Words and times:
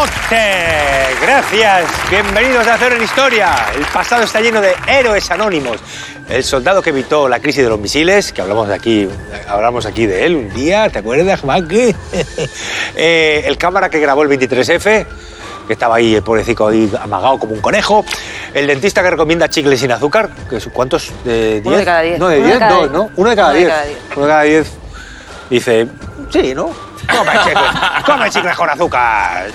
Noches. 0.00 1.20
Gracias. 1.20 1.84
Bienvenidos 2.08 2.66
a 2.66 2.72
Hacer 2.74 2.94
en 2.94 3.02
Historia. 3.02 3.54
El 3.76 3.84
pasado 3.84 4.22
está 4.22 4.40
lleno 4.40 4.62
de 4.62 4.74
héroes 4.86 5.30
anónimos. 5.30 5.76
El 6.26 6.42
soldado 6.42 6.80
que 6.80 6.88
evitó 6.88 7.28
la 7.28 7.38
crisis 7.38 7.64
de 7.64 7.68
los 7.68 7.78
misiles, 7.78 8.32
que 8.32 8.40
hablamos 8.40 8.68
de 8.68 8.74
aquí, 8.76 9.06
hablamos 9.46 9.84
aquí 9.84 10.06
de 10.06 10.24
él 10.24 10.36
un 10.36 10.54
día, 10.54 10.88
¿te 10.88 11.00
acuerdas, 11.00 11.44
Maki? 11.44 11.94
Eh, 12.96 13.42
el 13.44 13.58
cámara 13.58 13.90
que 13.90 14.00
grabó 14.00 14.22
el 14.22 14.30
23F, 14.30 15.06
que 15.66 15.72
estaba 15.74 15.96
ahí, 15.96 16.14
el 16.14 16.22
pobrecito, 16.22 16.68
ahí 16.68 16.90
amagado 16.98 17.38
como 17.38 17.52
un 17.52 17.60
conejo. 17.60 18.02
El 18.54 18.68
dentista 18.68 19.02
que 19.02 19.10
recomienda 19.10 19.50
chicles 19.50 19.80
sin 19.80 19.92
azúcar, 19.92 20.30
que 20.48 20.58
¿cuántos? 20.70 21.12
¿De 21.24 21.60
Uno 21.62 21.76
de 21.76 21.76
10? 21.76 21.84
cada 21.84 22.00
diez. 22.00 22.18
No, 22.18 22.28
de 22.28 22.38
Uno 22.38 22.46
de 22.46 22.52
10, 22.52 22.58
cada 22.58 22.70
no, 22.70 22.78
diez. 22.80 22.92
no, 22.92 23.10
uno 23.16 23.30
de 23.30 23.36
cada 23.36 23.48
Uno 23.50 23.58
de 23.58 23.64
10. 23.66 23.70
cada 23.70 23.84
diez. 23.84 23.98
Uno 24.16 24.24
de 24.24 24.30
cada 24.32 24.42
10. 24.44 24.72
Dice, 25.50 25.86
sí, 26.30 26.54
¿no? 26.54 26.70
Come 27.10 27.32
chicles, 27.44 27.70
come 28.06 28.30
chicles 28.30 28.56
con 28.56 28.70
azúcar. 28.70 29.50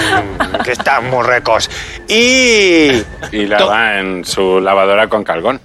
Que 0.64 0.72
están 0.72 1.10
muy 1.10 1.24
ricos. 1.26 1.70
Y... 2.08 3.02
Y 3.32 3.46
la 3.46 3.58
To- 3.58 3.68
va 3.68 3.98
en 3.98 4.24
su 4.24 4.60
lavadora 4.60 5.08
con 5.08 5.22
calgón. 5.24 5.60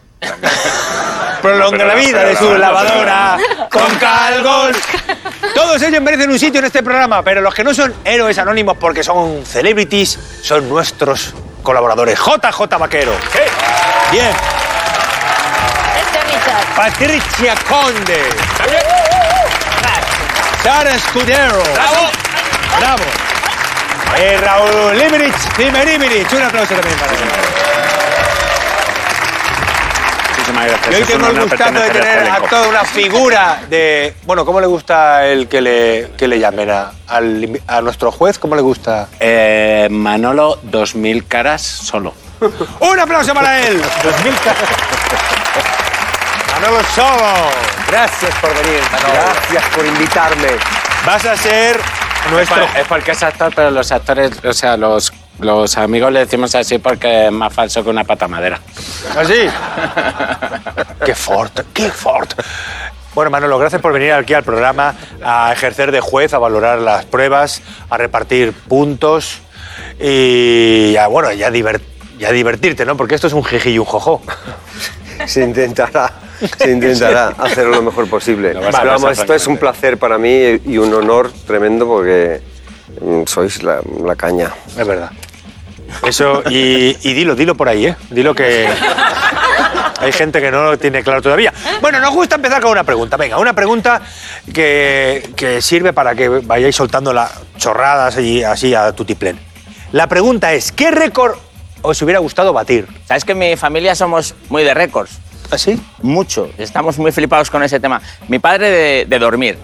prolonga 1.41 1.83
la 1.85 1.95
vida 1.95 2.23
de 2.23 2.35
su 2.35 2.55
lavadora 2.57 3.37
con 3.69 3.95
calgón. 3.95 4.73
Todos 5.55 5.81
ellos 5.81 6.01
merecen 6.01 6.29
un 6.29 6.37
sitio 6.39 6.59
en 6.59 6.65
este 6.65 6.83
programa, 6.83 7.23
pero 7.23 7.41
los 7.41 7.53
que 7.53 7.63
no 7.63 7.73
son 7.73 7.93
héroes 8.05 8.37
anónimos 8.37 8.77
porque 8.77 9.03
son 9.03 9.43
celebrities 9.45 10.19
son 10.43 10.69
nuestros 10.69 11.33
colaboradores. 11.63 12.19
JJ 12.19 12.77
Vaquero. 12.77 13.13
Bien. 14.11 14.27
Este. 15.95 16.75
Patricia 16.75 17.55
Conde. 17.67 18.21
Sara 20.63 20.93
Escudero. 20.95 21.63
Bravo. 21.73 22.09
Bravo. 22.79 23.03
Eh, 24.17 24.37
Raúl 24.41 24.97
Limerich, 24.97 25.57
Limerich. 25.57 26.33
Un 26.33 26.41
aplauso 26.43 26.75
también 26.75 26.99
para 26.99 27.13
él. 27.13 27.19
Muchísimas 30.29 30.65
gracias. 30.65 30.91
Y 30.91 30.95
hoy 30.95 31.03
tengo 31.03 31.27
el 31.27 31.41
gustazo 31.41 31.79
de 31.79 31.89
tener 31.89 32.29
a 32.29 32.41
toda 32.41 32.67
una 32.67 32.83
figura 32.83 33.61
de... 33.69 34.13
Bueno, 34.23 34.45
¿cómo 34.45 34.59
le 34.59 34.67
gusta 34.67 35.25
el 35.27 35.47
que 35.47 35.61
le, 35.61 36.11
que 36.17 36.27
le 36.27 36.39
llamen 36.39 36.69
a, 36.69 36.91
al 37.07 37.61
a 37.67 37.81
nuestro 37.81 38.11
juez? 38.11 38.37
¿Cómo 38.39 38.55
le 38.55 38.61
gusta? 38.61 39.07
Eh, 39.19 39.87
Manolo, 39.91 40.59
2000 40.63 41.27
caras 41.27 41.61
solo. 41.61 42.13
¡Un 42.79 42.99
aplauso 42.99 43.33
para 43.33 43.59
él! 43.61 43.81
Manolo 46.53 46.83
Solo. 46.93 47.49
Gracias 47.87 48.35
por 48.35 48.53
venir, 48.53 48.81
Manolo. 48.91 49.13
Gracias 49.33 49.63
por 49.75 49.85
invitarme. 49.85 50.47
Vas 51.05 51.25
a 51.25 51.35
ser 51.35 51.79
nuestro... 52.29 52.63
es 52.63 52.87
porque 52.87 53.11
es 53.11 53.23
actor, 53.23 53.51
pero 53.55 53.71
los 53.71 53.91
actores, 53.91 54.31
o 54.43 54.53
sea, 54.53 54.77
los, 54.77 55.11
los 55.39 55.77
amigos 55.77 56.11
le 56.11 56.19
decimos 56.19 56.53
así 56.55 56.77
porque 56.77 57.27
es 57.27 57.31
más 57.31 57.53
falso 57.53 57.83
que 57.83 57.89
una 57.89 58.03
pata 58.03 58.27
madera. 58.27 58.59
¿Así? 59.17 59.47
¡Qué 61.05 61.15
fuerte! 61.15 61.63
¡Qué 61.73 61.89
fuerte! 61.89 62.35
Bueno, 63.13 63.29
Manolo, 63.29 63.57
gracias 63.57 63.81
por 63.81 63.91
venir 63.91 64.13
aquí 64.13 64.33
al 64.33 64.43
programa 64.43 64.95
a 65.23 65.51
ejercer 65.51 65.91
de 65.91 65.99
juez, 65.99 66.33
a 66.33 66.37
valorar 66.37 66.79
las 66.79 67.05
pruebas, 67.05 67.61
a 67.89 67.97
repartir 67.97 68.53
puntos 68.53 69.39
y 69.99 70.93
ya, 70.93 71.07
bueno, 71.07 71.31
ya 71.33 71.51
divertirte, 71.51 72.85
¿no? 72.85 72.95
Porque 72.95 73.15
esto 73.15 73.27
es 73.27 73.33
un 73.33 73.43
jiji 73.43 73.71
y 73.71 73.79
un 73.79 73.85
jojo. 73.85 74.21
Se 75.27 75.43
intentará, 75.43 76.11
se 76.57 76.71
intentará 76.71 77.27
hacerlo 77.37 77.77
lo 77.77 77.81
mejor 77.83 78.09
posible. 78.09 78.53
Vas 78.53 78.75
Pero 78.75 78.91
vamos, 78.91 79.17
esto 79.17 79.33
es 79.33 79.47
un 79.47 79.57
placer 79.57 79.97
para 79.97 80.17
mí 80.17 80.59
y 80.65 80.77
un 80.77 80.93
honor 80.93 81.31
tremendo 81.45 81.87
porque 81.87 82.41
mm, 83.01 83.23
sois 83.25 83.63
la, 83.63 83.81
la 84.03 84.15
caña. 84.15 84.51
Es 84.77 84.87
verdad. 84.87 85.11
Eso, 86.05 86.43
y, 86.49 86.97
y 87.01 87.13
dilo, 87.13 87.35
dilo 87.35 87.55
por 87.55 87.67
ahí, 87.67 87.87
¿eh? 87.87 87.95
Dilo 88.09 88.33
que 88.33 88.67
hay 89.99 90.11
gente 90.11 90.41
que 90.41 90.49
no 90.49 90.63
lo 90.63 90.77
tiene 90.77 91.03
claro 91.03 91.21
todavía. 91.21 91.53
Bueno, 91.81 91.99
nos 91.99 92.13
gusta 92.13 92.35
empezar 92.35 92.61
con 92.61 92.71
una 92.71 92.83
pregunta. 92.83 93.17
Venga, 93.17 93.37
una 93.37 93.53
pregunta 93.53 94.01
que, 94.53 95.29
que 95.35 95.61
sirve 95.61 95.93
para 95.93 96.15
que 96.15 96.27
vayáis 96.29 96.75
soltando 96.75 97.13
las 97.13 97.31
chorradas 97.57 98.17
y 98.19 98.43
así 98.43 98.73
a 98.73 98.91
tutiplén. 98.93 99.39
La 99.91 100.07
pregunta 100.07 100.53
es, 100.53 100.71
¿qué 100.71 100.89
récord 100.89 101.37
os 101.81 102.01
hubiera 102.01 102.19
gustado 102.19 102.53
batir? 102.53 102.87
Sabes 103.07 103.25
que 103.25 103.31
en 103.33 103.39
mi 103.39 103.55
familia 103.55 103.95
somos 103.95 104.35
muy 104.49 104.63
de 104.63 104.73
récords, 104.73 105.19
¿Así? 105.51 105.81
mucho. 106.01 106.49
Estamos 106.57 106.97
muy 106.97 107.11
flipados 107.11 107.49
con 107.49 107.63
ese 107.63 107.79
tema. 107.79 108.01
Mi 108.27 108.39
padre 108.39 108.69
de, 108.69 109.05
de 109.05 109.19
dormir. 109.19 109.57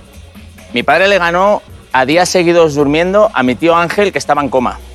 Mi 0.74 0.84
padre 0.84 1.08
le 1.08 1.18
ganó 1.18 1.62
a 1.94 2.06
días 2.06 2.28
seguidos 2.30 2.76
durmiendo 2.76 3.32
a 3.34 3.42
mi 3.44 3.56
tío 3.56 3.76
Ángel 3.76 4.12
que 4.12 4.18
estaba 4.18 4.42
en 4.42 4.50
coma. 4.50 4.80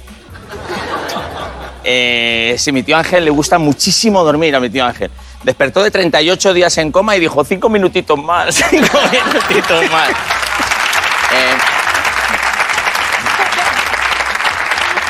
Eh, 1.85 2.55
sí, 2.59 2.71
mi 2.71 2.85
tío 2.85 2.97
Ángel 2.97 3.25
le 3.25 3.31
gusta 3.33 3.59
muchísimo 3.59 4.23
dormir 4.23 4.55
a 4.55 4.61
mi 4.61 4.71
tío 4.71 4.85
Ángel. 4.85 5.11
Despertó 5.43 5.83
de 5.83 5.91
38 5.91 6.55
días 6.55 6.79
en 6.79 6.93
coma 6.93 7.17
y 7.17 7.21
dijo, 7.21 7.45
cinco 7.45 7.69
minutitos 7.69 8.17
más, 8.23 8.55
cinco 8.71 9.01
minutitos 9.11 9.91
más. 9.91 10.11
Eh, 10.11 11.55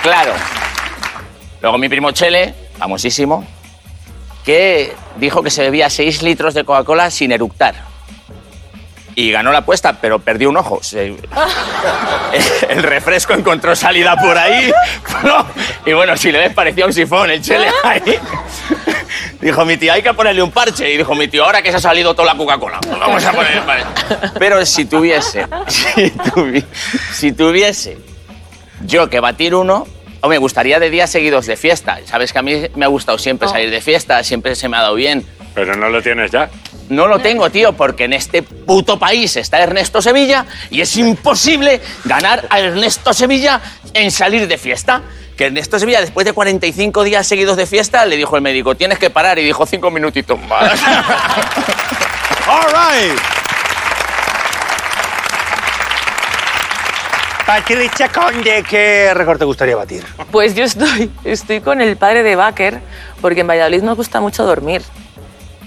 claro. 0.02 0.32
Luego 1.62 1.78
mi 1.78 1.88
primo 1.88 2.10
Chele, 2.10 2.52
famosísimo, 2.78 3.46
que 4.44 4.92
dijo 5.16 5.42
que 5.42 5.50
se 5.50 5.62
bebía 5.62 5.88
6 5.88 6.22
litros 6.22 6.54
de 6.54 6.64
Coca-Cola 6.64 7.10
sin 7.10 7.30
eructar. 7.32 7.74
Y 9.14 9.30
ganó 9.30 9.52
la 9.52 9.58
apuesta, 9.58 9.98
pero 10.00 10.18
perdió 10.18 10.48
un 10.48 10.56
ojo. 10.56 10.80
El 12.68 12.82
refresco 12.82 13.34
encontró 13.34 13.76
salida 13.76 14.16
por 14.16 14.36
ahí. 14.36 14.72
Y 15.84 15.92
bueno, 15.92 16.16
si 16.16 16.30
le 16.30 16.38
ves, 16.38 16.54
parecía 16.54 16.86
un 16.86 16.92
sifón 16.92 17.28
el 17.30 17.42
chele 17.42 17.66
ahí. 17.82 18.02
Dijo 19.40 19.64
mi 19.64 19.76
tío, 19.76 19.92
hay 19.92 20.00
que 20.02 20.14
ponerle 20.14 20.40
un 20.42 20.52
parche. 20.52 20.92
Y 20.92 20.96
dijo 20.96 21.14
mi 21.16 21.26
tío, 21.26 21.44
ahora 21.44 21.60
que 21.60 21.70
se 21.72 21.76
ha 21.78 21.80
salido 21.80 22.14
toda 22.14 22.32
la 22.32 22.38
Coca-Cola, 22.38 22.78
pues 22.80 22.98
vamos 23.00 23.24
a 23.24 23.32
poner 23.32 23.52
el 23.56 23.62
parche. 23.62 23.84
Pero 24.38 24.64
si 24.64 24.84
tuviese, 24.84 25.46
si, 25.66 26.10
tuvi- 26.12 26.64
si 27.12 27.32
tuviese 27.32 27.98
yo 28.86 29.10
que 29.10 29.18
batir 29.18 29.56
uno, 29.56 29.86
o 30.22 30.28
me 30.28 30.38
gustaría 30.38 30.78
de 30.78 30.88
días 30.88 31.10
seguidos 31.10 31.46
de 31.46 31.56
fiesta. 31.56 31.98
Sabes 32.06 32.32
que 32.32 32.38
a 32.38 32.42
mí 32.42 32.62
me 32.76 32.84
ha 32.84 32.88
gustado 32.88 33.18
siempre 33.18 33.48
salir 33.48 33.70
de 33.70 33.80
fiesta, 33.80 34.22
siempre 34.22 34.54
se 34.54 34.68
me 34.68 34.76
ha 34.76 34.82
dado 34.82 34.94
bien. 34.94 35.26
Pero 35.54 35.74
no 35.76 35.88
lo 35.88 36.00
tienes 36.00 36.30
ya. 36.30 36.48
No 36.88 37.08
lo 37.08 37.18
tengo, 37.18 37.50
tío, 37.50 37.72
porque 37.72 38.04
en 38.04 38.12
este 38.12 38.42
puto 38.42 38.98
país 38.98 39.36
está 39.36 39.60
Ernesto 39.60 40.00
Sevilla 40.00 40.46
y 40.70 40.80
es 40.80 40.96
imposible 40.96 41.80
ganar 42.04 42.46
a 42.50 42.60
Ernesto 42.60 43.12
Sevilla 43.12 43.60
en 43.94 44.10
salir 44.10 44.46
de 44.46 44.58
fiesta. 44.58 45.02
Que 45.36 45.46
Ernesto 45.46 45.78
Sevilla, 45.78 46.00
después 46.00 46.24
de 46.24 46.32
45 46.32 47.02
días 47.04 47.26
seguidos 47.26 47.56
de 47.56 47.66
fiesta, 47.66 48.06
le 48.06 48.16
dijo 48.16 48.36
el 48.36 48.42
médico, 48.42 48.76
tienes 48.76 48.98
que 48.98 49.10
parar, 49.10 49.38
y 49.38 49.44
dijo 49.44 49.66
cinco 49.66 49.90
minutitos 49.90 50.38
más. 50.46 50.80
All 52.48 52.68
right. 52.68 53.41
Patricia 57.52 58.08
Conde, 58.08 58.64
¿qué 58.66 59.12
récord 59.12 59.38
te 59.38 59.44
gustaría 59.44 59.76
batir? 59.76 60.02
Pues 60.30 60.54
yo 60.54 60.64
estoy, 60.64 61.10
estoy 61.22 61.60
con 61.60 61.82
el 61.82 61.98
padre 61.98 62.22
de 62.22 62.34
Baker, 62.34 62.80
porque 63.20 63.42
en 63.42 63.46
Valladolid 63.46 63.82
nos 63.82 63.94
gusta 63.94 64.22
mucho 64.22 64.46
dormir. 64.46 64.80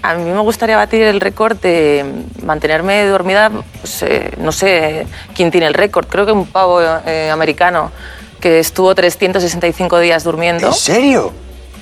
A 0.02 0.14
mí 0.14 0.28
me 0.28 0.40
gustaría 0.40 0.76
batir 0.76 1.02
el 1.02 1.20
récord 1.20 1.56
de 1.58 2.04
mantenerme 2.42 3.06
dormida, 3.06 3.52
pues, 3.80 4.02
eh, 4.02 4.32
no 4.38 4.50
sé 4.50 5.06
quién 5.32 5.52
tiene 5.52 5.68
el 5.68 5.74
récord, 5.74 6.06
creo 6.08 6.26
que 6.26 6.32
un 6.32 6.46
pavo 6.46 6.80
eh, 6.82 7.30
americano 7.30 7.92
que 8.40 8.58
estuvo 8.58 8.92
365 8.92 10.00
días 10.00 10.24
durmiendo, 10.24 10.66
¿En 10.66 10.74
serio? 10.74 11.32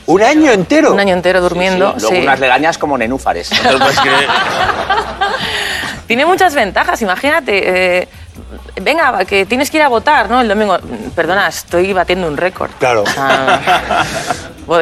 ¿Un 0.04 0.22
año 0.22 0.52
entero? 0.52 0.92
un 0.92 1.00
año 1.00 1.14
entero 1.14 1.40
durmiendo. 1.40 1.94
Luego 1.98 2.14
sí. 2.14 2.20
unas 2.20 2.38
legañas 2.40 2.76
como 2.76 2.98
nenúfares. 2.98 3.50
No 3.64 3.70
te 3.70 3.72
lo 3.72 3.78
puedes 3.78 4.00
creer. 4.00 4.28
Tiene 6.06 6.26
muchas 6.26 6.54
ventajas, 6.54 7.00
imagínate. 7.00 8.00
eh, 8.00 8.08
venga, 8.81 9.25
que 9.25 9.46
tienes 9.46 9.70
que 9.70 9.76
ir 9.78 9.82
a 9.82 9.88
votar, 9.88 10.28
¿no? 10.31 10.40
El 10.40 10.48
domingo. 10.48 10.76
Perdona, 11.14 11.48
estoy 11.48 11.92
batiendo 11.92 12.26
un 12.28 12.36
récord. 12.36 12.70
Claro. 12.78 13.04
Ah, 13.16 13.58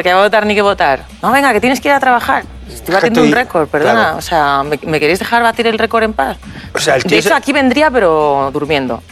¿Qué 0.03 0.15
votar 0.15 0.47
ni 0.47 0.55
qué 0.55 0.63
votar? 0.63 1.05
No, 1.23 1.33
venga, 1.33 1.53
que 1.53 1.61
tienes 1.61 1.81
que 1.81 1.89
ir 1.89 1.95
a 1.95 2.01
trabajar. 2.01 2.45
Estoy 2.73 2.95
batiendo 2.95 3.21
estoy- 3.21 3.29
un 3.29 3.35
récord, 3.35 3.69
perdona. 3.69 3.93
claro. 4.01 4.17
O 4.19 4.23
sea, 4.23 4.63
¿me, 4.63 4.79
me 4.83 4.99
queréis 5.01 5.19
dejar 5.19 5.43
batir 5.43 5.67
el 5.67 5.79
récord 5.79 6.03
en 6.05 6.13
paz? 6.13 6.37
O 6.75 6.79
sea, 6.79 6.97
el 6.97 7.03
tío 7.03 7.11
de 7.11 7.19
hecho, 7.19 7.29
se- 7.31 7.35
aquí 7.35 7.53
vendría, 7.53 7.91
pero 7.91 8.51
durmiendo. 8.53 9.03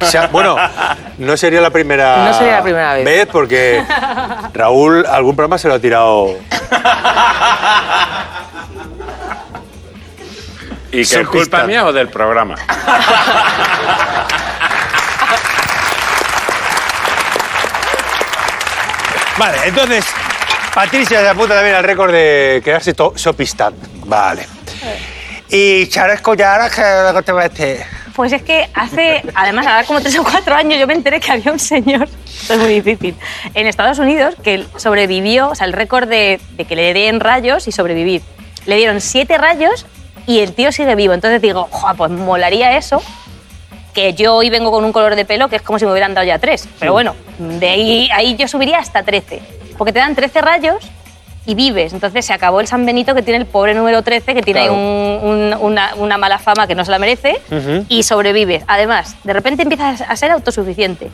O 0.00 0.06
sea, 0.06 0.28
bueno, 0.28 0.56
no 1.18 1.36
sería 1.36 1.60
la 1.60 1.68
primera, 1.68 2.24
No 2.24 2.32
sería 2.34 2.56
la 2.56 2.62
primera 2.62 2.94
vez. 2.94 3.28
porque 3.30 3.84
Raúl 4.54 5.04
algún 5.06 5.36
programa 5.36 5.58
se 5.58 5.68
lo 5.68 5.74
ha 5.74 5.78
tirado. 5.78 6.30
¿Y 10.90 11.04
que 11.04 11.20
es 11.20 11.28
culpa 11.28 11.64
mía 11.64 11.84
o 11.84 11.92
del 11.92 12.08
programa? 12.08 12.54
Vale, 19.36 19.58
entonces, 19.66 20.04
Patricia 20.74 21.20
se 21.20 21.28
apunta 21.28 21.54
también 21.54 21.76
al 21.76 21.84
récord 21.84 22.12
de 22.12 22.60
quedarse 22.64 22.94
sopista. 23.16 23.72
Vale. 24.06 24.46
Y 25.48 25.88
Charles 25.88 26.20
Collar, 26.20 26.70
¿qué 26.70 27.22
te 27.22 27.32
mete? 27.32 27.86
Pues 28.14 28.32
es 28.32 28.42
que 28.42 28.68
hace, 28.74 29.22
además, 29.34 29.66
ahora 29.66 29.84
como 29.84 30.00
tres 30.00 30.16
o 30.18 30.22
cuatro 30.24 30.54
años 30.54 30.78
yo 30.78 30.86
me 30.86 30.94
enteré 30.94 31.18
que 31.18 31.32
había 31.32 31.50
un 31.50 31.58
señor, 31.58 32.08
esto 32.26 32.54
es 32.54 32.60
muy 32.60 32.80
difícil, 32.80 33.16
en 33.54 33.66
Estados 33.66 33.98
Unidos 33.98 34.36
que 34.42 34.64
sobrevivió, 34.76 35.48
o 35.48 35.54
sea, 35.56 35.66
el 35.66 35.72
récord 35.72 36.08
de, 36.08 36.40
de 36.52 36.64
que 36.64 36.76
le 36.76 36.94
den 36.94 37.18
rayos 37.18 37.66
y 37.66 37.72
sobrevivir. 37.72 38.22
Le 38.66 38.76
dieron 38.76 39.00
siete 39.00 39.36
rayos 39.36 39.84
y 40.28 40.40
el 40.40 40.54
tío 40.54 40.70
sigue 40.70 40.94
vivo. 40.94 41.12
Entonces 41.12 41.42
digo, 41.42 41.68
"Joa, 41.70 41.94
pues 41.94 42.10
molaría 42.12 42.76
eso, 42.76 43.02
que 43.94 44.12
yo 44.14 44.34
hoy 44.34 44.50
vengo 44.50 44.70
con 44.72 44.84
un 44.84 44.92
color 44.92 45.14
de 45.16 45.24
pelo 45.24 45.48
que 45.48 45.56
es 45.56 45.62
como 45.62 45.78
si 45.78 45.84
me 45.86 45.92
hubieran 45.92 46.12
dado 46.14 46.26
ya 46.26 46.38
tres. 46.38 46.68
Pero 46.80 46.92
bueno, 46.92 47.14
de 47.38 47.68
ahí, 47.68 48.08
ahí 48.12 48.36
yo 48.36 48.48
subiría 48.48 48.78
hasta 48.78 49.02
13. 49.02 49.40
Porque 49.78 49.92
te 49.92 50.00
dan 50.00 50.14
13 50.14 50.40
rayos 50.42 50.76
y 51.46 51.54
vives. 51.54 51.92
Entonces 51.92 52.24
se 52.26 52.32
acabó 52.32 52.60
el 52.60 52.66
San 52.66 52.84
Benito 52.86 53.14
que 53.14 53.22
tiene 53.22 53.38
el 53.38 53.46
pobre 53.46 53.74
número 53.74 54.02
13, 54.02 54.34
que 54.34 54.42
tiene 54.42 54.60
Claro. 54.62 54.74
un- 54.74 55.20
un- 55.22 55.56
una, 55.60 55.94
una 55.96 56.18
mala 56.18 56.38
fama 56.38 56.66
que 56.66 56.74
no 56.74 56.84
se 56.84 56.90
la 56.90 56.98
merece, 56.98 57.40
Ujú. 57.50 57.84
y 57.88 58.02
sobrevives. 58.02 58.64
Además, 58.66 59.14
de 59.24 59.32
repente 59.32 59.62
empiezas 59.62 60.00
a 60.00 60.16
ser 60.16 60.30
autosuficiente. 60.32 61.10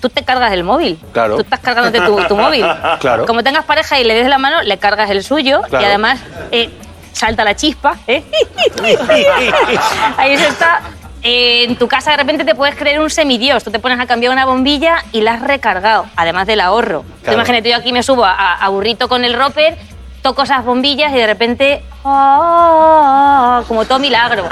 Tú 0.00 0.10
te 0.10 0.22
cargas 0.22 0.52
el 0.52 0.64
móvil. 0.64 0.98
Claro. 1.12 1.36
Tú 1.36 1.42
estás 1.42 1.60
cargándote 1.60 2.00
tu, 2.00 2.16
tu 2.28 2.36
móvil. 2.36 2.64
Claro. 3.00 3.24
Como 3.26 3.42
tengas 3.42 3.64
pareja 3.64 3.98
y 3.98 4.04
le 4.04 4.14
des 4.14 4.28
la 4.28 4.38
mano, 4.38 4.62
le 4.62 4.76
cargas 4.78 5.08
el 5.10 5.24
suyo 5.24 5.62
Claro. 5.68 5.82
y 5.82 5.88
además 5.88 6.20
eh, 6.52 6.68
salta 7.12 7.42
la 7.42 7.56
chispa. 7.56 7.96
¿eh? 8.06 8.22
Ahí 10.18 10.36
se 10.36 10.46
está. 10.48 10.82
Eh, 11.24 11.64
en 11.64 11.76
tu 11.76 11.88
casa 11.88 12.10
de 12.10 12.18
repente 12.18 12.44
te 12.44 12.54
puedes 12.54 12.76
creer 12.76 13.00
un 13.00 13.08
semidios. 13.08 13.64
Tú 13.64 13.70
te 13.70 13.78
pones 13.78 13.98
a 13.98 14.06
cambiar 14.06 14.30
una 14.30 14.44
bombilla 14.44 15.02
y 15.10 15.22
la 15.22 15.34
has 15.34 15.42
recargado, 15.42 16.06
además 16.16 16.46
del 16.46 16.60
ahorro. 16.60 17.04
Tú 17.24 17.32
imagínate, 17.32 17.70
yo 17.70 17.76
aquí 17.76 17.92
me 17.92 18.02
subo 18.02 18.24
a, 18.26 18.54
a 18.54 18.68
burrito 18.68 19.08
con 19.08 19.24
el 19.24 19.32
roper, 19.32 19.78
toco 20.20 20.42
esas 20.42 20.64
bombillas 20.64 21.12
y 21.12 21.16
de 21.16 21.26
repente, 21.26 21.82
¡ah! 22.04 23.62
como 23.66 23.86
todo 23.86 23.98
milagro. 23.98 24.46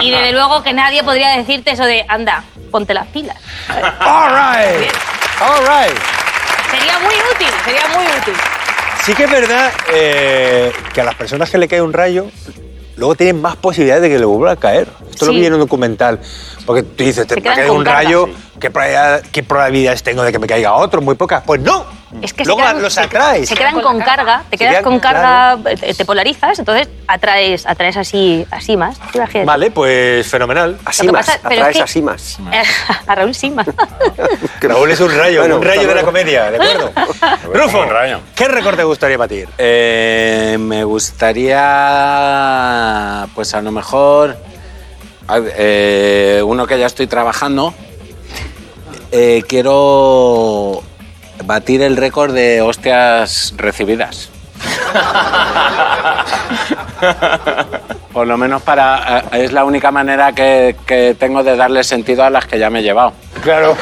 Y 0.00 0.10
desde 0.10 0.32
luego 0.34 0.62
que 0.62 0.74
nadie 0.74 1.02
podría 1.02 1.30
decirte 1.30 1.70
eso 1.70 1.84
de, 1.84 2.04
anda, 2.08 2.44
ponte 2.70 2.92
las 2.92 3.06
pilas. 3.06 3.36
All 3.68 4.30
right. 4.30 4.92
All 5.40 5.60
right. 5.60 5.98
Sería 6.70 6.98
muy 6.98 7.14
útil, 7.34 7.48
sería 7.64 7.86
muy 7.88 8.04
útil. 8.04 8.34
Sí 9.04 9.14
que 9.14 9.24
es 9.24 9.30
verdad 9.30 9.72
eh, 9.92 10.72
que 10.92 11.00
a 11.00 11.04
las 11.04 11.14
personas 11.14 11.50
que 11.50 11.58
le 11.58 11.68
cae 11.68 11.82
un 11.82 11.92
rayo, 11.92 12.26
luego 12.96 13.14
tienen 13.14 13.40
más 13.40 13.56
posibilidades 13.56 14.02
de 14.02 14.08
que 14.10 14.18
le 14.18 14.24
vuelva 14.24 14.52
a 14.52 14.56
caer. 14.56 14.88
Esto 15.10 15.26
lo 15.26 15.32
vi 15.32 15.46
en 15.46 15.54
un 15.54 15.60
documental. 15.60 16.18
Porque 16.66 16.82
tú 16.82 17.04
dices, 17.04 17.26
te 17.26 17.40
me 17.40 17.70
un 17.70 17.84
rayo, 17.84 18.26
sí. 18.26 18.34
¿qué, 18.60 18.70
probabilidad- 18.70 19.22
¿qué 19.32 19.42
probabilidades 19.42 20.02
tengo 20.02 20.22
de 20.22 20.32
que 20.32 20.38
me 20.38 20.46
caiga 20.46 20.74
otro? 20.74 21.00
Muy 21.00 21.14
pocas. 21.14 21.42
Pues 21.46 21.60
no. 21.60 22.01
Es 22.20 22.34
que 22.34 22.44
luego 22.44 22.60
se 22.60 22.66
quedan, 22.66 22.82
los 22.82 22.98
atraes. 22.98 23.48
Se, 23.48 23.54
quedan 23.54 23.80
con 23.80 23.98
carga, 24.00 24.42
te 24.50 24.58
quedas 24.58 24.72
quedan 24.72 24.84
con 24.84 25.00
carga, 25.00 25.58
eh, 25.70 25.94
te 25.94 26.04
polarizas, 26.04 26.58
entonces 26.58 26.88
atraes, 27.06 27.64
atraes 27.66 27.96
así, 27.96 28.46
así 28.50 28.76
más. 28.76 28.98
Imagínate. 29.14 29.44
Vale, 29.46 29.70
pues 29.70 30.26
fenomenal. 30.28 30.78
Así 30.84 31.08
más, 31.10 31.24
pasa- 31.26 31.38
pero 31.42 31.54
es 31.54 31.60
atraes 31.60 31.76
que- 31.78 31.82
así 31.82 32.02
más. 32.02 32.38
a 33.06 33.14
Raúl 33.14 33.34
Sima. 33.34 33.64
Raúl 34.60 34.90
es 34.90 35.00
un 35.00 35.16
rayo, 35.16 35.40
Bueno, 35.40 35.56
un 35.56 35.62
rayo 35.62 35.88
de 35.88 35.94
la 35.94 36.02
comedia, 36.02 36.50
¿de 36.50 36.56
acuerdo? 36.58 36.92
Rufo, 37.54 37.80
un 37.82 37.88
rayo. 37.90 38.20
¿qué 38.36 38.46
récord 38.48 38.76
te 38.76 38.84
gustaría 38.84 39.16
batir? 39.16 39.48
Eh, 39.56 40.56
me 40.60 40.84
gustaría, 41.92 43.26
pues 43.34 43.54
a 43.54 43.62
lo 43.62 43.70
mejor, 43.72 44.36
a- 45.28 45.40
eh, 45.56 46.42
uno 46.44 46.66
que 46.66 46.78
ya 46.78 46.86
estoy 46.86 47.06
trabajando. 47.06 47.72
Eh, 49.14 49.42
quiero 49.46 50.82
batir 51.44 51.82
el 51.82 51.96
récord 51.96 52.32
de 52.32 52.62
hostias 52.62 53.54
recibidas. 53.56 54.30
Por 58.12 58.26
lo 58.26 58.36
menos 58.36 58.62
para. 58.62 59.24
eh, 59.32 59.44
es 59.44 59.52
la 59.52 59.64
única 59.64 59.90
manera 59.90 60.32
que, 60.32 60.76
que 60.86 61.16
tengo 61.18 61.42
de 61.42 61.56
darle 61.56 61.82
sentido 61.82 62.22
a 62.24 62.30
las 62.30 62.46
que 62.46 62.58
ya 62.58 62.70
me 62.70 62.80
he 62.80 62.82
llevado. 62.82 63.12
Claro. 63.42 63.74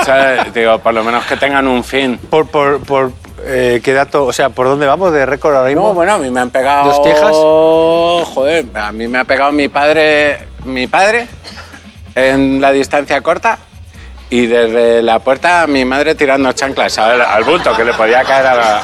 O 0.00 0.04
sea, 0.04 0.44
digo, 0.54 0.78
por 0.78 0.94
lo 0.94 1.02
menos 1.02 1.24
que 1.24 1.36
tengan 1.36 1.66
un 1.66 1.82
fin. 1.84 2.18
por, 2.30 2.46
por, 2.48 2.80
por 2.80 3.12
eh, 3.44 3.80
qué 3.82 3.92
dato, 3.92 4.24
o 4.24 4.32
sea, 4.32 4.50
¿por 4.50 4.66
dónde 4.66 4.86
vamos 4.86 5.12
de 5.12 5.26
récord 5.26 5.54
ahora 5.56 5.68
mismo? 5.68 5.88
No, 5.88 5.94
bueno, 5.94 6.12
a 6.14 6.18
mí 6.18 6.30
me 6.30 6.40
han 6.40 6.50
pegado. 6.50 6.84
¿Dos 6.90 7.02
tiejas? 7.02 7.30
Joder, 8.34 8.66
a 8.74 8.92
mí 8.92 9.08
me 9.08 9.18
ha 9.18 9.24
pegado 9.24 9.52
mi 9.52 9.68
padre, 9.68 10.38
mi 10.64 10.86
padre 10.86 11.26
en 12.14 12.60
la 12.60 12.70
distancia 12.70 13.20
corta 13.20 13.58
y 14.30 14.46
desde 14.46 15.02
la 15.02 15.18
puerta 15.20 15.66
mi 15.66 15.84
madre 15.84 16.14
tirando 16.14 16.52
chanclas 16.52 16.98
al, 16.98 17.20
al 17.20 17.44
bulto 17.44 17.74
que 17.76 17.84
le 17.84 17.92
podía 17.94 18.22
caer 18.24 18.46
a, 18.46 18.54
la- 18.54 18.82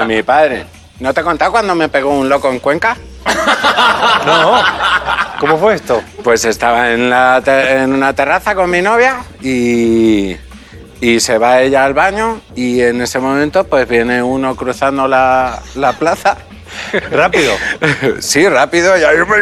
a 0.00 0.04
mi 0.04 0.22
padre. 0.22 0.66
¿No 1.00 1.12
te 1.12 1.20
he 1.20 1.24
contado 1.24 1.52
cuando 1.52 1.74
me 1.74 1.88
pegó 1.88 2.10
un 2.10 2.28
loco 2.28 2.50
en 2.50 2.58
Cuenca? 2.58 2.96
No. 4.24 4.60
¿Cómo 5.40 5.58
fue 5.58 5.74
esto? 5.74 6.02
Pues 6.24 6.44
estaba 6.44 6.90
en, 6.90 7.10
la 7.10 7.42
en 7.46 7.92
una 7.92 8.12
terraza 8.14 8.54
con 8.54 8.70
mi 8.70 8.80
novia 8.80 9.16
y, 9.42 10.36
y 11.00 11.20
se 11.20 11.36
va 11.38 11.60
ella 11.60 11.84
al 11.84 11.92
baño 11.92 12.40
y 12.54 12.80
en 12.80 13.02
ese 13.02 13.18
momento 13.18 13.64
pues 13.64 13.86
viene 13.86 14.22
uno 14.22 14.56
cruzando 14.56 15.06
la, 15.06 15.60
la 15.74 15.92
plaza. 15.92 16.38
Rápido. 17.10 17.52
Sí, 18.20 18.48
rápido, 18.48 18.96
y 18.98 19.04
ahí 19.04 19.16
me... 19.18 19.36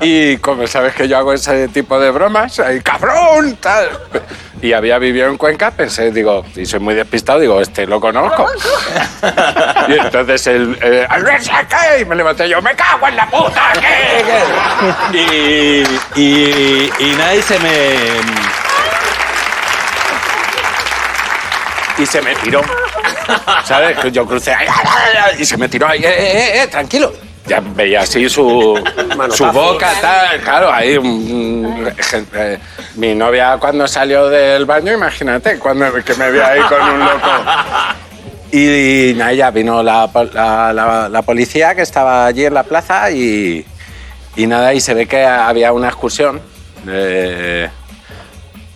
Y 0.06 0.36
como 0.38 0.66
sabes 0.66 0.94
que 0.94 1.08
yo 1.08 1.18
hago 1.18 1.32
ese 1.32 1.68
tipo 1.68 1.98
de 2.00 2.10
bromas, 2.10 2.58
ahí, 2.60 2.80
cabrón, 2.80 3.56
tal. 3.60 3.88
Y 4.60 4.72
había 4.72 4.98
vivido 4.98 5.28
en 5.28 5.36
Cuenca, 5.36 5.70
pensé, 5.70 6.10
digo, 6.10 6.44
y 6.56 6.66
soy 6.66 6.80
muy 6.80 6.94
despistado, 6.94 7.38
digo, 7.38 7.60
este 7.60 7.86
lo 7.86 8.00
conozco. 8.00 8.46
Y 9.88 9.92
entonces 9.92 10.46
el, 10.48 10.76
eh, 10.82 11.06
"Albert, 11.08 11.44
¿qué? 11.68 12.00
Y 12.00 12.04
me 12.04 12.16
levanté 12.16 12.48
yo, 12.48 12.60
me 12.60 12.74
cago 12.74 13.06
en 13.06 13.16
la 13.16 13.26
puta, 13.30 13.72
¿qué? 13.74 14.24
¿Qué?". 15.12 15.84
Y, 16.16 16.20
y, 16.20 16.92
y 16.98 17.14
nadie 17.16 17.42
se 17.42 17.58
me... 17.60 17.94
y 21.98 22.06
se 22.06 22.22
me 22.22 22.34
tiró. 22.36 22.62
¿Sabes? 23.64 23.96
Yo 24.12 24.26
crucé 24.26 24.54
y 25.38 25.44
se 25.44 25.56
me 25.56 25.68
tiró 25.68 25.86
ahí, 25.88 26.00
eh, 26.04 26.08
eh, 26.08 26.62
eh, 26.62 26.66
tranquilo. 26.68 27.12
Ya 27.46 27.60
veía 27.60 28.02
así 28.02 28.28
su, 28.28 28.78
su 29.30 29.44
boca, 29.46 29.90
tal, 30.02 30.38
claro, 30.42 30.70
ahí. 30.72 30.98
mm, 30.98 31.86
eh, 32.34 32.58
mi 32.96 33.14
novia 33.14 33.56
cuando 33.58 33.88
salió 33.88 34.28
del 34.28 34.66
baño, 34.66 34.92
imagínate, 34.92 35.58
cuando 35.58 35.90
que 36.04 36.14
me 36.14 36.30
vi 36.30 36.38
ahí 36.40 36.60
con 36.68 36.80
un 36.82 37.00
loco. 37.00 37.30
Y, 38.52 39.12
nada, 39.16 39.32
ya 39.32 39.50
vino 39.50 39.82
la, 39.82 40.08
pol- 40.08 40.30
la- 40.32 40.72
la- 40.72 41.08
la 41.08 41.22
policía 41.22 41.74
que 41.74 41.82
estaba 41.82 42.26
allí 42.26 42.44
en 42.46 42.54
la 42.54 42.62
plaza 42.64 43.10
y, 43.10 43.64
y 44.36 44.46
nada, 44.46 44.72
y 44.74 44.80
se 44.80 44.92
ve 44.94 45.06
que 45.06 45.24
había 45.24 45.72
una 45.72 45.88
excursión 45.88 46.40
de, 46.84 47.70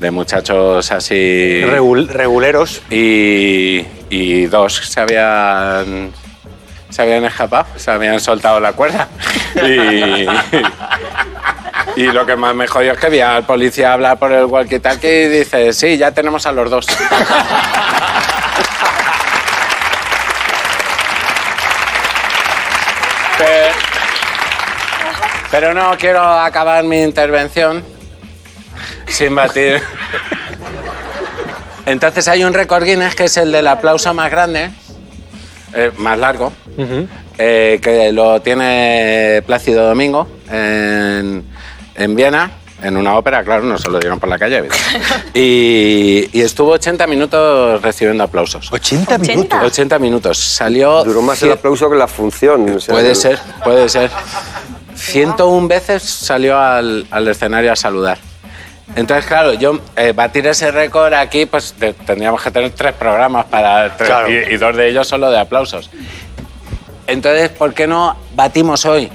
de 0.02 0.10
muchachos 0.10 0.90
así 0.92 1.62
Regul- 1.64 2.08
reguleros. 2.08 2.82
y, 2.90 3.86
y 4.10 4.46
dos 4.46 4.74
se 4.76 5.00
habían 5.00 6.12
se 6.90 7.00
habían 7.00 7.24
escapado, 7.24 7.66
se 7.76 7.90
habían 7.90 8.20
soltado 8.20 8.60
la 8.60 8.72
cuerda. 8.74 9.08
Y, 11.96 12.00
y 12.00 12.04
lo 12.10 12.24
que 12.26 12.36
más 12.36 12.54
me 12.54 12.66
jodió 12.66 12.92
es 12.92 12.98
que 12.98 13.08
vi 13.10 13.20
al 13.20 13.44
policía 13.44 13.92
hablar 13.92 14.18
por 14.18 14.32
el 14.32 14.44
walkie-talkie 14.46 15.26
y 15.26 15.28
dice, 15.28 15.72
sí, 15.74 15.96
ya 15.98 16.10
tenemos 16.12 16.46
a 16.46 16.52
los 16.52 16.70
dos. 16.70 16.86
Pe- 23.38 23.72
Pero 25.50 25.74
no 25.74 25.96
quiero 25.98 26.22
acabar 26.22 26.84
mi 26.84 27.02
intervención 27.02 27.84
sin 29.12 29.34
batir. 29.34 29.80
Entonces 31.86 32.28
hay 32.28 32.44
un 32.44 32.54
récord 32.54 32.84
Guinness 32.84 33.14
que 33.14 33.24
es 33.24 33.36
el 33.36 33.50
del 33.52 33.66
aplauso 33.66 34.14
más 34.14 34.30
grande, 34.30 34.70
eh, 35.74 35.90
más 35.98 36.18
largo, 36.18 36.52
eh, 37.38 37.80
que 37.82 38.12
lo 38.12 38.40
tiene 38.40 39.42
Plácido 39.46 39.86
Domingo 39.88 40.28
en, 40.48 41.44
en 41.96 42.14
Viena, 42.14 42.52
en 42.82 42.96
una 42.96 43.16
ópera, 43.16 43.42
claro, 43.42 43.64
no 43.64 43.78
se 43.78 43.88
lo 43.90 43.98
dieron 43.98 44.20
por 44.20 44.28
la 44.28 44.38
calle. 44.38 44.68
Y, 45.34 46.28
y 46.32 46.40
estuvo 46.42 46.72
80 46.72 47.06
minutos 47.06 47.80
recibiendo 47.82 48.22
aplausos. 48.24 48.70
80 48.72 49.18
minutos. 49.18 49.58
80 49.62 49.98
minutos. 49.98 50.38
Salió... 50.38 51.02
Duró 51.04 51.22
más 51.22 51.42
el 51.42 51.52
aplauso 51.52 51.88
que 51.90 51.96
la 51.96 52.06
función. 52.06 52.76
o 52.76 52.80
sea, 52.80 52.92
Puede 52.94 53.10
el- 53.10 53.16
ser, 53.16 53.38
puede 53.64 53.88
ser. 53.88 54.10
101 54.94 55.68
veces 55.68 56.02
salió 56.02 56.58
al, 56.58 57.06
al 57.10 57.28
escenario 57.28 57.72
a 57.72 57.76
saludar. 57.76 58.18
Entonces, 58.94 59.24
claro, 59.26 59.54
yo 59.54 59.78
eh, 59.96 60.12
batir 60.12 60.46
ese 60.46 60.70
récord 60.70 61.14
aquí, 61.14 61.46
pues 61.46 61.72
te- 61.72 61.94
tendríamos 61.94 62.42
que 62.42 62.50
tener 62.50 62.70
tres 62.70 62.92
programas 62.92 63.46
para 63.46 63.96
tres- 63.96 64.08
Claro. 64.08 64.30
y, 64.30 64.34
y 64.34 64.56
dos 64.58 64.76
de 64.76 64.88
ellos 64.88 65.08
solo 65.08 65.30
de 65.30 65.38
aplausos. 65.40 65.88
Entonces, 67.06 67.48
¿por 67.50 67.72
qué 67.74 67.86
no 67.86 68.16
batimos 68.34 68.84
hoy 68.84 69.10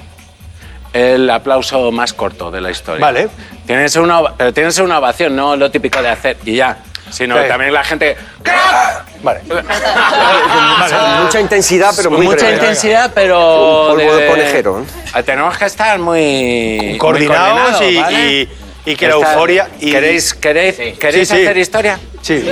el 0.94 1.30
aplauso 1.30 1.92
más 1.92 2.14
corto 2.14 2.50
de 2.50 2.62
la 2.62 2.72
historia? 2.72 3.06
Vale. 3.06 3.30
Tiene 3.66 3.84
que 3.84 3.90
ser 3.90 4.02
una, 4.02 4.36
pero 4.36 4.52
tiene 4.54 4.70
que 4.70 4.74
ser 4.74 4.84
una 4.84 4.98
ovación, 5.00 5.36
no 5.36 5.56
lo 5.56 5.70
típico 5.70 6.02
de 6.02 6.10
hacer 6.10 6.38
y 6.46 6.56
ya. 6.56 6.78
Sino 7.10 7.42
Sí. 7.42 7.48
también 7.48 7.72
la 7.74 7.84
gente. 7.86 8.18
Vale. 9.24 9.40
Con 9.48 11.24
mucha 11.24 11.40
intensidad, 11.40 11.94
pero 11.96 12.12
muy 12.12 12.26
mucha 12.26 12.38
breve. 12.46 12.54
intensidad, 12.56 13.12
pero. 13.16 13.92
Un 13.92 13.96
polvo 13.98 14.16
de 14.16 14.28
conejero, 14.28 14.82
¿eh? 14.82 14.86
Ah, 15.14 15.24
Tenemos 15.24 15.58
que 15.58 15.66
estar 15.66 15.98
muy. 16.00 16.78
muy 16.82 16.98
Coordinados 16.98 17.82
y, 17.82 17.98
¿vale? 17.98 18.32
y- 18.32 18.50
y 18.88 18.96
que 18.96 19.08
la 19.08 19.16
Está- 19.16 19.34
euforia. 19.34 19.68
Y, 19.82 19.92
¿Queréis, 19.92 20.34
queréis, 20.34 20.76
¿queréis 20.98 21.28
Sí, 21.28 21.36
sí. 21.36 21.42
hacer 21.44 21.58
historia? 21.58 22.00
Sí. 22.22 22.50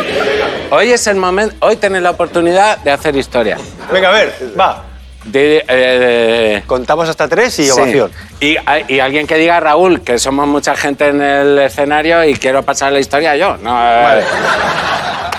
Hoy 0.69 0.91
es 0.91 1.07
el 1.07 1.15
momento. 1.15 1.55
Hoy 1.61 1.77
tenéis 1.77 2.03
la 2.03 2.11
oportunidad 2.11 2.77
de 2.79 2.91
hacer 2.91 3.15
historia. 3.15 3.57
Venga, 3.91 4.09
a 4.09 4.11
ver, 4.11 4.33
va. 4.59 4.83
De, 5.23 5.63
eh, 5.67 6.61
Contamos 6.67 7.07
hasta 7.09 7.27
tres 7.27 7.57
y 7.59 7.65
sí. 7.65 7.71
ovación. 7.71 8.11
Y, 8.39 8.57
y 8.89 8.99
alguien 8.99 9.25
que 9.25 9.35
diga, 9.37 9.59
Raúl, 9.59 10.01
que 10.01 10.19
somos 10.19 10.45
mucha 10.45 10.75
gente 10.75 11.07
en 11.07 11.21
el 11.21 11.57
escenario 11.57 12.23
y 12.25 12.35
quiero 12.35 12.61
pasar 12.63 12.91
la 12.91 12.99
historia 12.99 13.35
yo. 13.35 13.57
No, 13.57 13.71
eh, 13.71 14.01
Vale. 14.03 14.23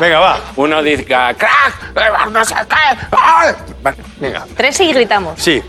Venga, 0.00 0.18
va. 0.18 0.40
Uno 0.56 0.82
diga, 0.82 1.32
crack, 1.34 1.92
eh, 1.96 2.30
no 2.32 2.44
sé 2.44 2.54
qué. 2.68 3.06
¡ay! 3.12 3.54
Vale. 3.82 3.96
Venga. 4.18 4.44
Tres 4.56 4.80
y 4.80 4.92
gritamos. 4.92 5.40
Sí. 5.40 5.62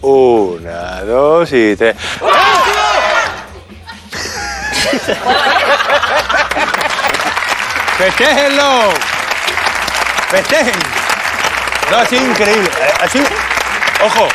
Una, 0.00 1.02
dos 1.02 1.52
y 1.52 1.76
tres. 1.76 1.94
¡Festéjenlo! 7.98 8.92
¡Festejen! 10.30 10.74
No, 11.90 11.98
ha 11.98 12.06
sido 12.06 12.24
increíble. 12.26 12.70
Eh, 12.80 12.92
Ha 13.02 13.08
sido... 13.08 13.26
Ojo, 14.04 14.28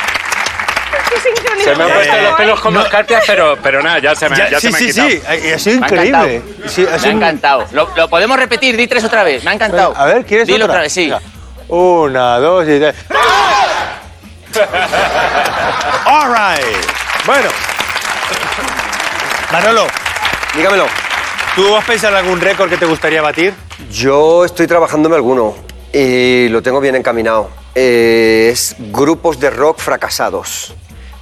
Se 1.62 1.74
me 1.76 1.84
han 1.84 1.90
puesto 1.92 2.16
los 2.16 2.34
pelos 2.36 2.60
como 2.60 2.80
escarpias, 2.80 3.24
pero, 3.26 3.58
pero 3.62 3.82
nada, 3.82 3.98
ya 3.98 4.14
se 4.14 4.28
me, 4.28 4.36
ya- 4.36 4.48
ya 4.50 4.60
sí, 4.60 4.72
se 4.72 4.72
me 4.72 4.78
sí, 4.78 4.88
ha 4.88 4.92
quitado. 4.92 5.08
sí, 5.10 5.22
ha 5.26 5.32
ha 5.54 5.58
sido 5.58 5.80
Me 5.80 5.86
ha 5.86 5.88
increíble. 5.88 6.34
encantado. 6.36 6.68
Sí, 6.70 6.86
ha 6.86 6.90
Me 6.90 6.96
ha 6.96 7.00
un- 7.00 7.06
encantado. 7.16 7.66
Lo, 7.72 7.90
lo 7.94 8.08
podemos 8.08 8.38
repetir, 8.38 8.76
di 8.76 8.86
tres 8.86 9.04
otra 9.04 9.24
vez. 9.24 9.44
Me 9.44 9.50
ha 9.50 9.54
encantado. 9.54 9.92
A 9.96 10.04
ver, 10.06 10.24
¿quieres 10.24 10.46
Dilo 10.46 10.64
otra? 10.64 10.74
otra 10.74 10.82
vez, 10.82 10.92
sí. 10.92 11.12
Una, 11.68 12.38
dos 12.38 12.64
y 12.66 12.78
tres. 12.78 12.94
All 16.06 16.32
right. 16.32 16.86
Bueno. 17.26 17.50
Manolo, 19.52 19.86
Dígamelo. 20.54 20.86
¿tú 21.54 21.74
has 21.76 21.84
pensado 21.84 22.16
en 22.16 22.24
algún 22.24 22.40
récord 22.40 22.70
que 22.70 22.76
te 22.76 22.86
gustaría 22.86 23.20
batir? 23.22 23.54
Yo 23.90 24.44
estoy 24.44 24.66
trabajándome 24.66 25.16
alguno 25.16 25.54
y 25.92 26.48
lo 26.48 26.62
tengo 26.62 26.80
bien 26.80 26.94
encaminado. 26.94 27.50
Eh, 27.74 28.50
es 28.52 28.76
grupos 28.78 29.38
de 29.40 29.50
rock 29.50 29.78
fracasados. 29.80 30.74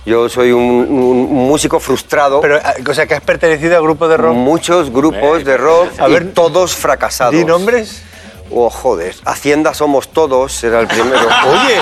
Yo 0.05 0.29
soy 0.29 0.53
un, 0.53 0.63
un 0.63 1.33
músico 1.49 1.81
frustrado. 1.81 2.41
Pero, 2.41 2.59
eh, 2.59 2.63
o 2.89 2.95
sea, 2.95 3.07
que 3.07 3.15
has 3.15 3.21
pertenecido 3.23 3.77
al 3.77 3.83
grupo 3.83 4.07
de 4.09 4.17
rock. 4.17 4.35
Muchos 4.35 4.91
grupos 4.91 5.45
de 5.45 5.57
rock 5.57 5.89
A 6.01 6.09
y 6.09 6.13
ver, 6.13 6.33
todos 6.33 6.77
fracasados. 6.77 7.35
¿Di 7.35 7.45
nombres? 7.45 8.03
Oh, 8.51 8.71
joder. 8.71 9.15
Hacienda 9.25 9.75
somos 9.75 10.09
todos, 10.13 10.63
era 10.63 10.81
el 10.81 10.87
primero. 10.87 11.27
Oye, 11.47 11.81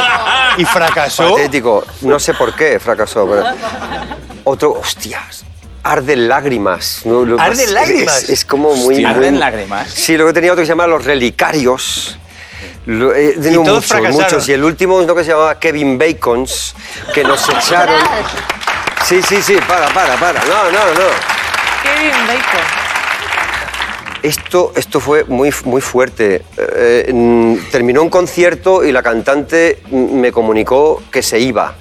¿y 0.59 0.65
fracasó? 0.65 1.31
Patético. 1.35 1.85
No 2.03 2.19
sé 2.19 2.33
por 2.35 2.55
qué 2.55 2.79
fracasó. 2.81 3.27
pero- 3.29 3.45
Otro, 4.45 4.73
hostias. 4.73 5.45
Arden 5.85 6.29
lágrimas. 6.29 7.03
No, 7.05 7.25
lo- 7.25 7.39
¿Arden 7.41 7.61
es- 7.69 7.71
lágrimas? 7.73 8.23
Es, 8.25 8.31
es 8.31 8.45
como 8.45 8.75
muy. 8.75 8.95
Hostia. 8.97 9.09
muy- 9.09 9.17
¿Arden 9.17 9.39
lágrimas? 9.41 9.91
Sí, 9.91 10.17
luego 10.17 10.33
tenía 10.33 10.53
otro 10.53 10.63
que 10.63 10.67
se 10.67 10.73
llama 10.73 10.87
Los 10.87 11.05
Relicarios. 11.05 12.19
Lo- 12.87 13.15
he 13.15 13.33
tenido 13.33 13.63
Y 13.63 13.65
todos 13.65 13.77
muchos, 13.77 13.87
fracasaron. 13.87 14.21
muchos. 14.23 14.49
Y 14.49 14.53
el 14.53 14.65
último 14.65 14.97
uno 14.97 15.15
que 15.15 15.25
se 15.25 15.31
llamaba 15.31 15.59
Kevin 15.61 15.99
Bacons, 15.99 16.75
que 17.15 17.23
nos 17.25 17.47
echaron. 17.49 18.01
Sí, 19.07 19.21
sí, 19.23 19.41
sí, 19.43 19.57
para, 19.69 19.89
para, 19.89 20.17
para. 20.17 20.41
No, 20.45 20.65
no, 20.73 20.85
no. 20.95 21.09
Kevin 21.83 22.27
Bacon. 22.27 22.61
Esto, 24.23 24.73
esto 24.75 25.01
fue 25.01 25.25
muy, 25.25 25.53
muy 25.67 25.83
fuerte. 25.83 26.43
Eh, 26.57 27.11
mm, 27.13 27.57
terminó 27.71 28.01
un 28.03 28.09
concierto 28.09 28.83
y 28.83 28.91
la 28.91 29.03
cantante 29.03 29.83
me 29.91 30.33
comunicó 30.33 31.03
que 31.13 31.23
se 31.23 31.39
iba. 31.41 31.75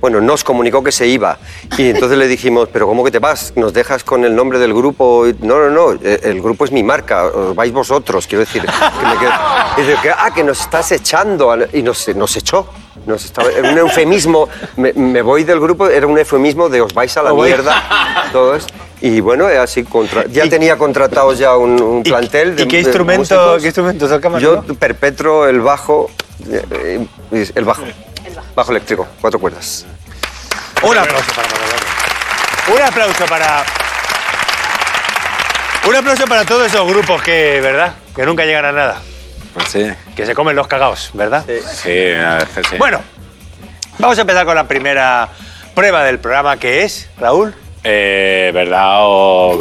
Bueno, 0.00 0.20
nos 0.20 0.44
comunicó 0.44 0.82
que 0.82 0.92
se 0.92 1.06
iba. 1.06 1.38
Y 1.76 1.90
entonces 1.90 2.16
le 2.16 2.26
dijimos, 2.26 2.68
pero 2.72 2.86
¿cómo 2.86 3.04
que 3.04 3.10
te 3.10 3.18
vas? 3.18 3.52
¿Nos 3.56 3.72
dejas 3.74 4.02
con 4.02 4.24
el 4.24 4.34
nombre 4.34 4.58
del 4.58 4.72
grupo? 4.72 5.26
No, 5.40 5.58
no, 5.58 5.70
no, 5.70 5.92
eh, 6.02 6.20
el 6.22 6.40
grupo 6.40 6.64
es 6.64 6.72
mi 6.72 6.82
marca, 6.82 7.26
os 7.26 7.54
vais 7.54 7.70
vosotros, 7.72 8.26
quiero 8.26 8.40
decir. 8.40 8.62
que 8.62 9.06
me 9.06 9.18
quedo- 9.18 9.32
Y 9.76 9.80
dice, 9.82 10.10
ah, 10.16 10.30
que 10.34 10.42
nos 10.42 10.60
estás 10.60 10.90
echando. 10.92 11.54
Y 11.72 11.82
nos, 11.82 12.08
nos 12.16 12.36
echó. 12.36 12.66
Nos 13.06 13.24
estaba, 13.24 13.48
era 13.50 13.70
un 13.72 13.78
eufemismo, 13.78 14.46
me, 14.76 14.92
me 14.92 15.22
voy 15.22 15.42
del 15.44 15.58
grupo, 15.58 15.88
era 15.88 16.06
un 16.06 16.18
eufemismo 16.18 16.68
de 16.68 16.82
os 16.82 16.92
vais 16.92 17.16
a 17.16 17.22
la 17.22 17.32
mierda 17.32 18.28
todos. 18.32 18.66
Y 19.00 19.20
bueno, 19.20 19.46
así 19.46 19.84
contra, 19.84 20.26
ya 20.26 20.44
¿Y- 20.44 20.50
tenía 20.50 20.76
contratados 20.76 21.38
ya 21.38 21.56
un, 21.56 21.80
un 21.80 22.00
¿Y- 22.00 22.10
plantel. 22.10 22.56
de- 22.56 22.64
y 22.64 22.68
qué 22.68 22.76
de 22.76 22.82
instrumento- 22.82 23.34
músicos. 23.36 23.60
qué 23.62 23.66
instrumento 23.68 24.06
toca, 24.08 24.38
Yo 24.38 24.62
perpetro 24.78 25.48
el 25.48 25.60
bajo, 25.60 26.10
eh, 26.50 27.06
eh, 27.32 27.50
el 27.54 27.64
bajo, 27.64 27.84
bajo 28.54 28.70
eléctrico, 28.72 29.06
cuatro 29.20 29.38
cuerdas. 29.38 29.86
Un 30.82 30.96
aplauso 30.96 31.32
para. 31.32 31.48
Un 32.74 32.82
aplauso 32.82 33.26
para. 33.26 33.64
Un 35.86 35.96
aplauso 35.96 36.24
para 36.26 36.44
todos 36.44 36.66
esos 36.66 36.86
grupos 36.86 37.22
que, 37.22 37.60
¿verdad? 37.62 37.94
Que 38.14 38.24
nunca 38.26 38.44
llegan 38.44 38.64
a 38.66 38.72
nada. 38.72 39.00
Pues 39.54 39.68
sí, 39.68 39.90
Que 40.14 40.26
se 40.26 40.34
comen 40.34 40.54
los 40.54 40.66
cagaos, 40.68 41.10
¿verdad? 41.14 41.44
sí, 41.46 42.12
a 42.12 42.34
veces 42.36 42.66
sí. 42.70 42.76
Bueno, 42.76 43.00
vamos 43.98 44.16
a 44.16 44.20
empezar 44.20 44.44
con 44.46 44.54
la 44.54 44.68
primera 44.68 45.28
prueba 45.74 46.04
del 46.04 46.18
programa 46.20 46.56
que 46.56 46.84
es, 46.84 47.08
Raúl. 47.18 47.54
Eh, 47.82 48.50
¿Verdad 48.52 48.96
o.? 49.00 49.58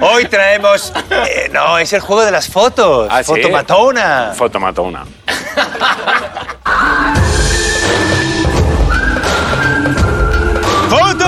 Hoy 0.00 0.24
traemos. 0.26 0.92
eh, 1.10 1.50
no, 1.52 1.78
es 1.78 1.92
el 1.92 2.00
juego 2.00 2.24
de 2.24 2.30
las 2.30 2.48
fotos. 2.48 3.08
Ah, 3.10 3.22
¿sí? 3.22 3.32
Fotomatona. 3.32 4.32
Foto 4.34 4.58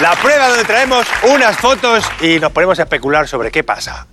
La 0.00 0.12
prueba 0.16 0.48
donde 0.48 0.64
traemos 0.64 1.06
unas 1.22 1.56
fotos 1.56 2.04
y 2.20 2.38
nos 2.40 2.52
ponemos 2.52 2.78
a 2.78 2.82
especular 2.82 3.28
sobre 3.28 3.50
qué 3.50 3.62
pasa. 3.62 4.06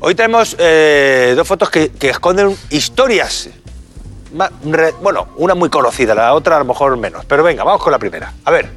Hoy 0.00 0.14
traemos 0.14 0.54
eh, 0.58 1.34
dos 1.36 1.46
fotos 1.46 1.70
que, 1.70 1.90
que 1.90 2.10
esconden 2.10 2.56
historias. 2.70 3.50
Bueno, 5.00 5.28
una 5.36 5.54
muy 5.54 5.70
conocida, 5.70 6.14
la 6.14 6.34
otra 6.34 6.56
a 6.56 6.58
lo 6.60 6.64
mejor 6.64 6.96
menos. 6.96 7.24
Pero 7.24 7.42
venga, 7.42 7.64
vamos 7.64 7.82
con 7.82 7.90
la 7.90 7.98
primera. 7.98 8.32
A 8.44 8.50
ver, 8.50 8.70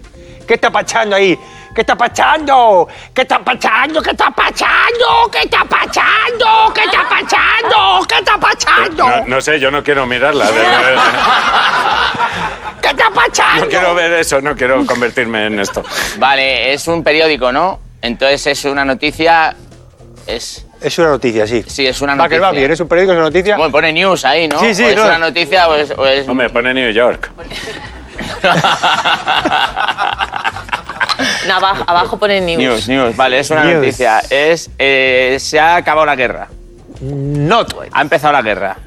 ¿qué 0.52 0.56
está 0.56 0.70
pachando 0.70 1.16
ahí? 1.16 1.40
¿Qué 1.74 1.80
está 1.80 1.96
pachando? 1.96 2.86
¿Qué 3.16 3.22
está 3.22 3.40
pachando? 3.40 4.02
¿Qué 4.02 4.12
está 4.12 4.30
pachando? 4.32 5.30
¿Qué 5.32 5.40
está 5.44 5.64
pachando? 5.64 6.74
¿Qué 6.76 6.84
está 6.84 7.08
pachando? 7.08 8.06
¿Qué 8.06 8.16
está 8.16 8.38
pachando? 8.38 9.08
No, 9.08 9.26
no 9.28 9.40
sé, 9.40 9.62
yo 9.62 9.72
no 9.72 9.82
quiero 9.82 10.06
mirarla. 10.06 10.52
de- 10.52 10.60
de- 10.60 10.98
¿Qué 12.82 12.90
está 12.90 13.10
pachando? 13.12 13.64
no 13.64 13.70
quiero 13.70 13.96
ver 13.96 14.12
eso, 14.12 14.42
no 14.42 14.54
quiero 14.58 14.86
convertirme 14.86 15.46
en 15.46 15.62
esto. 15.62 15.82
Vale, 16.18 16.74
es 16.74 16.86
un 16.90 17.02
periódico, 17.02 17.54
¿no? 17.54 17.80
Entonces 18.02 18.46
es 18.48 18.66
una 18.66 18.84
noticia. 18.84 19.56
Es. 20.28 20.66
Es 20.82 21.00
una 21.00 21.08
noticia, 21.12 21.48
sí. 21.48 21.64
Sí, 21.66 21.88
es 21.88 22.02
una 22.02 22.16
Va, 22.16 22.28
que 22.28 22.40
va 22.40 22.48
noticia. 22.48 22.60
bien, 22.60 22.72
es 22.74 22.80
un 22.82 22.90
periódico, 22.90 23.14
es 23.14 23.18
una 23.20 23.28
noticia. 23.28 23.56
Bueno, 23.56 23.72
pone 23.72 23.94
news 23.94 24.26
ahí, 24.26 24.50
¿no? 24.50 24.60
Sí, 24.60 24.76
sí, 24.76 24.84
O 24.84 24.88
es 24.90 24.96
no. 24.98 25.06
una 25.06 25.18
noticia 25.20 25.70
o 25.70 25.76
es. 25.76 25.92
o 25.92 26.06
es- 26.06 26.28
Hombre, 26.28 26.50
pone 26.50 26.74
New 26.74 26.92
York. 26.92 27.32
No, 31.48 31.56
abajo, 31.56 31.84
abajo 31.88 32.18
pone 32.18 32.42
news. 32.42 32.60
news, 32.60 32.88
news. 32.88 33.16
Vale, 33.16 33.40
es 33.40 33.50
una 33.52 33.64
News. 33.64 33.76
noticia. 33.76 34.20
Es. 34.30 34.70
eh, 34.78 35.38
se 35.40 35.60
ha 35.60 35.76
acabado 35.78 36.06
la 36.06 36.16
guerra. 36.16 36.48
Not. 37.02 37.74
Ha 37.92 38.02
empezado 38.02 38.34
la 38.34 38.42
guerra. 38.42 38.78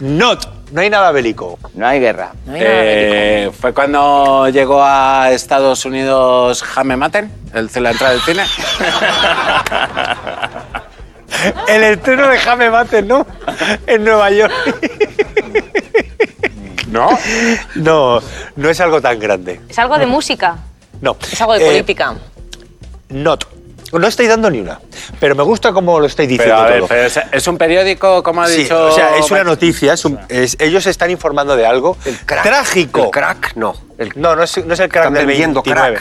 Not. 0.00 0.46
No 0.70 0.80
hay 0.82 0.90
nada 0.90 1.10
bélico. 1.12 1.58
No 1.74 1.86
hay 1.86 1.98
guerra. 2.00 2.32
No 2.46 2.54
hay 2.54 2.60
nada 2.60 2.74
bélico. 2.74 3.14
Eh, 3.14 3.50
¿Fue 3.58 3.72
cuando 3.74 4.48
llegó 4.50 4.82
a 4.84 5.30
Estados 5.32 5.84
Unidos 5.84 6.62
Jaime 6.62 6.96
Maten, 6.96 7.32
el 7.54 7.68
de 7.68 7.80
la 7.80 7.90
entrada 7.92 8.12
del 8.12 8.22
cine? 8.22 8.44
El 11.68 11.84
estreno 11.84 12.26
de 12.26 12.38
Jaime 12.38 12.70
Maten, 12.70 13.06
¿no? 13.06 13.24
En 13.86 14.02
Nueva 14.02 14.30
York. 14.30 14.52
¿No? 16.98 17.18
No, 17.76 18.22
no 18.56 18.68
es 18.70 18.80
algo 18.80 19.00
tan 19.00 19.18
grande. 19.18 19.60
Es 19.68 19.78
algo 19.78 19.98
de 19.98 20.06
música. 20.06 20.56
No. 21.00 21.16
Es 21.30 21.40
algo 21.40 21.54
de 21.54 21.62
Eh, 21.64 21.66
política. 21.66 22.14
Not. 23.10 23.44
No 23.90 24.06
estáis 24.06 24.28
dando 24.28 24.50
ni 24.50 24.60
una. 24.60 24.78
Pero 25.18 25.34
me 25.34 25.42
gusta 25.42 25.72
cómo 25.72 25.98
lo 25.98 26.04
estáis 26.06 26.28
Pero 26.28 26.42
diciendo 26.42 26.62
a 26.62 26.66
ver, 26.68 26.78
todo. 26.80 26.88
pero 26.88 27.02
es, 27.06 27.18
es 27.32 27.46
un 27.48 27.56
periódico, 27.56 28.22
como 28.22 28.42
ha 28.42 28.48
Sí, 28.48 28.64
dicho. 28.64 28.88
o 28.88 28.92
sea, 28.92 29.16
es 29.16 29.30
una 29.30 29.44
noticia. 29.44 29.94
es 29.94 30.04
un- 30.04 30.18
es- 30.28 30.56
ellos 30.60 30.86
están 30.86 31.10
informando 31.10 31.56
de 31.56 31.64
algo 31.66 31.96
El 32.04 32.18
crack. 32.18 32.42
trágico. 32.42 33.04
El 33.04 33.10
crack, 33.10 33.52
no. 33.56 33.74
El, 33.96 34.12
No, 34.16 34.36
no 34.36 34.42
es, 34.42 34.62
no 34.66 34.74
es 34.74 34.80
el 34.80 34.88
crack 34.90 35.04
Están 35.04 35.14
del 35.14 35.26
vendiendo 35.26 35.62
29. 35.62 35.98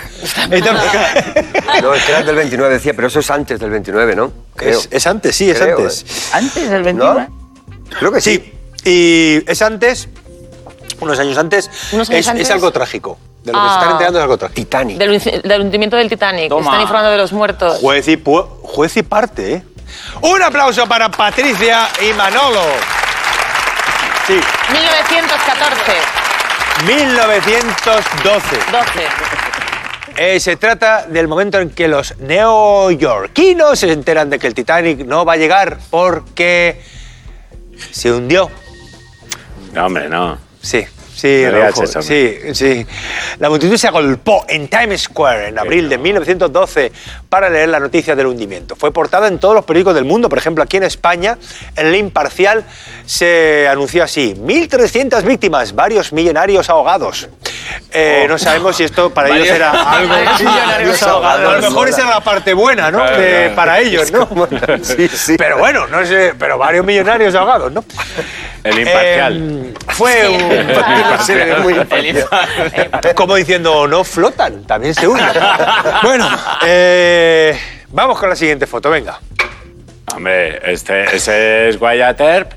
Entonces- 0.52 1.54
no, 1.82 1.94
el 1.94 2.02
crack 2.02 2.26
del 2.26 2.36
29 2.36 2.74
decía, 2.74 2.94
pero 2.94 3.08
eso 3.08 3.20
es 3.22 3.32
antes 3.32 3.58
del 3.58 3.70
29, 3.70 4.16
¿no? 4.18 4.34
Creo. 4.56 4.80
es, 4.80 4.90
es 4.92 5.08
antes, 5.08 5.34
sí, 5.34 5.50
es 5.50 5.58
Creo, 5.58 5.78
antes. 5.78 6.06
Antes 6.34 6.70
del 6.70 6.82
¿No? 6.98 7.14
21. 7.16 7.38
Creo 8.00 8.12
que 8.12 8.20
sí. 8.20 8.54
Sí, 8.84 9.40
y 9.46 9.50
es 9.50 9.62
antes, 9.62 10.10
unos 11.00 11.20
años 11.20 11.38
antes, 11.38 11.70
Unos 11.92 12.10
años 12.10 12.28
es, 12.28 12.52
algo 12.52 12.72
trágico. 12.72 13.18
De 13.44 13.54
lo 13.54 13.60
que 13.60 13.66
se 13.66 13.70
Ah. 13.72 13.78
están 13.78 13.92
enterando 13.92 14.20
es 14.20 14.24
algo 14.24 14.38
trágico. 14.38 14.56
Titanic. 14.56 14.98
Del, 14.98 15.62
hundimiento 15.62 15.96
del 15.96 16.10
Titanic. 16.10 16.50
Toma. 16.50 16.66
Están 16.66 16.82
informando 16.82 17.12
de 17.12 17.18
los 17.18 17.32
muertos. 17.34 17.80
Juez 17.80 18.08
y, 18.08 18.22
juez 18.62 18.98
y 18.98 19.04
parte, 19.04 19.54
¿eh? 19.54 19.64
Un 20.22 20.42
aplauso 20.42 20.88
para 20.88 21.10
Patricia 21.10 21.88
y 22.02 22.14
Manolo. 22.14 22.62
Sí, 24.26 24.34
1914. 24.74 25.94
1912. 26.86 28.58
12. 28.72 29.08
Eh, 30.18 30.40
se 30.40 30.56
trata 30.58 31.06
del 31.06 31.28
momento 31.28 31.60
en 31.60 31.70
que 31.70 31.88
los 31.88 32.18
neoyorquinos 32.18 33.80
se 33.80 33.92
enteran 33.92 34.30
de 34.30 34.40
que 34.40 34.48
el 34.48 34.56
Titanic 34.56 35.06
no 35.06 35.24
va 35.26 35.34
a 35.34 35.38
llegar 35.38 35.78
porque 35.90 36.82
se 37.92 38.12
hundió. 38.12 38.50
No, 39.74 39.86
hombre, 39.86 40.10
no. 40.10 40.38
Sí, 40.68 40.86
sí, 41.16 41.46
hombre. 41.46 42.04
sí, 42.04 42.54
sí. 42.54 42.86
La 43.40 43.50
multitud 43.50 43.76
se 43.78 43.88
agolpó 43.88 44.46
en 44.48 44.68
Times 44.68 45.02
Square 45.04 45.48
en 45.48 45.58
abril 45.58 45.90
de 45.90 45.98
1912 45.98 46.92
para 47.30 47.50
leer 47.50 47.70
la 47.70 47.80
noticia 47.80 48.16
del 48.16 48.28
hundimiento. 48.28 48.76
Fue 48.76 48.92
portada 48.92 49.28
en 49.28 49.40
todos 49.40 49.56
los 49.56 49.66
periódicos 49.66 49.96
del 49.96 50.06
mundo, 50.06 50.30
por 50.30 50.38
ejemplo, 50.38 50.64
aquí 50.64 50.78
en 50.78 50.84
España, 50.84 51.38
en 51.76 51.88
el 51.88 51.96
Imparcial 51.96 52.66
se 53.06 53.68
anunció 53.68 54.04
así: 54.04 54.36
1.300 54.38 55.24
víctimas, 55.24 55.74
varios 55.74 56.14
millonarios 56.14 56.70
ahogados. 56.70 57.30
Eh, 57.92 58.26
No 58.30 58.38
sabemos 58.38 58.76
si 58.76 58.84
esto 58.84 59.10
para 59.10 59.30
ellos 59.36 59.48
era 59.48 59.72
algo. 59.92 60.14
Millonarios 60.38 61.02
ahogados. 61.04 61.54
A 61.54 61.58
lo 61.58 61.62
mejor 61.70 61.88
esa 61.90 62.02
era 62.02 62.10
la 62.12 62.22
parte 62.22 62.54
buena, 62.54 62.92
¿no? 62.92 63.00
Claro, 63.00 63.18
De- 63.22 63.28
claro. 63.40 63.56
para 63.56 63.80
ellos, 63.80 64.12
¿no? 64.12 64.28
Sí, 64.84 65.08
sí. 65.08 65.36
Pero 65.38 65.58
bueno, 65.58 65.88
no 65.88 66.06
sé, 66.06 66.34
pero 66.38 66.58
varios 66.58 66.86
millonarios 66.86 67.34
ahogados, 67.34 67.72
¿no? 67.72 67.84
El 68.70 68.80
imparcial. 68.80 69.38
Eh, 69.38 69.74
fue 69.90 70.28
un. 70.30 71.22
Sí, 71.26 71.34
muy 71.62 71.74
El 71.74 72.16
infa- 72.18 73.14
Como 73.16 73.36
diciendo, 73.36 73.88
no 73.88 74.04
flotan, 74.04 74.64
también 74.66 74.94
se 74.94 75.08
hunden. 75.08 75.28
bueno, 76.04 76.30
eh, 76.66 77.58
vamos 77.90 78.20
con 78.20 78.30
la 78.30 78.36
siguiente 78.36 78.68
foto, 78.68 78.90
venga. 78.90 79.20
Hombre, 80.16 80.60
este, 80.72 81.16
ese 81.16 81.70
es 81.70 81.80
Guayaterp. 81.80 82.52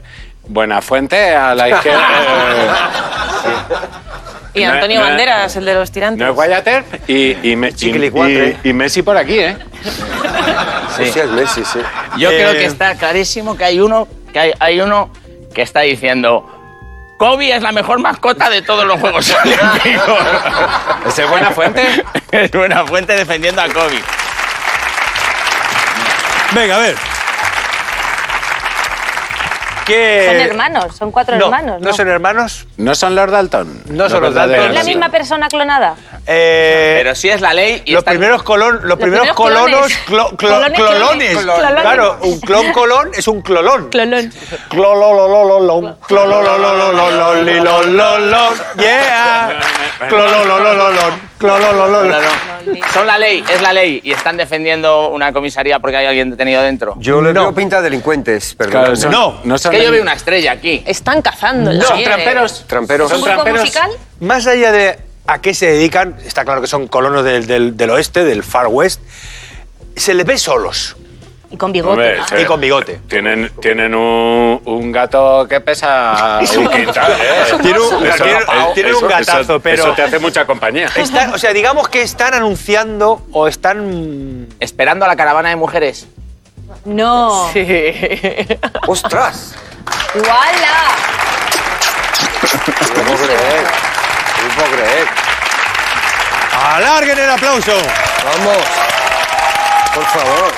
Buena 0.46 0.80
fuente 0.82 1.34
a 1.34 1.54
la 1.54 1.68
izquierda. 1.68 2.90
Y 4.52 4.64
Antonio 4.64 4.98
no, 5.00 5.06
Banderas, 5.06 5.54
el 5.54 5.64
de 5.64 5.74
los 5.74 5.92
tirantes. 5.92 6.18
No 6.18 6.30
es 6.30 6.34
Guayaterp 6.34 7.08
y, 7.08 7.36
y, 7.52 7.54
Me- 7.54 7.72
y- 7.78 7.88
y- 7.88 8.56
y 8.64 8.72
Messi 8.72 9.02
por 9.02 9.16
aquí, 9.16 9.38
¿eh? 9.38 9.56
Hostia, 11.00 11.22
es 11.22 11.30
Messi, 11.30 11.64
sí. 11.64 11.78
Yo 12.18 12.30
Eh, 12.32 12.36
creo 12.36 12.52
que 12.54 12.64
está 12.64 12.96
clarísimo 12.96 13.56
que 13.56 13.64
hay 13.64 13.78
uno 13.80 14.08
que 14.32 14.40
hay, 14.40 14.52
hay 14.58 14.80
uno 14.80 15.10
que 15.54 15.62
está 15.62 15.80
diciendo 15.80 16.60
Kobe 17.18 17.54
es 17.54 17.62
la 17.62 17.72
mejor 17.72 17.98
mascota 17.98 18.48
de 18.48 18.62
todos 18.62 18.86
los 18.86 18.98
Juegos 18.98 19.30
Olímpicos. 19.44 20.18
¿Ese 21.06 21.24
es 21.24 21.30
buena 21.30 21.50
fuente? 21.50 21.82
es 22.32 22.50
buena 22.50 22.86
fuente 22.86 23.12
defendiendo 23.12 23.60
a 23.60 23.68
Kobe. 23.68 24.00
Venga, 26.52 26.76
a 26.76 26.78
ver. 26.78 26.96
¿Qué... 29.90 30.24
Son 30.26 30.36
hermanos, 30.36 30.96
son 30.96 31.10
cuatro 31.10 31.36
No, 31.36 31.46
hermanos. 31.46 31.80
no 31.80 31.92
son 31.92 32.08
hermanos. 32.08 32.66
¿No 32.76 32.94
son 32.94 33.14
los 33.14 33.30
Dalton? 33.30 33.82
No 33.88 34.08
son 34.08 34.22
los 34.22 34.34
Dalton. 34.34 34.68
¿Es 34.70 34.74
la 34.74 34.84
misma 34.84 35.08
persona 35.10 35.48
clonada? 35.48 35.94
Eh, 36.26 36.94
Pero 37.02 37.14
sí 37.14 37.28
es 37.28 37.40
la 37.40 37.52
ley 37.54 37.82
y 37.84 37.92
los 37.92 38.00
están- 38.00 38.14
primeros, 38.14 38.42
colon, 38.42 38.80
los 38.84 38.98
primeros 38.98 39.28
primeros 39.28 39.36
colonos, 39.36 39.92
clones. 40.06 40.06
clo- 40.06 40.30
clo- 40.36 40.74
clones. 40.74 41.36
Clones. 41.38 41.80
Claro, 41.82 42.18
un 42.22 42.40
clon 42.40 42.72
colón 42.72 43.10
es 43.16 43.26
un 43.28 43.42
clolón. 43.42 43.88
Clonón. 43.90 44.32
Clolololololón, 44.68 45.96
clololololololololololón, 46.06 48.54
yeah. 48.78 49.60
Son 52.92 53.06
la 53.06 53.18
ley, 53.18 53.42
es 53.50 53.62
la 53.62 53.72
ley 53.72 54.00
y 54.04 54.12
están 54.12 54.36
defendiendo 54.36 55.08
una 55.08 55.32
comisaría 55.32 55.78
porque 55.78 55.96
hay 55.96 56.06
alguien 56.06 56.30
detenido 56.30 56.62
dentro. 56.62 56.94
Yo 56.98 57.22
le 57.22 57.32
No. 57.32 57.42
veo 57.44 57.54
pinta 57.54 57.78
de 57.78 57.84
delincuentes, 57.84 58.54
Claro, 58.58 58.72
perdón. 58.72 58.96
son- 58.96 59.10
No, 59.10 59.40
no 59.44 59.54
Es 59.54 59.62
son 59.62 59.72
que 59.72 59.82
yo 59.82 59.90
veo 59.90 60.02
una 60.02 60.12
estrella 60.12 60.52
aquí. 60.52 60.82
Están 60.86 61.22
cazando. 61.22 61.72
la 61.72 61.82
¿Son 61.84 62.02
tramperos? 62.02 62.64
Tramperos. 62.66 63.10
¿Un 63.12 63.20
grupo 63.22 63.32
tramperos. 63.34 63.60
musical? 63.60 63.90
Más 64.20 64.46
allá 64.46 64.70
de 64.72 64.98
a 65.26 65.40
qué 65.40 65.54
se 65.54 65.66
dedican, 65.66 66.16
está 66.24 66.44
claro 66.44 66.60
que 66.60 66.66
son 66.66 66.88
colonos 66.88 67.24
del, 67.24 67.46
del- 67.46 67.76
del 67.76 67.90
oeste, 67.90 68.24
del 68.24 68.42
Far 68.42 68.66
West, 68.66 69.00
se 69.96 70.12
les 70.14 70.26
ve 70.26 70.36
solos 70.38 70.96
Y 71.52 71.56
con 71.56 71.72
bigote. 71.72 71.90
Hombre, 71.92 72.18
Ah. 72.20 72.26
sí. 72.28 72.34
y 72.38 72.44
con 72.44 72.60
bigote. 72.60 73.00
Tienen, 73.08 73.50
tienen 73.60 73.92
un, 73.94 74.60
un 74.64 74.92
gato 74.92 75.46
que 75.48 75.60
pesa 75.60 76.38
un 76.56 76.68
quintal, 76.68 77.12
¿eh? 77.12 77.44
Tiene 77.60 77.78
un- 77.80 78.06
Eso- 78.06 78.22
tiene- 78.24 78.38
tiene 78.74 78.90
un 78.90 78.96
eso- 78.98 79.08
gatazo, 79.08 79.40
eso- 79.40 79.60
pero- 79.60 79.82
Eso 79.82 79.92
te 79.94 80.02
hace 80.02 80.18
mucha 80.20 80.44
compañía. 80.46 80.88
Están- 80.94 81.34
o 81.34 81.38
sea, 81.38 81.52
digamos 81.52 81.88
que 81.88 82.02
están 82.02 82.34
anunciando 82.34 83.26
o 83.32 83.48
están... 83.48 84.46
Esperando 84.60 85.04
a 85.04 85.08
la 85.08 85.16
caravana 85.16 85.48
de 85.48 85.56
mujeres. 85.56 86.06
No. 86.84 87.50
Sí. 87.52 87.66
¡Ostras! 88.86 89.54
¡Wala! 90.14 90.94
No 92.96 93.02
puedo 93.02 93.24
creer. 93.26 93.64
No 94.48 94.54
puedo 94.54 94.70
creer. 94.76 95.06
¡Alarguen 96.64 97.18
el 97.18 97.30
aplauso! 97.30 97.72
Vamos. 98.24 98.58
Por 99.94 100.04
favor. 100.04 100.52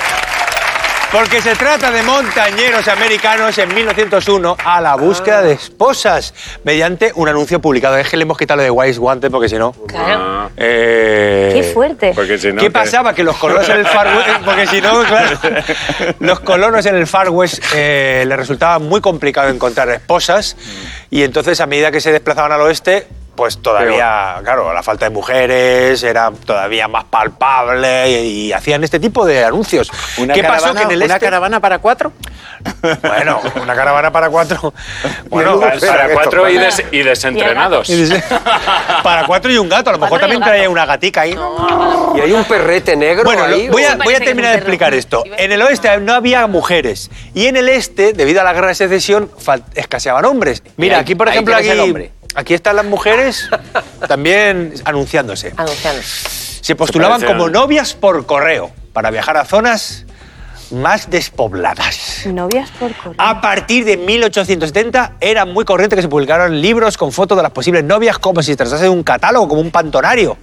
Porque 1.12 1.42
se 1.42 1.54
trata 1.56 1.90
de 1.90 2.02
montañeros 2.02 2.88
americanos 2.88 3.58
en 3.58 3.74
1901 3.74 4.56
a 4.64 4.80
la 4.80 4.96
búsqueda 4.96 5.42
de 5.42 5.52
esposas 5.52 6.32
mediante 6.64 7.12
un 7.16 7.28
anuncio 7.28 7.60
publicado. 7.60 7.98
Es 7.98 8.08
que 8.08 8.16
le 8.16 8.22
hemos 8.22 8.38
quitado 8.38 8.56
lo 8.58 8.62
de 8.62 8.70
Wise 8.70 8.98
Wanted 8.98 9.30
porque 9.30 9.46
si 9.50 9.56
no... 9.56 9.72
Claro. 9.86 10.50
eh, 10.56 11.50
Qué 11.52 11.62
fuerte. 11.74 12.12
Porque 12.14 12.38
si 12.38 12.48
no 12.50 12.60
¿Qué 12.62 12.68
te- 12.68 12.70
pasaba? 12.70 13.14
Que 13.14 13.24
los 13.24 13.36
colonos 13.36 13.68
en 13.68 13.76
el 13.80 13.86
Far 13.86 14.06
West, 14.16 14.28
porque 14.42 14.66
si 14.66 14.80
no, 14.80 15.02
claro, 15.04 15.38
los 16.18 16.40
colonos 16.40 16.86
en 16.86 16.94
el 16.96 17.06
Far 17.06 17.28
West 17.28 17.62
eh, 17.74 18.24
les 18.26 18.36
resultaba 18.38 18.78
muy 18.78 19.02
complicado 19.02 19.50
encontrar 19.50 19.90
esposas 19.90 20.56
y 21.10 21.24
entonces 21.24 21.60
a 21.60 21.66
medida 21.66 21.90
que 21.90 22.00
se 22.00 22.10
desplazaban 22.10 22.52
al 22.52 22.62
oeste, 22.62 23.06
pues 23.34 23.58
todavía, 23.62 24.36
claro, 24.44 24.72
la 24.74 24.82
falta 24.82 25.06
de 25.06 25.10
mujeres 25.10 26.02
era 26.02 26.30
todavía 26.44 26.86
más 26.88 27.04
palpable 27.04 28.10
y, 28.10 28.14
y 28.48 28.52
hacían 28.52 28.84
este 28.84 29.00
tipo 29.00 29.24
de 29.24 29.44
anuncios. 29.44 29.90
¿Una 30.18 30.34
¿Qué 30.34 30.44
pasó? 30.44 30.74
Que 30.74 30.82
en 30.82 30.90
el 30.90 31.02
¿Una 31.02 31.14
este, 31.14 31.26
caravana 31.26 31.58
para 31.60 31.78
cuatro? 31.78 32.12
bueno, 33.02 33.40
una 33.60 33.74
caravana 33.74 34.12
para 34.12 34.28
cuatro, 34.30 34.72
bueno, 35.30 35.58
Para, 35.58 35.78
para 35.80 36.08
cuatro 36.10 36.48
y, 36.48 36.58
des- 36.58 36.84
y 36.92 36.98
desentrenados. 37.02 37.88
y 37.90 38.08
para 39.02 39.26
cuatro 39.26 39.50
y 39.50 39.58
un 39.58 39.68
gato, 39.68 39.90
a 39.90 39.94
lo 39.94 39.98
mejor 39.98 40.20
también 40.20 40.40
un 40.42 40.46
traía 40.46 40.68
una 40.70 40.86
gatica 40.86 41.22
ahí. 41.22 41.36
¿Y 42.14 42.20
hay 42.20 42.32
un 42.32 42.44
perrete 42.44 42.94
negro 42.96 43.24
Bueno, 43.24 43.44
ahí? 43.44 43.68
voy, 43.68 43.84
a, 43.84 43.96
voy 43.96 44.14
a 44.14 44.20
terminar 44.20 44.52
de 44.52 44.58
explicar 44.58 44.94
esto. 44.94 45.24
En 45.36 45.50
el 45.52 45.62
oeste 45.62 45.98
no 46.00 46.12
había 46.14 46.46
mujeres 46.46 47.10
y 47.34 47.46
en 47.46 47.56
el 47.56 47.68
este, 47.68 48.12
debido 48.12 48.40
a 48.40 48.44
la 48.44 48.52
guerra 48.52 48.68
de 48.68 48.74
secesión, 48.74 49.30
escaseaban 49.74 50.24
hombres. 50.24 50.62
Mira, 50.76 50.98
aquí 50.98 51.14
por 51.14 51.28
ejemplo, 51.28 51.56
aquí, 51.56 51.70
hombre. 51.70 52.12
Aquí 52.34 52.54
están 52.54 52.76
las 52.76 52.84
mujeres 52.84 53.48
también 54.08 54.74
anunciándose. 54.84 55.52
Anunciando. 55.56 56.02
Se 56.02 56.76
postulaban 56.76 57.22
como 57.22 57.48
novias 57.48 57.94
por 57.94 58.24
correo 58.26 58.70
para 58.92 59.10
viajar 59.10 59.36
a 59.36 59.44
zonas 59.44 60.06
más 60.72 61.10
despobladas. 61.10 62.26
Novias 62.26 62.70
por 62.70 62.94
correo. 62.94 63.14
A 63.18 63.40
partir 63.40 63.84
de 63.84 63.96
1870 63.96 65.14
era 65.20 65.44
muy 65.44 65.64
corriente 65.64 65.96
que 65.96 66.02
se 66.02 66.08
publicaran 66.08 66.60
libros 66.60 66.96
con 66.96 67.12
fotos 67.12 67.36
de 67.36 67.42
las 67.42 67.52
posibles 67.52 67.84
novias 67.84 68.18
como 68.18 68.42
si 68.42 68.52
se 68.52 68.56
tratase 68.56 68.84
de 68.84 68.88
un 68.88 69.02
catálogo, 69.02 69.48
como 69.48 69.60
un 69.60 69.70
pantonario. 69.70 70.36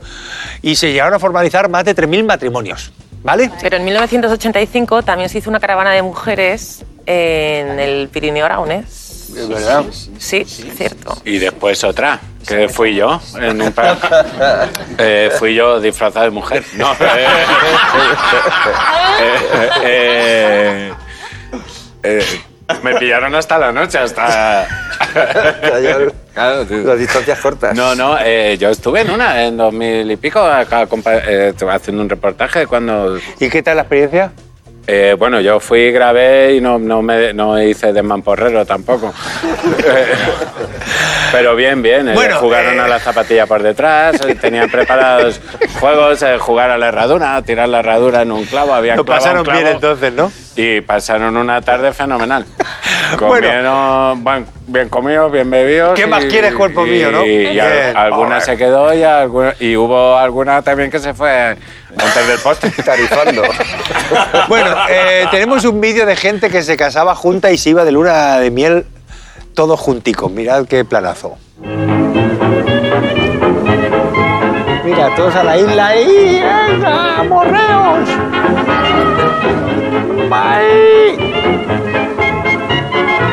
Y 0.62 0.76
se 0.76 0.92
llegaron 0.92 1.14
a 1.14 1.20
formalizar 1.20 1.70
más 1.70 1.86
de 1.86 1.96
3.000 1.96 2.26
matrimonios. 2.26 2.92
¿Vale? 3.22 3.52
Pero 3.62 3.78
en 3.78 3.84
1985 3.84 5.04
también 5.04 5.28
se 5.30 5.40
hizo 5.40 5.50
una 5.50 5.60
caravana 5.60 5.92
de 5.92 6.02
mujeres 6.02 6.86
en 7.06 7.80
el 7.80 8.08
Pirineo 8.08 8.46
Aragonés. 8.46 8.99
Es 9.36 9.48
verdad. 9.48 9.86
Sí, 10.18 10.44
cierto. 10.46 11.18
Y 11.26 11.38
después 11.38 11.84
otra, 11.84 12.20
que 12.48 12.68
fui 12.70 12.96
yo. 12.96 13.22
En 13.40 13.62
un 13.62 13.72
pa- 13.72 13.98
Eh, 14.98 15.32
fui 15.38 15.54
yo 15.56 15.80
disfrazado 15.80 16.26
de 16.26 16.32
mujer. 16.32 16.64
No, 16.74 16.92
eh, 16.94 17.28
eh, 19.22 19.40
eh, 19.84 20.94
eh, 22.04 22.24
me 22.84 22.96
pillaron 22.96 23.34
hasta 23.36 23.58
la 23.58 23.72
noche, 23.72 23.98
hasta... 23.98 24.68
Claro, 26.34 26.66
tú- 26.66 26.84
Las 26.86 27.00
distancias 27.00 27.40
cortas. 27.40 27.76
No, 27.76 27.96
no, 27.96 28.18
eh, 28.20 28.58
yo 28.60 28.70
estuve 28.70 29.02
en 29.02 29.10
una, 29.12 29.44
en 29.44 29.58
2000 29.58 30.10
y 30.12 30.16
pico, 30.18 30.40
acá, 30.40 30.88
eh, 31.28 31.54
haciendo 31.70 32.02
un 32.04 32.10
reportaje 32.10 32.66
cuando... 32.68 33.18
¿Y 33.40 33.50
qué 33.50 33.62
tal 33.64 33.76
la 33.78 33.82
experiencia? 33.84 34.32
Eh, 34.88 35.16
bueno, 35.20 35.40
yo 35.40 35.60
fui, 35.60 35.92
grabé 35.92 36.56
y 36.56 36.62
no, 36.62 36.80
no, 36.80 37.02
me, 37.04 37.32
no 37.34 37.62
hice 37.62 37.94
de 37.94 38.02
mamporrero 38.02 38.66
tampoco. 38.66 39.14
Pero 41.32 41.56
bien, 41.56 41.82
bien. 41.84 42.10
eh, 42.10 42.14
Bueno, 42.16 42.38
jugaron 42.38 42.76
eh. 42.78 42.80
a 42.82 42.88
la 42.88 42.98
zapatilla 43.00 43.46
por 43.46 43.62
detrás, 43.62 44.20
eh, 44.26 44.34
tenían 44.34 44.68
preparados 44.70 45.40
juegos, 45.80 46.24
eh, 46.24 46.38
jugar 46.40 46.72
a 46.72 46.78
la 46.80 46.88
herradura, 46.88 47.40
tirar 47.44 47.70
la 47.70 47.80
herradura 47.82 48.24
en 48.24 48.32
un 48.32 48.46
clavo. 48.46 48.74
Habían 48.74 48.98
Lo 48.98 49.06
pasaron 49.06 49.44
bien 49.44 49.68
entonces, 49.68 50.12
¿no? 50.12 50.32
Y 50.56 50.82
pasaron 50.82 51.38
una 51.38 51.62
tarde 51.62 51.94
fenomenal. 51.94 52.46
Comieron, 53.18 54.24
bueno, 54.24 54.46
bien 54.68 54.90
comidos, 54.90 55.32
bien 55.32 55.50
bebidos. 55.52 55.94
¿Qué 55.94 56.04
y- 56.04 56.08
más 56.08 56.26
quieres, 56.26 56.54
cuerpo 56.56 56.86
y- 56.88 56.90
mío, 56.90 57.12
no? 57.12 57.24
Y, 57.26 57.38
Bien. 57.50 57.96
alguna 57.96 58.42
se 58.42 58.58
quedó 58.58 58.92
y, 58.94 59.04
alguna- 59.04 59.54
y 59.60 59.76
hubo 59.76 60.18
alguna 60.18 60.64
también 60.64 60.90
que 60.90 60.98
se 61.00 61.14
fue 61.14 61.56
antes 61.98 62.28
del 62.28 62.40
postre. 62.40 62.72
Tarifando. 62.86 63.44
Bueno, 64.48 64.76
eh, 64.90 65.28
tenemos 65.30 65.64
un 65.66 65.80
vídeo 65.80 66.06
de 66.06 66.16
gente 66.16 66.50
que 66.50 66.64
se 66.64 66.76
casaba 66.78 67.14
junta 67.16 67.52
y 67.52 67.58
se 67.58 67.70
iba 67.72 67.84
de 67.86 67.92
luna 67.92 68.38
de 68.40 68.50
miel 68.50 68.86
todos 69.54 69.80
junticos. 69.80 70.32
Mirad 70.32 70.66
qué 70.66 70.84
planazo. 70.86 71.38
Mira, 74.84 75.14
todos 75.16 75.36
a 75.36 75.44
la 75.44 75.58
isla 75.58 75.88
ahí. 75.88 76.42
¡Venga, 76.70 77.24
morreos! 77.28 78.10
¡Ay! 80.32 81.18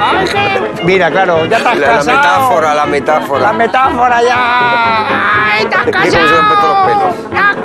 ¡Ay, 0.03 0.27
qué- 0.31 0.85
Mira, 0.85 1.11
claro, 1.11 1.47
ya 1.47 1.57
estás 1.57 1.79
La, 1.79 1.87
la 1.87 1.97
casado. 1.97 2.17
metáfora, 2.17 2.75
la 2.75 2.87
metáfora. 2.87 3.41
La 3.43 3.53
metáfora 3.55 4.23
ya. 4.23 5.53
¡Ay, 5.55 5.65
te 5.67 5.75
has 5.77 7.56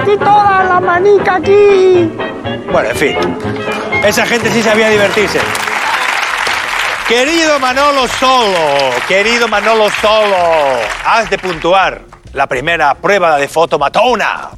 ¡Aquí 0.00 0.16
toda 0.18 0.64
la 0.64 0.80
manica 0.80 1.36
aquí! 1.36 2.10
Bueno, 2.72 2.90
en 2.90 2.96
fin. 2.96 3.16
Esa 4.04 4.26
gente 4.26 4.50
sí 4.50 4.62
sabía 4.62 4.88
divertirse. 4.88 5.40
Querido 7.08 7.58
Manolo 7.58 8.06
Solo, 8.06 8.90
querido 9.08 9.48
Manolo 9.48 9.88
Solo, 10.00 10.36
has 11.04 11.28
de 11.28 11.38
puntuar 11.38 12.02
la 12.34 12.46
primera 12.46 12.94
prueba 12.94 13.36
de 13.36 13.48
foto 13.48 13.78
matona. 13.80 14.50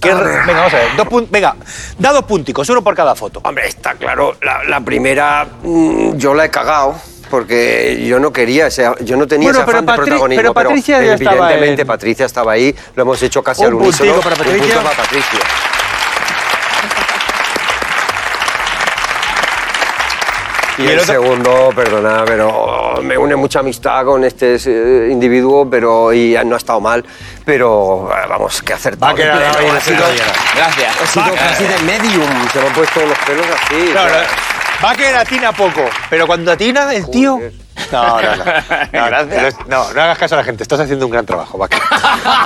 ¿Qué 0.00 0.14
re- 0.14 0.38
Venga, 0.46 0.60
vamos 0.60 0.72
a 0.74 0.76
ver. 0.78 0.96
Dos 0.96 1.06
pun- 1.06 1.26
Venga, 1.30 1.54
da 1.98 2.12
dos 2.12 2.22
punticos, 2.22 2.66
uno 2.70 2.80
por 2.82 2.94
cada 2.94 3.14
foto. 3.14 3.40
Hombre, 3.44 3.66
está 3.68 3.92
claro, 3.94 4.36
la, 4.40 4.64
la 4.64 4.80
primera 4.80 5.46
mm, 5.62 6.16
yo 6.16 6.32
la 6.34 6.46
he 6.46 6.50
cagado. 6.50 6.94
Porque 7.30 8.04
yo 8.06 8.18
no 8.20 8.32
quería, 8.32 8.68
ese- 8.68 8.90
yo 9.00 9.16
no 9.16 9.26
tenía 9.26 9.48
Bueno, 9.48 9.58
ese 9.60 9.66
pero 9.66 9.78
afán 9.78 9.86
de 9.86 9.92
protagonismo. 9.94 10.42
pero 10.42 10.54
Patricia 10.54 11.02
ya 11.02 11.14
estaba 11.14 11.36
evidentemente 11.36 11.82
en- 11.82 11.88
Patricia 11.88 12.26
estaba 12.26 12.52
ahí, 12.52 12.74
lo 12.94 13.02
hemos 13.02 13.22
hecho 13.22 13.42
casi 13.42 13.62
Un 13.62 13.66
al 13.68 13.74
unísono. 13.74 14.14
para 14.20 14.34
Un 14.34 14.38
Patricia. 14.38 14.74
punto 14.74 14.82
para 14.82 14.96
Patricia. 14.96 15.38
Y, 20.78 20.86
el 20.86 21.00
segundo, 21.00 21.72
perdona, 21.74 22.22
pero 22.24 23.00
me 23.02 23.18
une 23.18 23.34
mucha 23.34 23.58
amistad 23.58 24.04
con 24.04 24.22
este 24.22 24.54
eh, 24.64 25.08
individuo, 25.10 25.68
pero 25.68 26.12
y 26.12 26.38
no 26.46 26.54
ha 26.54 26.58
estado 26.58 26.80
mal, 26.80 27.04
pero 27.44 28.08
eh, 28.12 28.26
vamos, 28.28 28.62
que 28.62 28.74
acertado. 28.74 29.06
Va 29.06 29.10
a 29.12 29.16
quedar. 29.16 29.56
Gracias. 30.54 31.00
ha 31.02 31.06
sido 31.08 31.34
casi 31.34 31.64
de 31.64 31.78
medium, 31.80 32.48
se 32.52 32.60
me 32.60 32.68
han 32.68 32.72
puesto 32.74 33.00
los 33.04 33.18
pelos 33.18 33.46
así. 33.60 33.88
O 33.88 33.92
sea, 33.92 34.26
va 34.84 34.90
a 34.90 34.94
quedar 34.94 35.16
atina 35.16 35.52
poco, 35.52 35.82
pero 36.10 36.26
cuando 36.26 36.52
atina 36.52 36.92
el 36.94 37.08
tío... 37.10 37.34
Joder. 37.34 37.52
No, 37.92 38.20
no, 38.20 38.36
no. 38.36 38.44
No, 38.92 39.10
no, 39.68 39.92
no 39.94 40.02
hagas 40.02 40.18
caso 40.18 40.34
a 40.34 40.38
la 40.38 40.44
gente, 40.44 40.62
estás 40.62 40.80
haciendo 40.80 41.06
un 41.06 41.12
gran 41.12 41.24
trabajo, 41.24 41.56
Vaca. 41.58 41.78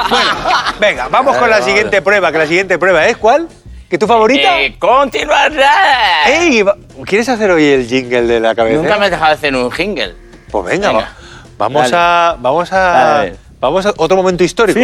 Bueno, 0.08 0.30
venga, 0.78 1.08
vamos 1.08 1.36
con 1.36 1.48
la 1.50 1.62
siguiente 1.62 2.00
prueba, 2.02 2.30
que 2.30 2.38
la 2.38 2.46
siguiente 2.46 2.78
prueba 2.78 3.06
es 3.06 3.16
¿cuál? 3.16 3.48
¿Que 3.88 3.98
tu 3.98 4.06
favorita? 4.06 4.60
Eh, 4.60 4.76
continuará. 4.78 6.26
¡Ey! 6.26 6.64
¿Quieres 7.04 7.28
hacer 7.28 7.50
hoy 7.50 7.64
el 7.66 7.86
jingle 7.86 8.22
de 8.22 8.40
la 8.40 8.54
cabeza? 8.54 8.80
Nunca 8.80 8.98
me 8.98 9.04
has 9.06 9.10
dejado 9.10 9.32
hacer 9.32 9.54
un 9.54 9.70
jingle. 9.70 10.14
Pues 10.50 10.64
venga, 10.66 10.88
Venga. 10.88 11.00
va- 11.02 11.16
vamos 11.58 11.90
a... 11.92 12.36
Vamos 12.38 12.72
a... 12.72 12.76
Dale. 12.76 13.36
Vamos 13.60 13.86
a 13.86 13.92
otro 13.96 14.16
momento 14.16 14.44
histórico. 14.44 14.78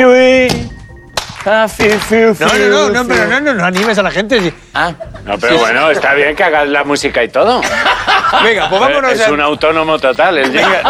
Ah, 1.47 1.67
fiu, 1.69 1.99
fiu, 2.01 2.37
No, 2.41 2.47
no, 2.47 2.69
no, 2.69 2.91
no, 2.91 3.09
pero 3.09 3.27
no, 3.27 3.41
no, 3.41 3.55
no 3.55 3.65
animes 3.65 3.97
a 3.99 4.03
la 4.03 4.11
gente. 4.11 4.41
sí. 4.41 4.53
Ah, 4.75 4.93
No, 5.25 5.39
pero 5.39 5.57
bueno, 5.59 5.91
está 5.91 6.13
bien 6.15 6.35
que 6.37 6.45
hagas 6.45 6.69
la 6.69 6.85
música 6.85 7.23
y 7.23 7.29
todo. 7.29 7.61
Venga, 8.45 8.69
pues 8.69 8.81
vámonos 8.81 9.13
es 9.13 9.29
un 9.29 9.41
autónomo 9.41 9.99
total, 9.99 10.37
el 10.39 10.47
jingle, 10.53 10.81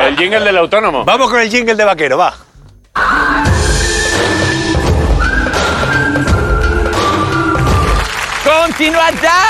el, 0.00 0.06
el 0.08 0.16
jingle 0.16 0.40
del 0.40 0.58
autónomo. 0.58 1.04
Vamos 1.04 1.30
con 1.30 1.40
el 1.40 1.48
jingle 1.48 1.74
de 1.74 1.84
vaquero, 1.84 2.18
va. 2.18 2.34
continuará. 8.44 9.40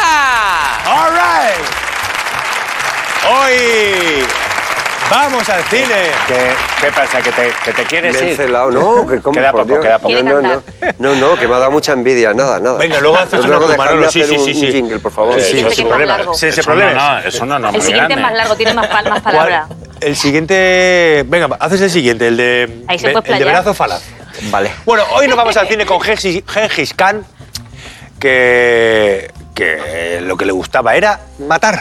All 0.86 1.10
right. 1.12 1.66
Hoy 3.30 4.24
vamos 5.10 5.48
al 5.48 5.62
cine. 5.64 6.10
¿Qué, 6.26 6.50
qué 6.80 6.92
pasa? 6.92 7.20
¿Que 7.22 7.32
te, 7.32 7.50
que 7.64 7.72
te 7.72 7.82
quieres 7.84 8.14
me 8.20 8.28
he 8.28 8.30
ir? 8.32 8.36
celado. 8.36 8.70
No, 8.70 9.06
que 9.06 9.20
como 9.20 9.34
Queda 9.34 9.52
por 9.52 9.62
poco, 9.62 9.72
Dios. 9.74 9.84
queda 9.84 9.98
poco. 9.98 10.14
No, 10.14 10.22
no, 10.22 10.42
no, 10.42 10.62
no, 10.98 11.14
no, 11.14 11.36
que 11.38 11.48
me 11.48 11.54
ha 11.54 11.58
dado 11.58 11.70
mucha 11.70 11.92
envidia, 11.92 12.32
nada, 12.34 12.58
nada. 12.60 12.78
Venga, 12.78 12.98
luego 13.00 13.16
haces 13.18 13.44
Luego 13.44 13.66
una 13.66 13.76
con 13.76 13.86
Manolo. 13.86 14.10
Sí, 14.10 14.22
sí, 14.24 14.38
sí, 14.38 14.50
un 14.50 14.54
sí. 14.54 14.72
jingle, 14.72 14.98
por 14.98 15.12
favor. 15.12 15.40
Sí, 15.40 15.58
sí, 15.58 15.64
más 15.64 15.74
problema. 15.74 16.18
Sí, 16.34 16.46
no, 16.56 16.62
problema. 16.64 16.92
no, 16.92 17.18
eso 17.28 17.46
no, 17.46 17.58
no, 17.58 17.70
el 17.70 17.82
siguiente 17.82 18.14
es 18.14 18.20
más 18.20 18.32
largo, 18.34 18.56
tiene 18.56 18.74
más, 18.74 18.88
pal- 18.88 19.08
más 19.10 19.20
palabras. 19.20 19.68
El 20.00 20.16
siguiente. 20.16 21.24
Venga, 21.26 21.56
haces 21.58 21.80
el 21.80 21.90
siguiente, 21.90 22.28
el 22.28 22.36
de. 22.36 22.84
Ahí 22.86 22.98
se 22.98 23.08
de- 23.08 23.12
puede 23.14 23.32
el 23.32 23.38
de 23.38 23.44
brazo 23.44 23.74
falaz. 23.74 24.02
Vale. 24.50 24.70
Bueno, 24.84 25.02
hoy 25.14 25.26
nos 25.26 25.36
vamos 25.36 25.56
al 25.56 25.66
cine 25.66 25.84
con 25.84 26.00
Gengis, 26.00 26.44
Gengis 26.46 26.94
Khan, 26.94 27.24
que, 28.20 29.30
que 29.54 30.20
lo 30.22 30.36
que 30.36 30.44
le 30.44 30.52
gustaba 30.52 30.94
era 30.94 31.18
matar. 31.40 31.80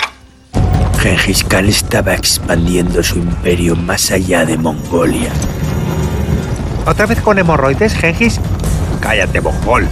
Gengis 0.99 1.43
Khan 1.43 1.65
estaba 1.65 2.15
expandiendo 2.15 3.03
su 3.03 3.19
imperio 3.19 3.75
más 3.75 4.11
allá 4.11 4.45
de 4.45 4.57
Mongolia. 4.57 5.29
¿Otra 6.87 7.05
vez 7.05 7.21
con 7.21 7.37
hemorroides, 7.37 7.93
Gengis? 7.93 8.39
Cállate, 8.99 9.39
mongol. 9.39 9.87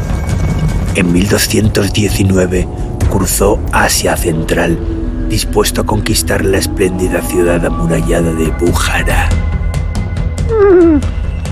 En 0.95 1.11
1219 1.11 2.67
cruzó 3.11 3.59
Asia 3.71 4.17
Central, 4.17 4.79
dispuesto 5.29 5.81
a 5.81 5.85
conquistar 5.85 6.43
la 6.43 6.57
espléndida 6.57 7.21
ciudad 7.21 7.63
amurallada 7.63 8.31
de 8.31 8.47
Bujara. 8.51 9.29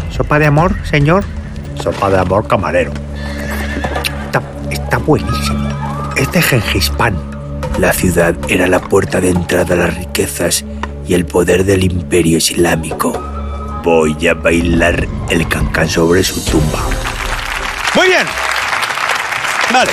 ¿Sopa 0.10 0.40
de 0.40 0.48
amor, 0.48 0.76
señor? 0.84 1.24
Sopa 1.76 2.10
de 2.10 2.18
amor, 2.18 2.48
camarero. 2.48 2.92
Está, 4.26 4.42
está 4.72 4.98
buenísimo. 4.98 5.70
Es 6.16 6.32
de 6.32 6.42
Gengis 6.42 6.90
Khan. 6.90 7.33
La 7.80 7.92
ciudad 7.92 8.36
era 8.50 8.68
la 8.68 8.80
puerta 8.80 9.20
de 9.20 9.30
entrada 9.30 9.74
a 9.74 9.78
las 9.78 9.98
riquezas 9.98 10.64
y 11.08 11.16
el 11.16 11.26
poder 11.26 11.66
del 11.66 11.84
imperio 11.84 12.38
islámico. 12.38 13.12
Voy 13.84 14.28
a 14.28 14.36
bailar 14.36 15.08
el 15.30 15.48
cancán 15.50 15.90
sobre 15.90 16.24
su 16.24 16.40
tumba. 16.46 16.80
Muy 17.96 18.08
bien. 18.08 18.28
Vale. 19.72 19.92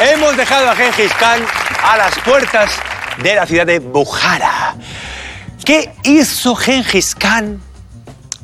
Hemos 0.00 0.36
dejado 0.36 0.70
a 0.70 0.76
Gengis 0.76 1.12
Khan 1.14 1.40
a 1.82 1.96
las 1.96 2.18
puertas 2.20 2.70
de 3.20 3.34
la 3.34 3.46
ciudad 3.46 3.66
de 3.66 3.80
Bujara. 3.80 4.76
¿Qué 5.64 5.92
hizo 6.04 6.54
Gengis 6.54 7.16
Khan 7.16 7.60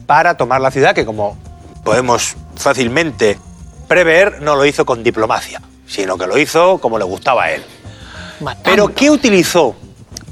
para 0.04 0.36
tomar 0.36 0.60
la 0.60 0.72
ciudad? 0.72 0.96
Que 0.96 1.06
como 1.06 1.38
podemos 1.84 2.34
fácilmente 2.56 3.38
prever, 3.86 4.42
no 4.42 4.56
lo 4.56 4.66
hizo 4.66 4.84
con 4.84 5.04
diplomacia, 5.04 5.62
sino 5.86 6.18
que 6.18 6.26
lo 6.26 6.36
hizo 6.36 6.78
como 6.78 6.98
le 6.98 7.04
gustaba 7.04 7.44
a 7.44 7.52
él. 7.52 7.64
Pero 8.62 8.94
¿qué 8.94 9.10
utilizó 9.10 9.74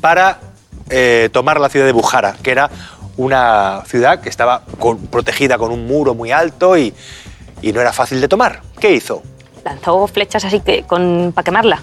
para 0.01 0.39
eh, 0.91 1.29
tomar 1.33 1.61
la 1.61 1.69
ciudad 1.69 1.87
de 1.87 1.93
Bujara? 1.93 2.35
Que 2.43 2.51
era 2.51 2.71
una 3.17 3.83
ciudad 3.87 4.21
que 4.21 4.29
estaba 4.29 4.63
con- 4.79 4.99
protegida 5.07 5.59
con 5.59 5.71
un 5.71 5.87
muro 5.87 6.15
muy 6.15 6.33
alto 6.33 6.77
y, 6.77 6.95
y 7.61 7.73
no 7.73 7.81
era 7.81 7.93
fácil 7.93 8.21
de 8.21 8.29
tomar. 8.29 8.61
¿Qué 8.81 8.93
hizo? 8.93 9.23
Lanzó 9.65 10.07
flechas 10.09 10.45
así 10.45 10.61
que 10.61 10.83
con 10.85 11.33
para 11.35 11.45
quemarla, 11.45 11.81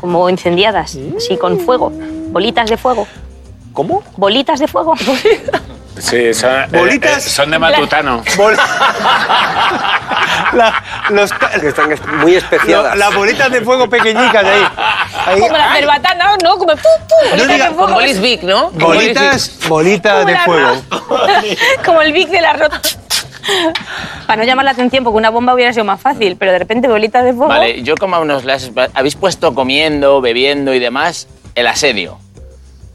como 0.00 0.28
incendiadas, 0.28 0.98
así 1.16 1.36
con 1.38 1.58
fuego, 1.60 1.90
bolitas 2.30 2.68
de 2.68 2.76
fuego, 2.76 3.06
¿Cómo? 3.72 4.02
bolitas 4.16 4.58
de 4.60 4.68
fuego. 4.68 4.94
Sí, 5.98 6.32
son, 6.32 6.50
eh, 6.50 6.66
Bolitas. 6.72 7.26
eh, 7.26 7.30
son 7.30 7.50
de 7.50 7.58
matutano. 7.58 8.22
Bol- 8.38 8.56
La- 10.54 10.82
los 11.10 11.30
ca- 11.32 11.50
Que 11.60 11.68
están 11.68 11.92
es- 11.92 12.04
muy 12.06 12.34
especiadas. 12.34 12.94
lo- 12.96 13.04
las 13.04 13.14
bolitas 13.14 13.50
de 13.52 13.60
fuego 13.60 13.88
pequeñicas 13.90 14.42
de 14.42 14.50
ahí. 14.50 14.62
Ahí. 15.26 15.40
como 15.40 15.56
las 15.56 15.76
cerbatanas, 15.76 16.36
¿no? 16.42 16.56
Como 16.56 16.72
de 16.72 16.78
fuego. 16.78 17.76
Con 17.76 17.94
bolis 17.94 18.20
Vic, 18.20 18.42
¿no? 18.42 18.70
Bolitas, 18.72 19.58
bolitas 19.68 20.26
de 20.26 20.36
fuego. 20.38 20.82
como 21.84 22.02
el 22.02 22.12
Vic 22.12 22.28
del 22.28 22.44
arroz. 22.44 22.98
Para 24.26 24.40
no 24.42 24.44
llamar 24.46 24.64
la 24.64 24.70
atención, 24.70 25.02
porque 25.04 25.16
una 25.16 25.30
bomba 25.30 25.52
hubiera 25.54 25.72
sido 25.72 25.84
más 25.84 26.00
fácil, 26.00 26.36
pero 26.36 26.52
de 26.52 26.58
repente 26.60 26.86
bolitas 26.88 27.24
de 27.24 27.32
fuego. 27.32 27.48
Vale, 27.48 27.82
yo 27.82 27.96
como 27.96 28.16
a 28.16 28.20
unos 28.20 28.44
las 28.44 28.70
habéis 28.94 29.16
puesto 29.16 29.54
comiendo, 29.54 30.20
bebiendo 30.20 30.72
y 30.74 30.78
demás 30.78 31.26
el 31.54 31.66
asedio. 31.66 32.18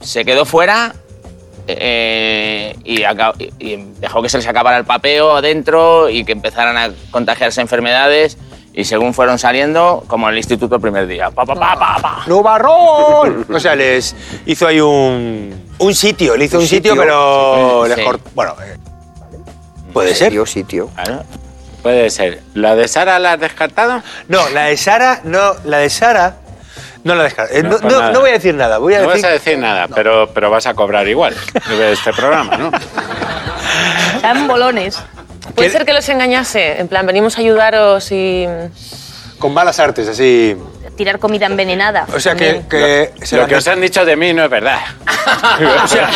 Se 0.01 0.23
quedó 0.23 0.45
fuera 0.45 0.95
eh, 1.67 2.75
y- 2.85 3.03
y 3.59 3.75
dejó 3.99 4.21
que 4.21 4.29
se 4.29 4.37
les 4.37 4.47
acabara 4.47 4.77
el 4.77 4.85
papeo 4.85 5.35
adentro 5.35 6.09
y 6.09 6.23
que 6.23 6.31
empezaran 6.31 6.77
a 6.77 6.91
contagiarse 7.11 7.59
enfermedades 7.61 8.37
y 8.79 8.85
según 8.85 9.11
fueron 9.11 9.39
saliendo, 9.39 10.03
como 10.07 10.27
en 10.27 10.33
el 10.33 10.37
instituto 10.37 10.75
el 10.75 10.81
primer 10.81 11.07
día. 11.07 11.31
Pa, 11.31 11.45
pa, 11.45 11.55
pa, 11.55 11.75
pa, 11.79 11.97
pa. 11.99 12.23
¡Nubarrón! 12.27 13.45
O 13.51 13.59
sea, 13.59 13.75
les 13.75 14.15
hizo 14.45 14.67
ahí 14.67 14.79
un, 14.79 15.65
un 15.79 15.95
sitio. 15.95 16.37
Le 16.37 16.45
hizo 16.45 16.57
un, 16.57 16.61
Un 16.63 16.67
sitio, 16.69 16.91
sitio, 16.91 17.01
pero 17.03 17.83
sí. 17.85 17.95
les 17.95 18.33
Bueno, 18.35 18.55
eh, 18.63 18.77
puede 19.91 20.13
ser. 20.13 20.27
Sitio, 20.27 20.45
sitio. 20.45 20.89
Claro. 20.93 21.23
puede 21.81 22.07
ser. 22.11 22.43
¿La 22.53 22.75
de 22.75 22.87
Sara 22.87 23.17
la 23.17 23.33
has 23.33 23.39
descartado? 23.39 24.03
No, 24.27 24.47
la 24.49 24.65
de 24.65 24.77
Sara, 24.77 25.21
no, 25.23 25.53
la 25.65 25.77
de 25.79 25.89
Sara, 25.89 26.35
no 27.03 27.15
la 27.15 27.23
descarto. 27.23 27.55
Eh, 27.55 27.63
No, 27.63 27.69
No, 27.71 27.79
pues 27.79 28.11
no- 28.13 28.19
voy 28.19 28.29
a 28.29 28.33
decir 28.33 28.53
nada, 28.53 28.77
voy 28.77 28.93
a 28.93 28.99
No 29.01 29.07
decir... 29.09 29.23
vas 29.23 29.31
a 29.31 29.33
decir 29.33 29.57
nada, 29.57 29.87
pero, 29.87 30.29
pero 30.35 30.51
vas 30.51 30.67
a 30.67 30.75
cobrar 30.75 31.07
igual 31.07 31.35
de 31.67 31.93
este 31.93 32.13
programa, 32.13 32.55
¿no? 32.57 32.71
Dan 34.21 34.47
bolones. 34.47 34.99
Puede 35.57 35.69
¿Qué- 35.69 35.73
ser 35.77 35.85
que 35.87 35.93
los 35.93 36.07
engañase. 36.07 36.79
En 36.79 36.87
plan, 36.87 37.03
venimos 37.07 37.35
a 37.37 37.41
ayudaros 37.41 38.11
y. 38.11 38.45
Con 39.39 39.53
malas 39.53 39.79
artes, 39.79 40.07
así... 40.07 40.55
Tirar 40.95 41.19
comida 41.19 41.45
envenenada. 41.45 42.07
O 42.15 42.19
sea, 42.19 42.33
que, 42.35 42.61
se 43.21 43.37
Lo 43.37 43.45
que 43.47 43.55
os 43.55 43.67
han 43.67 43.79
dicho 43.81 44.03
de 44.03 44.15
mí 44.15 44.33
no 44.33 44.43
es 44.45 44.49
verdad. 44.49 44.79
O 45.83 45.87
sea, 45.87 46.09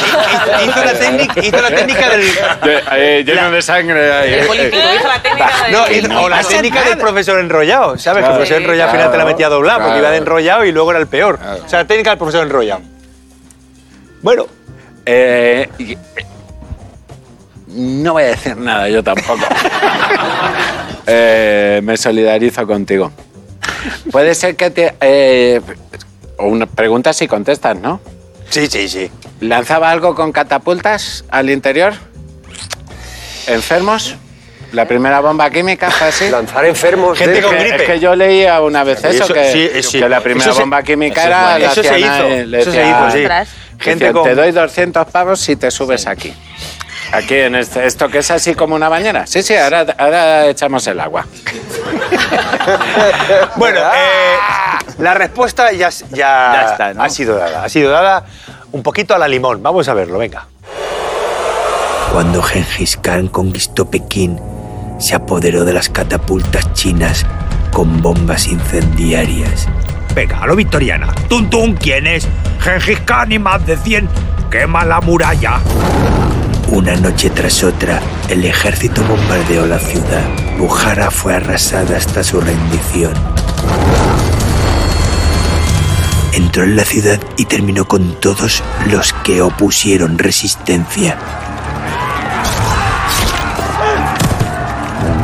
hizo 0.65 0.84
la 0.86 0.93
técnica, 0.93 1.39
hizo 1.45 1.62
la 1.62 1.67
técnica 1.69 2.10
del... 2.10 2.21
De- 2.21 2.84
eh, 2.93 3.23
lleno 3.25 3.51
de 3.51 3.62
sangre. 3.62 4.12
ahí, 4.13 4.34
El 4.36 4.47
político 4.47 4.77
eh. 4.77 4.95
hizo 4.97 5.08
la 5.08 5.21
técnica 5.21 5.51
de. 5.65 5.71
No, 5.71 5.88
hizo- 5.91 6.21
o 6.23 6.30
la 6.30 6.43
técnica 6.43 6.75
nada. 6.75 6.89
del 6.89 6.97
profesor 6.99 7.39
enrollado, 7.39 7.97
¿sabes? 7.97 8.21
Claro. 8.21 8.21
que 8.21 8.27
el 8.27 8.36
profesor 8.38 8.58
Sí, 8.58 8.63
enrollado 8.63 8.89
al 8.91 8.95
final 8.95 9.12
te 9.12 9.17
la 9.17 9.25
metía 9.25 9.49
doblada 9.49 9.77
porque 9.80 9.89
claro. 9.91 9.99
iba 10.04 10.12
de 10.12 10.17
enrollado 10.17 10.65
y 10.65 10.71
luego 10.71 10.91
era 10.91 10.99
el 10.99 11.08
peor. 11.08 11.39
O 11.65 11.67
sea, 11.69 11.80
la 11.80 11.86
técnica 11.86 12.12
del 12.12 12.19
profesor 12.19 12.43
enrollado. 12.45 12.82
Bueno, 14.21 14.45
Eh, 15.06 15.67
y- 15.80 15.93
eh, 15.93 15.97
no 17.73 18.13
voy 18.13 18.23
a 18.23 18.27
decir 18.27 18.57
nada, 18.57 18.88
yo 18.89 19.03
tampoco. 19.03 19.39
Eh, 21.07 21.81
me 21.84 21.97
solidarizo 21.97 22.65
contigo. 22.67 23.12
Puede 24.12 24.36
ser 24.36 24.55
que 24.55 24.69
te... 24.69 24.93
eh, 25.01 25.60
o 26.38 26.45
una 26.45 26.67
pregunta 26.67 27.12
si 27.12 27.27
contestas, 27.27 27.75
¿no? 27.77 27.99
sí, 28.49 28.67
sí, 28.67 28.88
sí. 28.88 29.10
¿Lanzaba 29.39 29.89
algo 29.89 30.13
con 30.13 30.31
catapultas 30.31 31.25
al 31.29 31.49
interior? 31.49 31.93
¿Enfermos? 33.47 34.15
¿La 34.73 34.86
primera 34.88 35.19
bomba 35.19 35.49
química 35.49 35.89
fue 35.91 36.07
así? 36.07 36.29
Lanzar 36.29 36.65
enfermos. 36.65 37.17
Gente 37.17 37.36
de- 37.36 37.41
con 37.41 37.51
Que- 37.55 37.63
gripe. 37.63 37.75
Es 37.84 37.89
que 37.89 37.99
yo 37.99 38.15
leía 38.15 38.62
una 38.62 38.84
vez 38.84 39.03
eso, 39.03 39.23
Eso- 39.25 39.34
que, 39.34 39.51
sí, 39.51 39.84
sí. 39.84 39.99
que 39.99 40.07
la 40.07 40.21
primera 40.21 40.45
Eso 40.45 40.53
se- 40.53 40.62
bomba 40.62 40.84
química 40.84 41.21
eso 41.21 41.29
es 41.29 41.36
era... 41.36 41.41
bueno. 41.43 41.60
la 41.60 41.71
Eso 41.71 41.84
se 41.84 41.99
hizo, 41.99 42.27
eso 42.57 42.71
se 42.71 42.88
hizo, 42.88 43.12
sí. 43.12 43.49
Gente 43.79 44.12
con... 44.13 44.23
Te 44.23 44.36
doy 44.36 44.51
200 44.51 45.07
pavos 45.07 45.39
si 45.39 45.55
te 45.55 45.71
subes 45.71 46.05
aquí. 46.07 46.31
Aquí, 47.13 47.36
en 47.36 47.56
este, 47.56 47.86
esto 47.86 48.08
que 48.08 48.19
es 48.19 48.32
así 48.32 48.56
como 48.56 48.76
una 48.76 48.88
bañera. 48.88 49.28
Sí, 49.28 49.43
sí, 49.43 49.56
ahora, 49.56 49.86
ahora 49.97 50.47
echamos 50.47 50.86
el 50.88 51.00
agua. 51.00 51.26
Bueno, 53.56 53.80
eh, 53.80 54.38
la 55.00 55.13
respuesta 55.13 55.71
ya, 55.71 55.89
ya, 55.89 56.08
Ya 56.12 56.67
está, 56.71 56.93
¿no? 56.93 57.04
ha 57.04 57.10
sido 57.10 57.36
dada. 57.36 57.63
Ha 57.63 57.69
sido 57.69 57.91
dada 57.91 58.24
un 58.71 58.84
poquito 58.84 59.15
a 59.15 59.17
la 59.17 59.28
limón. 59.28 59.63
Vamos 59.63 59.88
a 59.88 59.93
verlo, 59.93 60.17
venga. 60.19 60.45
Cuando 62.13 62.41
Genghis 62.41 62.97
Khan 62.97 63.28
conquistó 63.30 63.89
Pekín, 63.89 64.39
se 65.00 65.15
apoderó 65.15 65.65
de 65.65 65.74
las 65.74 65.89
catapultas 65.89 66.71
chinas 66.74 67.26
con 67.71 68.02
bombas 68.02 68.47
incendiarias. 68.47 69.67
Venga, 70.13 70.39
a 70.41 70.47
lo 70.47 70.56
victoriana. 70.56 71.13
¡Tum, 71.30 71.50
tum! 71.50 71.76
¿Quién 71.76 72.06
es? 72.06 72.28
Genghis 72.60 73.00
Khan 73.02 73.32
y 73.32 73.39
más 73.39 73.65
de 73.65 73.78
100. 73.78 74.08
¡Quema 74.52 74.86
la 74.86 75.02
muralla! 75.02 75.60
Una 76.71 76.95
noche 76.95 77.29
tras 77.29 77.65
otra, 77.65 77.99
el 78.29 78.45
ejército 78.45 79.03
bombardeó 79.03 79.67
la 79.67 79.77
ciudad. 79.77 80.23
Bujara 80.57 81.12
fue 81.12 81.36
arrasada 81.36 81.97
hasta 81.97 82.23
su 82.23 82.39
rendición. 82.39 83.12
Entró 86.31 86.63
en 86.63 86.77
la 86.77 86.86
ciudad 86.86 87.19
y 87.36 87.43
terminó 87.43 87.86
con 87.86 88.17
todos 88.21 88.63
los 88.89 89.12
que 89.12 89.41
opusieron 89.41 90.17
resistencia. 90.17 91.17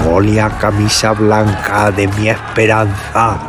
Mongolia, 0.03 0.49
camisa 0.59 1.13
blanca 1.13 1.91
de 1.91 2.09
mi 2.09 2.27
esperanza. 2.27 3.39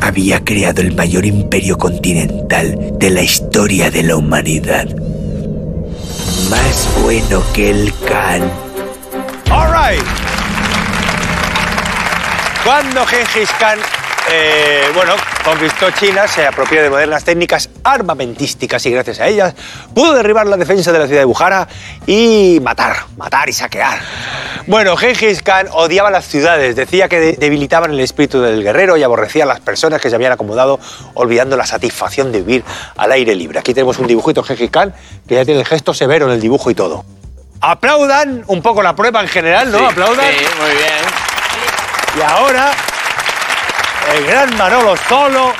Había 0.00 0.42
creado 0.42 0.80
el 0.80 0.96
mayor 0.96 1.26
imperio 1.26 1.76
continental 1.76 2.94
de 2.98 3.10
la 3.10 3.20
historia 3.20 3.90
de 3.90 4.04
la 4.04 4.16
humanidad. 4.16 4.88
Más 6.50 6.88
bueno 7.00 7.44
que 7.52 7.70
el 7.70 7.94
Khan. 8.08 8.42
All 9.52 9.70
right. 9.70 10.04
Cuando 12.64 13.06
Genghis 13.06 13.48
Khan, 13.60 13.78
eh, 14.32 14.84
bueno, 14.94 15.14
conquistó 15.44 15.90
China, 15.90 16.26
se 16.28 16.46
apropió 16.46 16.82
de 16.82 16.90
modernas 16.90 17.24
técnicas 17.24 17.68
armamentísticas 17.84 18.84
y 18.86 18.90
gracias 18.90 19.20
a 19.20 19.26
ellas 19.28 19.54
pudo 19.94 20.14
derribar 20.14 20.46
la 20.46 20.56
defensa 20.56 20.92
de 20.92 20.98
la 20.98 21.06
ciudad 21.06 21.20
de 21.22 21.24
Bujara 21.24 21.66
y 22.06 22.58
matar, 22.62 22.96
matar 23.16 23.48
y 23.48 23.52
saquear. 23.52 23.98
Bueno, 24.66 24.96
Genghis 24.96 25.42
Khan 25.42 25.68
odiaba 25.72 26.10
las 26.10 26.26
ciudades, 26.26 26.76
decía 26.76 27.08
que 27.08 27.18
de- 27.18 27.32
debilitaban 27.32 27.90
el 27.92 28.00
espíritu 28.00 28.40
del 28.40 28.62
guerrero 28.62 28.96
y 28.96 29.02
aborrecía 29.02 29.44
a 29.44 29.46
las 29.46 29.60
personas 29.60 30.00
que 30.00 30.10
se 30.10 30.14
habían 30.16 30.32
acomodado, 30.32 30.78
olvidando 31.14 31.56
la 31.56 31.66
satisfacción 31.66 32.30
de 32.30 32.40
vivir 32.42 32.64
al 32.96 33.10
aire 33.12 33.34
libre. 33.34 33.58
Aquí 33.58 33.74
tenemos 33.74 33.98
un 33.98 34.06
dibujito 34.06 34.42
de 34.42 34.48
Genghis 34.48 34.70
Khan 34.70 34.94
que 35.26 35.34
ya 35.34 35.44
tiene 35.44 35.60
el 35.60 35.66
gesto 35.66 35.92
severo 35.94 36.26
en 36.26 36.32
el 36.32 36.40
dibujo 36.40 36.70
y 36.70 36.74
todo. 36.74 37.04
Aplaudan 37.62 38.44
un 38.46 38.62
poco 38.62 38.82
la 38.82 38.94
prueba 38.94 39.20
en 39.20 39.28
general, 39.28 39.70
¿no? 39.70 39.86
Aplaudan. 39.88 40.26
Sí, 40.32 40.44
muy 40.60 40.70
bien. 40.70 41.04
Y 42.18 42.22
ahora 42.22 42.72
el 44.14 44.26
gran 44.26 44.56
Manolo 44.56 44.94
Solo 45.08 45.52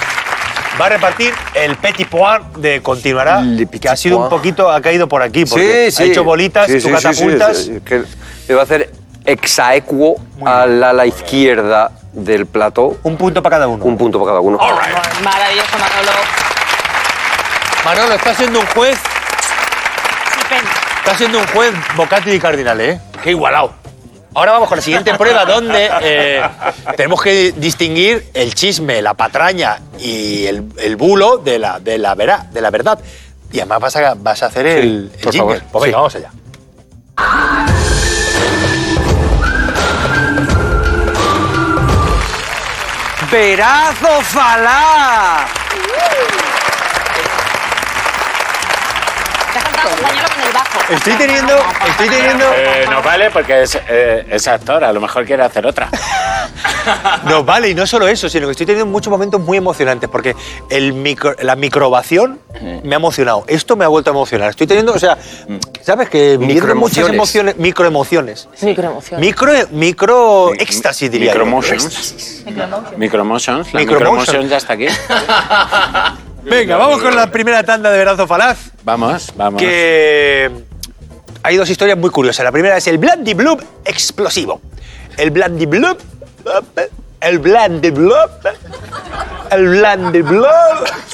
va 0.81 0.87
a 0.87 0.89
repartir 0.89 1.33
el 1.55 1.77
petit 1.77 2.09
point 2.09 2.43
de 2.57 2.81
continuará, 2.83 3.43
que 3.81 3.89
ha 3.89 3.97
sido 3.97 4.19
un 4.19 4.29
poquito, 4.29 4.71
ha 4.71 4.81
caído 4.81 5.09
por 5.09 5.23
aquí, 5.23 5.45
porque 5.45 5.91
Sí, 5.91 5.97
sí. 5.97 6.03
ha 6.03 6.07
hecho 6.07 6.25
bolitas, 6.25 6.67
Sí, 6.67 6.75
tú 6.75 6.81
sí, 6.81 6.89
sí, 6.89 6.93
catapultas. 6.95 7.57
sí, 7.57 7.65
sí, 7.75 7.81
que 7.85 8.03
le 8.49 8.55
va 8.55 8.61
a 8.63 8.65
hacer 8.65 8.91
exaequo 9.25 10.17
a 10.45 10.67
la, 10.67 10.93
la 10.93 11.07
izquierda 11.07 11.91
del 12.13 12.47
plato. 12.47 12.97
Un 13.03 13.17
punto 13.17 13.43
para 13.43 13.57
cada 13.57 13.69
uno. 13.69 13.85
Un 13.85 13.97
punto 13.99 14.19
para 14.19 14.31
cada 14.33 14.41
uno. 14.41 14.59
Maravilloso, 14.59 15.79
Manolo. 15.79 16.13
Manolo, 17.85 18.15
está 18.15 18.35
siendo 18.35 18.61
un 18.61 18.67
juez, 18.67 18.99
Estupendo. 20.37 20.71
está 20.99 21.15
siendo 21.17 21.39
un 21.39 21.47
juez 21.49 21.73
vocátil 21.97 22.35
y 22.35 22.39
cardinal, 22.41 22.81
¿eh? 22.81 23.01
Qué 23.23 23.31
igualado. 23.31 23.73
Ahora 24.35 24.53
vamos 24.53 24.69
con 24.69 24.77
la 24.79 24.83
siguiente 24.83 25.13
prueba 25.15 25.45
donde 25.45 25.91
eh, 26.03 26.43
tenemos 26.97 27.21
que 27.21 27.53
distinguir 27.57 28.31
el 28.33 28.55
chisme, 28.55 29.03
la 29.03 29.15
patraña 29.15 29.79
y 29.99 30.47
el, 30.47 30.65
el 30.79 30.97
bulo 30.97 31.39
de 31.39 31.59
la, 31.59 31.81
de, 31.81 31.99
la 31.99 32.15
vera- 32.15 32.47
de 32.53 32.61
la 32.61 32.71
verdad. 32.71 32.99
Y 33.53 33.59
además 33.59 33.81
vas 33.81 33.97
a, 33.97 34.15
vas 34.15 34.43
a 34.43 34.47
hacer 34.47 34.67
el, 34.67 35.11
el 35.13 35.21
por 35.23 35.33
jingle. 35.33 35.57
favor, 35.57 35.63
Pues 35.73 35.83
venga, 35.83 35.87
sí. 35.87 35.93
vamos 35.97 36.15
allá. 36.15 36.31
¡Verazo 43.31 44.21
falá! 44.23 45.47
Te 49.53 49.59
ha 49.59 49.63
cantado 49.63 49.91
compañero 49.91 50.29
con 50.35 50.43
el 50.43 50.53
bajo. 50.53 50.80
Estoy 50.91 51.13
teniendo, 51.15 51.55
estoy 51.89 52.09
teniendo, 52.09 52.45
Eh, 52.57 52.85
no 52.91 53.03
vale 53.03 53.31
porque 53.31 53.63
es, 53.63 53.79
eh, 53.89 54.27
es 54.29 54.49
actor, 54.49 54.83
a 54.83 54.93
lo 54.93 55.01
mejor 55.01 55.25
quiere 55.25 55.43
hacer 55.45 55.65
otra. 55.67 55.89
no 57.25 57.45
vale 57.45 57.69
y 57.69 57.75
no 57.75 57.87
solo 57.87 58.09
eso, 58.09 58.29
sino 58.29 58.47
que 58.47 58.53
estoy 58.53 58.67
teniendo 58.67 58.91
muchos 58.91 59.11
momentos 59.11 59.41
muy 59.41 59.57
emocionantes 59.59 60.09
porque 60.11 60.35
el 60.69 60.93
micro, 60.93 61.35
la 61.41 61.55
microvación 61.57 62.41
me 62.83 62.95
ha 62.95 62.99
emocionado. 62.99 63.45
Esto 63.47 63.77
me 63.77 63.85
ha 63.85 63.89
vuelto 63.89 64.11
a 64.11 64.13
emocionar. 64.15 64.51
Estoy 64.51 64.67
teniendo, 64.67 64.93
o 64.93 64.99
sea, 64.99 65.17
sabes 65.83 66.09
que 66.09 66.37
viviendo 66.37 66.75
muchas 66.75 66.99
Microemociones. 66.99 67.15
emociones, 67.15 67.57
microemociones, 67.57 68.49
Microemoción. 68.61 69.21
micro, 69.21 69.53
micro 69.71 70.53
éxtasis 70.55 71.11
diría. 71.11 71.33
yo. 71.35 71.45
Micromotions. 71.45 72.43
Micromotions. 72.97 73.73
La 73.73 73.81
micromotion 73.81 74.49
ya 74.49 74.57
está 74.57 74.73
aquí. 74.75 74.87
Venga, 76.43 76.77
vamos 76.77 77.01
con 77.03 77.15
la 77.15 77.31
primera 77.31 77.63
tanda 77.63 77.91
de 77.91 77.99
Verazo 77.99 78.27
Falaz. 78.27 78.71
Vamos, 78.83 79.31
vamos. 79.37 79.61
que 79.61 80.51
hay 81.43 81.57
dos 81.57 81.69
historias 81.71 81.99
muy 81.99 82.11
curiosas. 82.11 82.45
La 82.45 82.53
primera 82.53 82.77
es 82.77 82.87
el 82.87 82.99
Blandy 82.99 83.35
Bloop 83.35 83.63
explosivo. 83.85 84.61
El 85.17 85.31
Blandy 85.31 85.67
Bloop. 85.67 85.99
El 87.21 87.39
Blandy 87.39 87.91
Bloop. 87.91 88.31
El 89.51 89.69
Blandy 89.69 90.23
Bloop. 90.23 90.47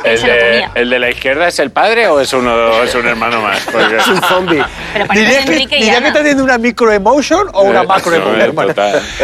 ¿El 0.05 0.23
de. 0.23 0.69
¿El 0.75 0.91
de 0.91 0.99
la 0.99 1.11
izquierda 1.11 1.49
es 1.49 1.59
el 1.59 1.71
padre 1.71 2.07
o 2.07 2.21
es, 2.21 2.33
uno, 2.33 2.83
es 2.83 2.95
un 2.95 3.07
hermano 3.07 3.41
más? 3.41 3.61
Porque- 3.73 3.97
Es 3.97 4.07
un 4.07 4.21
zombie. 4.23 4.63
Diría 5.13 5.45
que, 5.45 5.67
diría 5.67 6.01
que 6.01 6.07
está 6.09 6.19
teniendo 6.21 6.45
una 6.45 6.59
microemotion 6.59 7.49
o 7.55 7.63
una 7.63 7.83
macroemotion. 7.83 8.75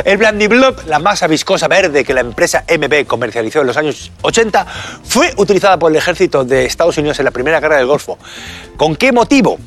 el 0.04 0.16
Blandy 0.16 0.46
Blob, 0.48 0.76
la 0.86 0.98
masa 0.98 1.26
viscosa 1.26 1.68
verde 1.68 2.04
que 2.04 2.14
la 2.14 2.20
empresa 2.22 2.64
MB 2.68 3.06
comercializó 3.06 3.60
en 3.60 3.66
los 3.68 3.76
años 3.76 4.10
80, 4.22 4.66
fue 5.04 5.32
utilizada 5.36 5.78
por 5.78 5.92
el 5.92 5.98
ejército 5.98 6.44
de 6.44 6.64
Estados 6.64 6.96
Unidos 6.98 7.18
en 7.18 7.26
la 7.26 7.30
Primera 7.30 7.60
Guerra 7.60 7.76
del 7.76 7.86
Golfo. 7.86 8.18
¿Con 8.76 8.96
qué 8.96 9.12
motivo? 9.12 9.58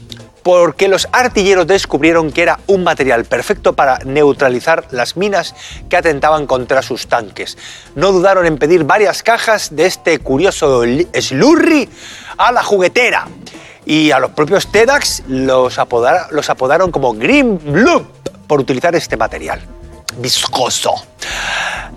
Porque 0.46 0.88
los 0.88 1.08
artilleros 1.12 1.66
descubrieron 1.66 2.32
que 2.32 2.44
era 2.44 2.60
un 2.68 2.84
material 2.84 3.26
perfecto 3.26 3.74
para 3.74 3.98
neutralizar 4.06 4.86
las 4.92 5.18
minas 5.18 5.56
que 5.90 5.98
atentaban 5.98 6.46
contra 6.46 6.84
sus 6.84 7.08
tanques. 7.08 7.58
No 7.96 8.12
dudaron 8.12 8.46
en 8.46 8.60
pedir 8.60 8.84
varias 8.84 9.24
cajas 9.24 9.76
de 9.76 9.88
este 9.88 10.20
curioso 10.20 10.84
slurry 11.20 11.90
a 12.38 12.52
la 12.52 12.62
juguetera. 12.62 13.28
Y 13.88 14.12
a 14.12 14.20
los 14.20 14.34
propios 14.34 14.72
TEDx 14.72 15.24
los, 15.28 15.80
apodaron 15.80 16.92
como 16.92 17.16
Green 17.16 17.58
Blue 17.58 18.06
por 18.46 18.60
utilizar 18.60 18.96
este 18.96 19.18
material. 19.18 19.62
viscoso. 20.20 20.94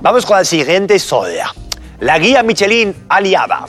Vamos 0.01 0.25
con 0.25 0.39
la 0.39 0.45
siguiente 0.47 0.95
historia. 0.95 1.53
La 2.01 2.19
guía 2.19 2.43
Michelin 2.43 2.97
aliada. 3.11 3.67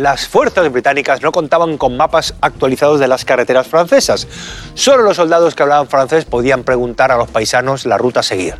Las 0.00 0.26
fuerzas 0.26 0.72
británicas 0.72 1.20
no 1.20 1.30
contaban 1.30 1.76
con 1.76 1.94
mapas 1.94 2.32
actualizados 2.40 3.00
de 3.00 3.06
las 3.06 3.26
carreteras 3.26 3.66
francesas. 3.66 4.26
Solo 4.72 5.02
los 5.02 5.16
soldados 5.16 5.54
que 5.54 5.62
hablaban 5.62 5.88
francés 5.88 6.24
podían 6.24 6.64
preguntar 6.64 7.12
a 7.12 7.18
los 7.18 7.28
paisanos 7.28 7.84
la 7.84 7.98
ruta 7.98 8.20
a 8.20 8.22
seguir. 8.22 8.54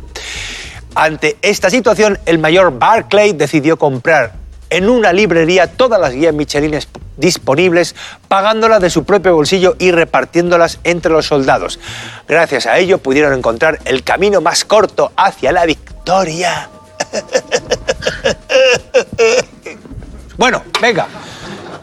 Ante 0.93 1.37
esta 1.41 1.71
situación, 1.71 2.19
el 2.27 2.37
mayor 2.37 2.77
Barclay 2.77 3.33
decidió 3.33 3.79
comprar 3.79 4.33
en 4.69 4.87
una 4.87 5.13
librería 5.13 5.65
todas 5.65 5.99
las 5.99 6.13
guías 6.13 6.31
Michelin 6.35 6.75
es- 6.75 6.87
disponibles, 7.17 7.95
pagándolas 8.27 8.79
de 8.79 8.91
su 8.91 9.03
propio 9.03 9.33
bolsillo 9.33 9.75
y 9.79 9.89
repartiéndolas 9.89 10.77
entre 10.83 11.11
los 11.11 11.25
soldados. 11.25 11.79
Gracias 12.27 12.67
a 12.67 12.77
ello 12.77 12.99
pudieron 12.99 13.33
encontrar 13.33 13.79
el 13.85 14.03
camino 14.03 14.41
más 14.41 14.63
corto 14.63 15.11
hacia 15.15 15.51
la 15.51 15.65
victoria. 15.65 16.69
Bueno, 20.37 20.63
venga. 20.81 21.07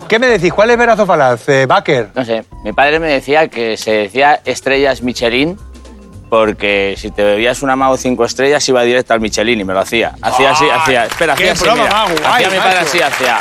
¿Qué 0.08 0.18
me 0.18 0.26
decís? 0.26 0.52
¿Cuál 0.52 0.70
es 0.70 0.78
verazo 0.78 1.04
falaz, 1.06 1.46
eh, 1.48 1.66
Baker? 1.66 2.10
No 2.14 2.24
sé, 2.24 2.44
mi 2.64 2.72
padre 2.72 2.98
me 2.98 3.08
decía 3.08 3.48
que 3.48 3.76
se 3.76 3.90
decía 3.92 4.40
estrellas 4.44 5.02
Michelin 5.02 5.58
porque 6.30 6.94
si 6.98 7.10
te 7.10 7.22
bebías 7.22 7.62
una 7.62 7.76
Mau 7.76 7.96
cinco 7.96 8.24
estrellas 8.24 8.66
iba 8.68 8.82
directo 8.82 9.12
al 9.14 9.20
Michelin 9.20 9.60
y 9.60 9.64
me 9.64 9.72
lo 9.74 9.80
hacía. 9.80 10.14
Hacía 10.22 10.50
así, 10.52 10.64
¡Ay! 10.64 10.70
hacía. 10.80 11.04
Espera, 11.06 11.32
hacía 11.34 11.52
así. 11.52 11.64
broma 11.64 11.82
mira. 11.84 11.94
más 11.94 12.10
guay, 12.10 12.24
hacía 12.34 12.50
mi 12.50 12.56
padre 12.58 12.74
macho. 12.76 12.88
así, 12.88 13.00
hacía. 13.00 13.38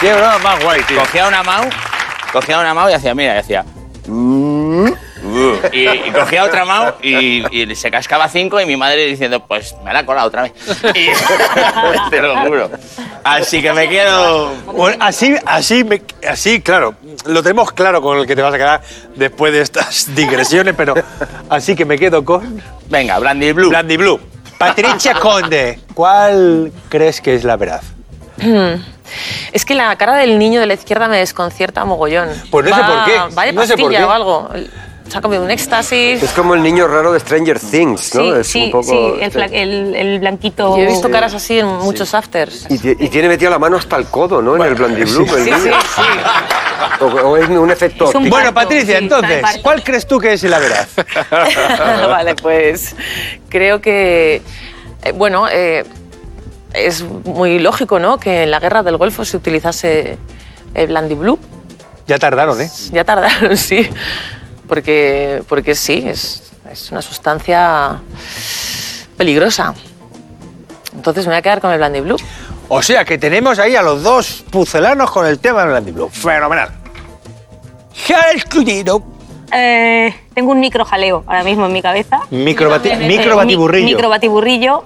Qué 0.00 0.12
broma 0.14 0.38
más 0.38 0.62
guay, 0.64 0.82
tío. 0.82 0.98
Cogía 1.00 1.28
una 1.28 1.42
Mau, 1.42 1.64
cogía 2.32 2.58
una 2.60 2.74
Mau 2.74 2.88
y 2.88 2.92
hacía, 2.92 3.14
mira, 3.14 3.34
y 3.36 3.38
hacía. 3.38 3.64
"Mm, 4.06 4.86
uh", 4.90 4.96
Y, 5.72 5.88
y 5.88 6.10
cogía 6.12 6.44
otra 6.44 6.64
Mau 6.64 6.92
y, 7.02 7.44
y 7.62 7.74
se 7.74 7.90
cascaba 7.90 8.28
cinco 8.28 8.60
y 8.60 8.66
mi 8.66 8.76
madre 8.76 9.04
diciendo, 9.06 9.44
pues 9.46 9.74
me 9.84 9.92
la 9.92 10.00
ha 10.00 10.06
colado 10.06 10.28
otra 10.28 10.42
vez. 10.42 10.52
Y 10.94 11.08
te 12.10 12.20
lo 12.22 12.36
juro. 12.40 12.70
Así 13.24 13.62
que 13.62 13.72
me 13.72 13.88
quedo. 13.88 14.50
Bueno, 14.66 14.96
así, 15.04 15.34
así, 15.46 15.82
me- 15.84 16.02
así, 16.28 16.60
claro, 16.60 16.94
lo 17.26 17.42
tenemos 17.42 17.72
claro 17.72 18.00
con 18.02 18.18
el 18.18 18.26
que 18.26 18.36
te 18.36 18.42
vas 18.42 18.54
a 18.54 18.58
quedar 18.58 18.82
después 19.16 19.52
de 19.52 19.60
estas 19.62 20.14
digresiones, 20.14 20.74
pero 20.76 20.94
así 21.48 21.74
que 21.74 21.84
me 21.84 21.98
quedo 21.98 22.24
con 22.24 22.62
Venga, 22.88 23.18
Brandy 23.18 23.52
Blue. 23.52 23.68
Blandy 23.70 23.96
Blue. 23.96 24.20
Patricia 24.58 25.14
Conde, 25.14 25.80
¿cuál 25.94 26.70
crees 26.88 27.20
que 27.20 27.34
es 27.34 27.44
la 27.44 27.56
veraz? 27.56 27.82
Es 29.52 29.64
que 29.64 29.74
la 29.74 29.94
cara 29.96 30.14
del 30.16 30.38
niño 30.38 30.60
de 30.60 30.66
la 30.66 30.74
izquierda 30.74 31.08
me 31.08 31.18
desconcierta 31.18 31.84
mogollón. 31.84 32.28
Pues 32.50 32.68
no 32.68 32.74
sé 32.74 32.80
Va- 32.82 32.86
por 32.86 33.04
qué, 33.04 33.34
Va 33.36 33.44
de 33.44 33.52
no 33.52 33.62
sé 33.62 33.76
por 33.76 33.82
pastilla 33.84 33.98
qué. 33.98 34.04
o 34.04 34.10
algo. 34.10 34.50
Se 35.08 35.18
ha 35.18 35.20
comido 35.20 35.42
un 35.42 35.50
éxtasis. 35.50 36.22
Es 36.22 36.32
como 36.32 36.54
el 36.54 36.62
niño 36.62 36.88
raro 36.88 37.12
de 37.12 37.20
Stranger 37.20 37.60
Things, 37.60 38.14
¿no? 38.14 38.22
Sí, 38.22 38.28
es 38.40 38.46
sí, 38.46 38.64
un 38.64 38.70
poco... 38.70 38.84
sí, 38.84 39.14
el, 39.20 39.30
fla- 39.32 39.50
el- 39.52 39.94
el 39.94 40.18
blanquito. 40.18 40.76
Yo 40.76 40.82
he 40.82 40.86
visto 40.86 41.10
caras 41.10 41.34
así 41.34 41.58
en 41.58 41.66
muchos 41.66 42.14
afters. 42.14 42.66
Y, 42.70 42.74
y 43.04 43.08
tiene 43.10 43.28
metida 43.28 43.50
la 43.50 43.58
mano 43.58 43.76
hasta 43.76 43.96
el 43.96 44.06
codo, 44.06 44.40
¿no? 44.40 44.56
en 44.56 44.62
el 44.62 44.74
Blandy 44.74 45.04
Blue. 45.04 45.26
el 45.36 45.44
Sí, 45.44 45.50
sí, 45.52 45.70
sí. 45.96 46.02
O, 47.00 47.06
o 47.06 47.36
es 47.36 47.48
un 47.48 47.70
efecto 47.70 48.08
Es 48.08 48.14
un. 48.14 48.30
Bueno, 48.30 48.52
Patricia, 48.54 48.98
sí, 48.98 49.04
entonces. 49.04 49.42
¿cuál 49.62 49.82
crees 49.82 50.06
tú 50.06 50.18
que 50.18 50.32
es 50.32 50.42
la 50.44 50.58
veraz? 50.58 50.88
vale, 52.08 52.34
pues 52.36 52.94
creo 53.48 53.80
que, 53.80 54.40
eh, 55.02 55.12
bueno, 55.12 55.48
eh, 55.50 55.84
es 56.72 57.02
muy 57.02 57.58
lógico, 57.58 57.98
¿no? 57.98 58.18
Que 58.18 58.44
en 58.44 58.50
la 58.50 58.58
guerra 58.58 58.82
del 58.82 58.96
Golfo 58.96 59.24
se 59.24 59.36
utilizase 59.36 60.18
el 60.74 60.86
Blandy 60.88 61.14
Blue. 61.14 61.38
Ya 62.06 62.18
tardaron, 62.18 62.60
¿eh? 62.60 62.70
Ya 62.92 63.04
tardaron, 63.04 63.56
sí. 63.56 63.88
Porque, 64.68 65.42
porque 65.48 65.74
sí, 65.74 66.04
es, 66.06 66.52
es 66.70 66.90
una 66.90 67.02
sustancia 67.02 68.00
peligrosa. 69.16 69.74
Entonces 70.94 71.26
me 71.26 71.32
voy 71.32 71.38
a 71.38 71.42
quedar 71.42 71.60
con 71.60 71.70
el 71.72 71.78
Blandy 71.78 72.00
Blue. 72.00 72.16
O 72.68 72.82
sea 72.82 73.04
que 73.04 73.18
tenemos 73.18 73.58
ahí 73.58 73.76
a 73.76 73.82
los 73.82 74.02
dos 74.02 74.44
pucelanos 74.50 75.10
con 75.10 75.26
el 75.26 75.38
tema 75.38 75.60
del 75.60 75.70
Blandy 75.70 75.92
Blue. 75.92 76.08
Fenomenal. 76.08 76.70
Eh, 79.52 80.14
tengo 80.34 80.50
un 80.52 80.60
micro 80.60 80.84
jaleo 80.84 81.22
ahora 81.26 81.44
mismo 81.44 81.66
en 81.66 81.72
mi 81.72 81.82
cabeza. 81.82 82.20
Microbati- 82.30 82.96
microbatiburrillo. 83.06 83.84
mi- 83.86 83.92
Microbatiburrillo. 83.92 84.84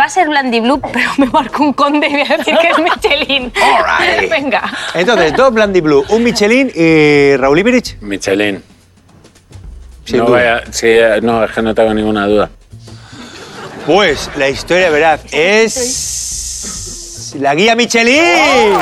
Va 0.00 0.06
a 0.06 0.08
ser 0.08 0.28
Blandy 0.28 0.60
Blue, 0.60 0.80
pero 0.92 1.10
me 1.18 1.26
marco 1.26 1.62
un 1.62 1.72
conde 1.72 2.08
y 2.08 2.12
voy 2.12 2.22
a 2.22 2.36
decir 2.36 2.56
que 2.58 2.68
es 2.68 2.78
Michelin. 2.78 3.52
All 3.62 3.84
right. 4.20 4.30
Venga. 4.30 4.62
Entonces, 4.94 5.32
dos 5.34 5.52
Blandy 5.52 5.80
Blue, 5.80 6.04
un 6.08 6.22
Michelin 6.24 6.70
y 6.74 7.36
Raúl 7.36 7.58
Iberich. 7.58 7.98
Michelin. 8.00 8.62
Sin 10.04 10.18
no, 10.18 10.26
duda. 10.26 10.36
vaya- 10.36 10.62
sí, 10.72 10.86
eh, 10.88 11.20
no, 11.22 11.44
es 11.44 11.50
que 11.50 11.62
no 11.62 11.74
tengo 11.74 11.94
ninguna 11.94 12.26
duda. 12.26 12.50
Pues 13.86 14.30
la 14.36 14.48
historia 14.48 14.90
veraz 14.90 15.20
es. 15.32 17.34
La 17.38 17.54
guía 17.54 17.74
Michelin. 17.74 18.74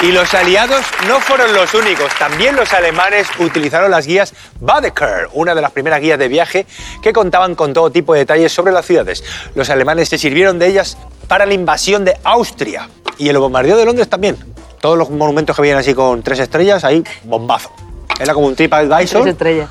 Y 0.00 0.12
los 0.12 0.32
aliados 0.32 0.84
no 1.08 1.18
fueron 1.18 1.52
los 1.52 1.74
únicos. 1.74 2.12
También 2.20 2.54
los 2.54 2.72
alemanes 2.72 3.26
utilizaron 3.40 3.90
las 3.90 4.06
guías 4.06 4.32
Badeker, 4.60 5.28
una 5.32 5.56
de 5.56 5.60
las 5.60 5.72
primeras 5.72 6.00
guías 6.00 6.20
de 6.20 6.28
viaje 6.28 6.66
que 7.02 7.12
contaban 7.12 7.56
con 7.56 7.72
todo 7.72 7.90
tipo 7.90 8.12
de 8.12 8.20
detalles 8.20 8.52
sobre 8.52 8.72
las 8.72 8.86
ciudades. 8.86 9.24
Los 9.56 9.70
alemanes 9.70 10.08
se 10.08 10.16
sirvieron 10.16 10.60
de 10.60 10.68
ellas 10.68 10.96
para 11.26 11.46
la 11.46 11.54
invasión 11.54 12.04
de 12.04 12.16
Austria 12.22 12.88
y 13.18 13.28
el 13.28 13.38
bombardeo 13.38 13.76
de 13.76 13.84
Londres 13.84 14.08
también. 14.08 14.36
Todos 14.80 14.96
los 14.96 15.10
monumentos 15.10 15.56
que 15.56 15.62
veían 15.62 15.78
así 15.78 15.94
con 15.94 16.22
tres 16.22 16.38
estrellas, 16.38 16.84
ahí 16.84 17.02
bombazo. 17.24 17.72
Era 18.20 18.34
como 18.34 18.46
un 18.46 18.54
TripAdvisor, 18.54 19.26
estrellas. 19.26 19.70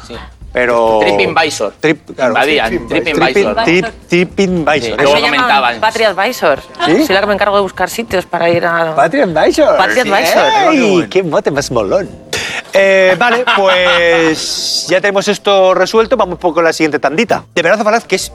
Pero... 0.58 1.00
TripInVisor. 1.02 1.74
Trip, 1.80 2.15
claro, 2.15 2.32
Invadían, 2.32 2.70
sí, 2.70 2.80
TripInVisor. 2.89 3.56
Trip- 3.58 3.91
TripInvisor. 4.10 4.82
Sí. 4.82 4.88
Eso. 4.88 5.02
Luego 5.04 5.22
comentaban. 5.22 5.80
Patria 5.80 6.10
Advisor. 6.10 6.60
¿Sí? 6.86 7.06
Soy 7.06 7.15
la 7.15 7.22
que 7.22 7.28
me 7.28 7.34
encargo 7.34 7.56
de 7.58 7.62
buscar 7.62 7.89
sitios 7.89 8.26
para 8.26 8.50
ir 8.50 8.65
a... 8.65 8.96
Patria 8.96 9.26
Advisor. 9.26 9.78
Patria 9.78 10.02
Advisor. 10.02 10.74
¡Ey! 10.74 11.08
¡Qué 11.10 11.22
mote 11.22 11.52
más 11.52 11.70
molón! 11.70 12.10
Eh, 12.74 13.15
vale, 13.20 13.46
pues 13.56 14.88
ya 14.89 15.00
tenemos 15.00 15.28
esto 15.28 15.74
resuelto. 15.74 16.17
Vamos 16.17 16.34
un 16.34 16.39
poco 16.39 16.56
con 16.56 16.63
la 16.63 16.74
siguiente 16.74 17.00
tandita. 17.00 17.43
De 17.54 17.62
verdad, 17.62 17.84
Falaz, 17.84 18.06
que 18.06 18.15
es 18.15 18.32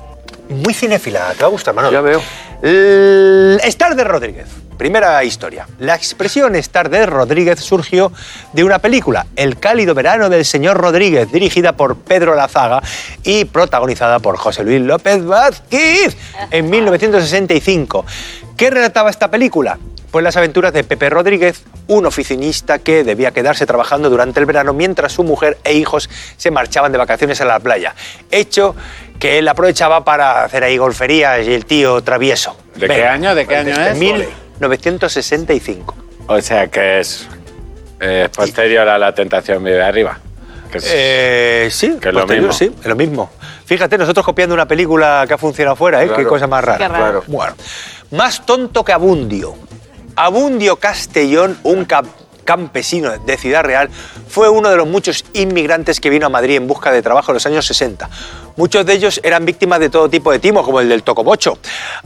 muy 0.48 0.74
cinéfila. 0.74 1.32
Te 1.36 1.42
va 1.42 1.48
a 1.48 1.50
gustar, 1.50 1.74
Manolo. 1.74 1.92
Ya 1.92 2.00
veo. 2.00 2.20
El 2.62 3.60
Star 3.64 3.96
de 3.96 4.04
Rodríguez. 4.04 4.46
Primera 4.78 5.22
historia. 5.24 5.66
La 5.78 5.94
expresión 5.94 6.54
Star 6.56 6.90
de 6.90 7.06
Rodríguez 7.06 7.60
surgió 7.60 8.12
de 8.52 8.64
una 8.64 8.78
película, 8.78 9.26
El 9.36 9.58
cálido 9.58 9.94
verano 9.94 10.28
del 10.28 10.44
señor 10.44 10.76
Rodríguez, 10.76 11.30
dirigida 11.30 11.72
por 11.72 11.96
Pedro 11.96 12.34
Lazaga 12.34 12.82
y 13.22 13.44
protagonizada 13.44 14.18
por 14.18 14.36
José 14.36 14.64
Luis 14.64 14.80
López 14.80 15.24
Vázquez 15.24 16.16
en 16.50 16.70
1965. 16.70 18.04
¿Qué 18.56 18.70
relataba 18.70 19.10
esta 19.10 19.30
película? 19.30 19.78
Pues 20.10 20.22
las 20.22 20.36
aventuras 20.36 20.74
de 20.74 20.84
Pepe 20.84 21.08
Rodríguez, 21.08 21.62
un 21.86 22.04
oficinista 22.04 22.78
que 22.78 23.02
debía 23.02 23.30
quedarse 23.30 23.64
trabajando 23.64 24.10
durante 24.10 24.40
el 24.40 24.46
verano 24.46 24.74
mientras 24.74 25.12
su 25.12 25.24
mujer 25.24 25.56
e 25.64 25.72
hijos 25.72 26.10
se 26.36 26.50
marchaban 26.50 26.92
de 26.92 26.98
vacaciones 26.98 27.40
a 27.40 27.46
la 27.46 27.58
playa. 27.60 27.94
Hecho 28.30 28.74
que 29.18 29.38
él 29.38 29.48
aprovechaba 29.48 30.04
para 30.04 30.44
hacer 30.44 30.64
ahí 30.64 30.76
golferías 30.76 31.46
y 31.46 31.54
el 31.54 31.64
tío 31.64 32.02
travieso. 32.02 32.56
¿De 32.74 32.88
qué 32.88 33.06
año? 33.06 33.34
¿De 33.34 33.46
qué 33.46 33.56
año 33.56 33.72
es? 33.72 34.41
1965. 34.68 35.94
O 36.28 36.40
sea 36.40 36.66
que 36.68 37.00
es 37.00 37.26
eh, 38.00 38.28
posterior 38.34 38.88
a 38.88 38.98
la 38.98 39.14
tentación 39.14 39.62
vive 39.62 39.82
arriba. 39.82 40.18
Que 40.70 40.78
es- 40.78 40.84
Eh, 40.88 41.68
sí, 41.70 41.96
Que 42.00 42.08
es 42.08 42.14
lo 42.14 42.20
posterior, 42.20 42.48
mismo. 42.48 42.52
sí, 42.58 42.72
es 42.80 42.86
lo 42.86 42.96
mismo. 42.96 43.30
Fíjate, 43.64 43.96
nosotros 43.98 44.24
copiando 44.24 44.54
una 44.54 44.66
película 44.66 45.24
que 45.28 45.34
ha 45.34 45.38
funcionado 45.38 45.76
fuera, 45.76 46.02
¿eh? 46.02 46.10
Qué 46.14 46.24
cosa 46.24 46.46
más 46.46 46.64
rara. 46.64 46.88
Claro. 46.88 47.22
Bueno, 47.26 47.54
más 48.12 48.44
tonto 48.44 48.84
que 48.84 48.92
Abundio. 48.92 49.54
Abundio 50.16 50.76
Castellón, 50.76 51.58
un 51.62 51.84
cap- 51.84 52.06
campesino 52.44 53.10
de 53.18 53.36
Ciudad 53.36 53.64
Real, 53.64 53.88
fue 54.28 54.48
uno 54.48 54.70
de 54.70 54.76
los 54.76 54.86
muchos 54.86 55.24
inmigrantes 55.32 56.00
que 56.00 56.10
vino 56.10 56.26
a 56.26 56.28
Madrid 56.28 56.56
en 56.56 56.66
busca 56.66 56.90
de 56.92 57.02
trabajo 57.02 57.32
en 57.32 57.34
los 57.34 57.46
años 57.46 57.66
60. 57.66 58.08
Muchos 58.56 58.84
de 58.84 58.92
ellos 58.92 59.20
eran 59.22 59.44
víctimas 59.44 59.80
de 59.80 59.88
todo 59.88 60.08
tipo 60.08 60.30
de 60.30 60.38
timos, 60.38 60.64
como 60.64 60.80
el 60.80 60.88
del 60.88 61.02
Tocobocho, 61.02 61.58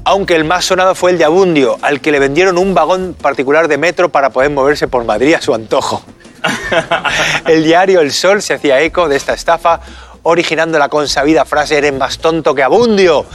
aunque 0.04 0.36
el 0.36 0.44
más 0.44 0.64
sonado 0.64 0.94
fue 0.94 1.10
el 1.10 1.18
de 1.18 1.24
Abundio, 1.24 1.78
al 1.82 2.00
que 2.00 2.12
le 2.12 2.18
vendieron 2.18 2.58
un 2.58 2.74
vagón 2.74 3.16
particular 3.20 3.68
de 3.68 3.78
metro 3.78 4.08
para 4.08 4.30
poder 4.30 4.50
moverse 4.50 4.88
por 4.88 5.04
Madrid 5.04 5.34
a 5.34 5.40
su 5.40 5.54
antojo. 5.54 6.04
El 7.46 7.64
diario 7.64 8.00
El 8.00 8.12
Sol 8.12 8.42
se 8.42 8.54
hacía 8.54 8.80
eco 8.80 9.08
de 9.08 9.16
esta 9.16 9.34
estafa, 9.34 9.80
originando 10.22 10.78
la 10.78 10.88
consabida 10.88 11.44
frase 11.44 11.78
eres 11.78 11.92
más 11.92 12.18
tonto 12.18 12.54
que 12.54 12.62
Abundio. 12.62 13.26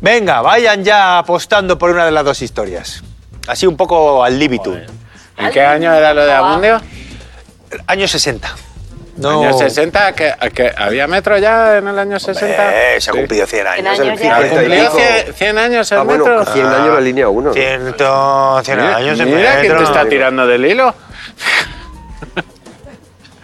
Venga, 0.00 0.40
vayan 0.42 0.84
ya 0.84 1.18
apostando 1.18 1.78
por 1.78 1.90
una 1.90 2.04
de 2.04 2.12
las 2.12 2.24
dos 2.24 2.42
historias. 2.42 3.02
Así 3.46 3.66
un 3.66 3.76
poco 3.76 4.22
al 4.22 4.38
libitum. 4.38 4.76
¿En 5.38 5.50
qué 5.50 5.64
año 5.64 5.92
era 5.94 6.12
lo 6.14 6.24
de 6.24 6.32
Abundio? 6.32 6.80
Años 7.86 8.10
60. 8.10 8.48
No. 9.18 9.42
¿Años 9.42 9.58
60? 9.58 10.12
¿Que, 10.12 10.32
que 10.54 10.72
¿Había 10.76 11.06
metro 11.08 11.36
ya 11.38 11.78
en 11.78 11.88
el 11.88 11.98
año 11.98 12.18
60? 12.20 12.94
Eh, 12.94 13.00
se 13.00 13.10
ha 13.10 13.12
cumplido 13.12 13.46
100 13.46 13.66
años. 13.66 13.98
años 13.98 14.00
el 14.00 14.18
ya. 14.18 14.36
¿Ha 14.36 14.42
50 14.42 14.46
y 14.46 14.50
cumplido 14.50 14.90
pico. 14.92 14.98
100, 15.24 15.34
100 15.34 15.58
años 15.58 15.92
el 15.92 15.98
Ah, 15.98 16.02
bueno, 16.02 16.24
metro? 16.24 16.52
100 16.52 16.66
años 16.66 16.94
la 16.94 17.00
línea 17.00 17.28
1. 17.28 17.52
Ciento, 17.52 18.60
100 18.64 18.76
Mira, 18.78 18.96
años 18.96 19.20
el 19.20 19.26
mira 19.26 19.50
quién 19.60 19.62
te 19.62 19.68
metro. 19.70 19.84
está 19.84 20.08
tirando 20.08 20.46
del 20.46 20.64
hilo. 20.64 20.94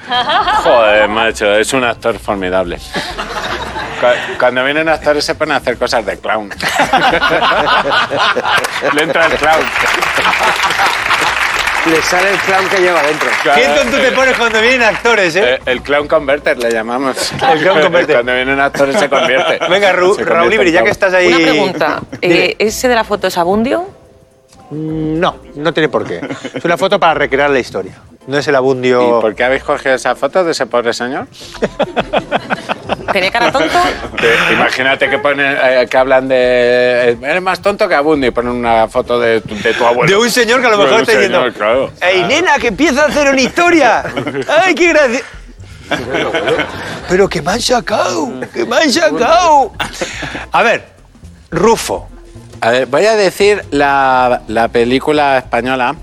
Joder, 0.62 1.09
macho, 1.09 1.53
es 1.55 1.72
un 1.72 1.82
actor 1.84 2.18
formidable. 2.18 2.78
Cu- 4.01 4.36
Cuando 4.38 4.64
vienen 4.64 4.88
actores 4.88 5.24
se 5.24 5.34
ponen 5.34 5.55
a 5.55 5.59
hacer 5.59 5.76
cosas 5.78 6.05
de 6.07 6.18
clown. 6.18 6.51
Le 8.92 9.03
entra 9.03 9.26
el 9.26 9.32
clown. 9.38 9.64
Le 11.91 12.01
sale 12.03 12.30
el 12.30 12.39
clown 12.39 12.68
que 12.68 12.78
lleva 12.78 13.03
dentro. 13.03 13.28
Qué 13.55 13.66
tonto 13.76 13.99
te 13.99 14.11
pones 14.12 14.37
cuando 14.39 14.61
vienen 14.61 14.82
actores, 14.82 15.37
¿eh? 15.37 15.55
Eh, 15.55 15.61
El 15.66 15.82
clown 15.82 16.09
converter 16.09 16.57
le 16.59 16.70
llamamos. 16.70 17.32
El 17.32 17.61
clown 17.61 17.80
converter. 17.82 18.16
Cuando 18.16 18.35
vienen 18.35 18.59
actores 18.61 18.99
se 18.99 19.09
convierte. 19.09 19.59
Venga, 19.68 19.93
Ru- 19.93 20.16
Se 20.16 20.24
Raúl 20.24 20.41
convierte 20.41 20.55
Ibri, 20.55 20.72
ya 20.72 20.82
que 20.82 20.91
estás 20.91 21.12
ahí... 21.12 21.28
Una 21.28 21.39
pregunta. 21.39 22.01
Eh, 22.22 22.57
¿Ese 22.59 22.89
de 22.89 22.95
la 22.95 23.05
foto 23.05 23.26
es 23.26 23.37
Abundio? 23.37 23.87
No, 24.70 25.37
no 25.57 25.72
tiene 25.74 25.89
por 25.91 26.07
qué. 26.07 26.20
Es 26.55 26.64
una 26.64 26.78
foto 26.78 26.99
para 26.99 27.12
recrear 27.14 27.51
la 27.51 27.59
historia. 27.59 27.93
No 28.26 28.39
es 28.39 28.49
el 28.49 28.55
abundio... 28.55 29.18
¿Y 29.18 29.20
por 29.20 29.35
qué 29.35 29.45
habéis 29.45 29.62
cogido 29.62 29.95
esa 29.95 30.14
foto 30.16 30.43
de 30.43 30.53
ese 30.53 30.64
pobre 30.64 30.95
señor? 30.95 31.26
¿Tenía 33.12 33.30
cara 33.30 33.52
tonto? 33.52 33.78
Que 34.16 34.52
imagínate 34.55 35.09
que 35.11 35.18
ponen, 35.18 35.57
eh, 35.62 35.86
que 35.90 35.96
hablan 35.96 36.28
de. 36.28 36.36
eh, 36.38 37.16
Eres 37.22 37.42
más 37.42 37.61
tonto 37.61 37.88
que 37.88 37.94
Abundi 37.94 38.28
y 38.28 38.30
ponen 38.30 38.52
una 38.52 38.88
foto 38.88 39.18
de 39.18 39.40
tu, 39.40 39.55
de 39.57 39.74
tu 39.74 39.84
abuelo. 39.84 40.11
De 40.11 40.16
un 40.16 40.30
señor 40.30 40.61
que 40.61 40.66
a 40.66 40.70
lo 40.70 40.78
mejor 40.78 41.00
está 41.00 41.12
diciendo... 41.12 41.44
claro. 41.57 41.90
¡Ey, 42.00 42.22
nena, 42.24 42.59
que 42.59 42.68
empieza 42.68 43.02
a 43.05 43.07
hacer 43.07 43.28
una 43.30 43.40
historia! 43.40 44.05
¡Ay, 44.62 44.74
qué 44.74 44.88
gracia! 44.88 45.20
Pero 47.09 47.28
que 47.28 47.42
me 47.42 47.52
han 47.52 47.61
sacado, 47.61 48.28
que 48.52 48.64
me 48.64 48.76
han 48.76 48.90
sacado. 48.90 49.72
A 50.52 50.62
ver, 50.62 50.84
Rufo. 51.50 52.09
A 52.61 52.70
ver, 52.70 52.86
voy 52.86 53.05
a 53.05 53.14
decir 53.14 53.62
la, 53.70 54.42
la 54.48 54.68
película 54.68 55.36
española 55.38 55.94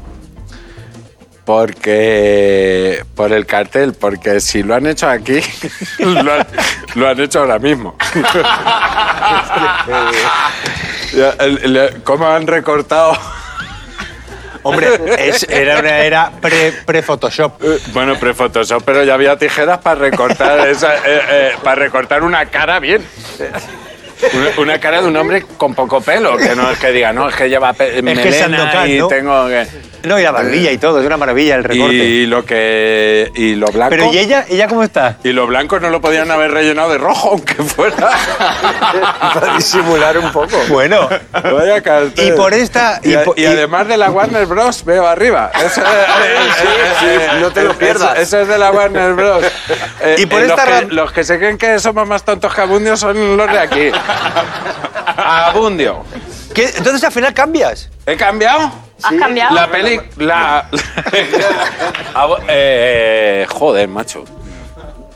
porque 1.45 3.03
por 3.15 3.31
el 3.33 3.45
cartel, 3.45 3.93
porque 3.93 4.39
si 4.41 4.63
lo 4.63 4.73
han 4.75 4.87
hecho 4.87 5.07
aquí, 5.09 5.41
lo 5.99 6.33
han, 6.33 6.47
lo 6.95 7.07
han 7.09 7.19
hecho 7.19 7.39
ahora 7.39 7.59
mismo. 7.59 7.95
¿Cómo 12.03 12.27
han 12.27 12.47
recortado? 12.47 13.17
Hombre, 14.63 14.89
es- 15.17 15.47
era 15.49 15.79
una 15.79 15.97
era 15.99 16.31
pre- 16.39 16.71
pre-Photoshop. 16.85 17.63
Eh, 17.63 17.79
Bueno, 17.93 18.15
pre-Photoshop, 18.19 18.83
pero 18.85 19.03
ya 19.03 19.15
había 19.15 19.35
tijeras 19.37 19.79
para 19.79 19.99
recortar 19.99 20.67
esa, 20.67 20.95
eh, 20.97 21.01
eh, 21.29 21.51
para 21.63 21.75
recortar 21.81 22.21
una 22.23 22.45
cara 22.45 22.79
bien. 22.79 23.03
Una, 24.33 24.49
una 24.59 24.79
cara 24.79 25.01
de 25.01 25.07
un 25.07 25.17
hombre 25.17 25.43
con 25.57 25.73
poco 25.73 25.99
pelo, 26.01 26.37
que 26.37 26.55
no 26.55 26.69
es 26.69 26.77
que 26.77 26.91
diga, 26.91 27.11
no, 27.11 27.27
es 27.27 27.35
que 27.35 27.49
lleva 27.49 27.73
pe- 27.73 28.03
melena 28.03 28.31
Sandokan, 28.37 28.87
y 28.91 28.99
¿no? 28.99 29.07
tengo 29.07 29.47
que... 29.47 29.65
No, 30.03 30.19
y 30.19 30.23
la 30.23 30.31
barbilla 30.31 30.71
y 30.71 30.77
todo, 30.77 30.99
es 30.99 31.05
una 31.05 31.17
maravilla 31.17 31.55
el 31.55 31.63
recorte. 31.63 31.93
Y 31.95 32.25
lo 32.25 32.43
que 32.45 33.31
y 33.35 33.55
lo 33.55 33.67
blanco 33.67 33.89
Pero 33.91 34.13
¿y 34.13 34.17
ella, 34.17 34.45
ella 34.49 34.67
cómo 34.67 34.83
está? 34.83 35.17
y 35.23 35.31
lo 35.31 35.47
blanco 35.47 35.79
no 35.79 35.89
lo 35.89 36.01
podían 36.01 36.29
haber 36.31 36.51
rellenado 36.51 36.91
de 36.91 36.97
rojo 36.97 37.29
aunque 37.31 37.55
fuera. 37.55 38.09
Para 39.33 39.55
disimular 39.55 40.17
un 40.17 40.31
poco. 40.31 40.57
Bueno, 40.69 41.07
Vaya 41.31 41.81
cartel. 41.81 42.27
Y 42.27 42.31
por 42.31 42.53
esta- 42.53 42.99
y, 43.03 43.11
y 43.11 43.15
a- 43.15 43.23
po- 43.23 43.33
y 43.37 43.43
y- 43.43 43.45
además 43.45 43.87
de 43.87 43.97
la 43.97 44.09
Warner 44.11 44.45
Bros 44.45 44.83
veo 44.85 45.05
arriba. 45.07 45.51
Eso, 45.63 45.81
sí, 46.99 47.39
no 47.39 47.51
te 47.51 47.63
lo 47.63 47.73
pierdas. 47.77 48.17
Eso, 48.19 48.39
es 48.39 48.47
de 48.47 48.57
la 48.57 48.71
Warner 48.71 49.13
Bros. 49.13 49.43
Eh, 50.03 50.15
Y 50.17 50.25
por 50.25 50.41
eh, 50.41 50.47
esta 50.47 50.65
los, 50.65 50.79
que, 50.89 50.95
los 50.95 51.11
que 51.11 51.23
se 51.23 51.37
creen 51.37 51.57
que 51.59 51.77
somos 51.77 52.07
más 52.07 52.23
tontos 52.23 52.53
que 52.55 52.61
Abundio 52.61 52.97
son 52.97 53.37
los 53.37 53.51
de 53.51 53.59
aquí. 53.59 53.91
Abundio. 55.15 56.03
¿qué? 56.55 56.71
entonces 56.75 57.03
al 57.03 57.11
final 57.11 57.33
cambias. 57.33 57.89
¿He 58.05 58.17
cambiado? 58.17 58.71
¿Has 59.03 59.13
cambiado? 59.19 59.55
La 59.55 59.67
peli. 59.69 59.99
La. 60.17 60.65
Abo- 62.13 62.39
eh, 62.47 63.45
joder, 63.49 63.87
macho. 63.87 64.23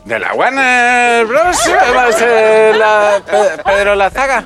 ¿De 0.06 0.20
la 0.20 0.34
Warner 0.34 1.26
Bros? 1.26 1.58
¿Va 1.96 2.06
a 2.06 2.12
ser 2.12 2.76
la 2.76 3.22
Pe- 3.26 3.64
Pedro 3.64 3.96
Lazaga? 3.96 4.46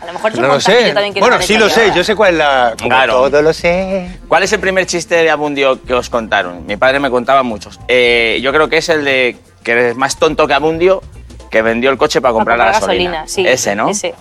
A 0.00 0.06
lo 0.06 0.12
mejor 0.12 0.38
No 0.38 0.48
lo 0.48 0.60
sé. 0.60 0.94
yo 1.14 1.20
Bueno, 1.20 1.40
sí 1.42 1.56
lo 1.56 1.68
sé, 1.68 1.90
yo 1.96 2.04
sé 2.04 2.14
cuál 2.14 2.32
es 2.34 2.38
la... 2.38 2.74
Como 2.78 2.90
Claro. 2.90 3.12
todo 3.30 3.40
lo 3.42 3.52
sé. 3.52 4.18
¿Cuál 4.28 4.42
es 4.42 4.52
el 4.52 4.60
primer 4.60 4.86
chiste 4.86 5.14
de 5.16 5.30
Abundio 5.30 5.82
que 5.82 5.94
os 5.94 6.10
contaron? 6.10 6.66
Mi 6.66 6.76
padre 6.76 7.00
me 7.00 7.10
contaba 7.10 7.42
muchos. 7.42 7.80
Eh, 7.88 8.38
yo 8.42 8.52
creo 8.52 8.68
que 8.68 8.76
es 8.76 8.88
el 8.90 9.04
de 9.04 9.36
que 9.62 9.90
es 9.90 9.96
más 9.96 10.16
tonto 10.18 10.46
que 10.46 10.52
Abundio, 10.54 11.02
que 11.54 11.62
vendió 11.62 11.90
el 11.90 11.96
coche 11.96 12.20
para 12.20 12.34
comprar 12.34 12.58
la 12.58 12.66
gasolina. 12.66 13.24
sí. 13.26 13.46
Ese, 13.46 13.74
¿no? 13.76 13.88
Ese. 13.88 14.12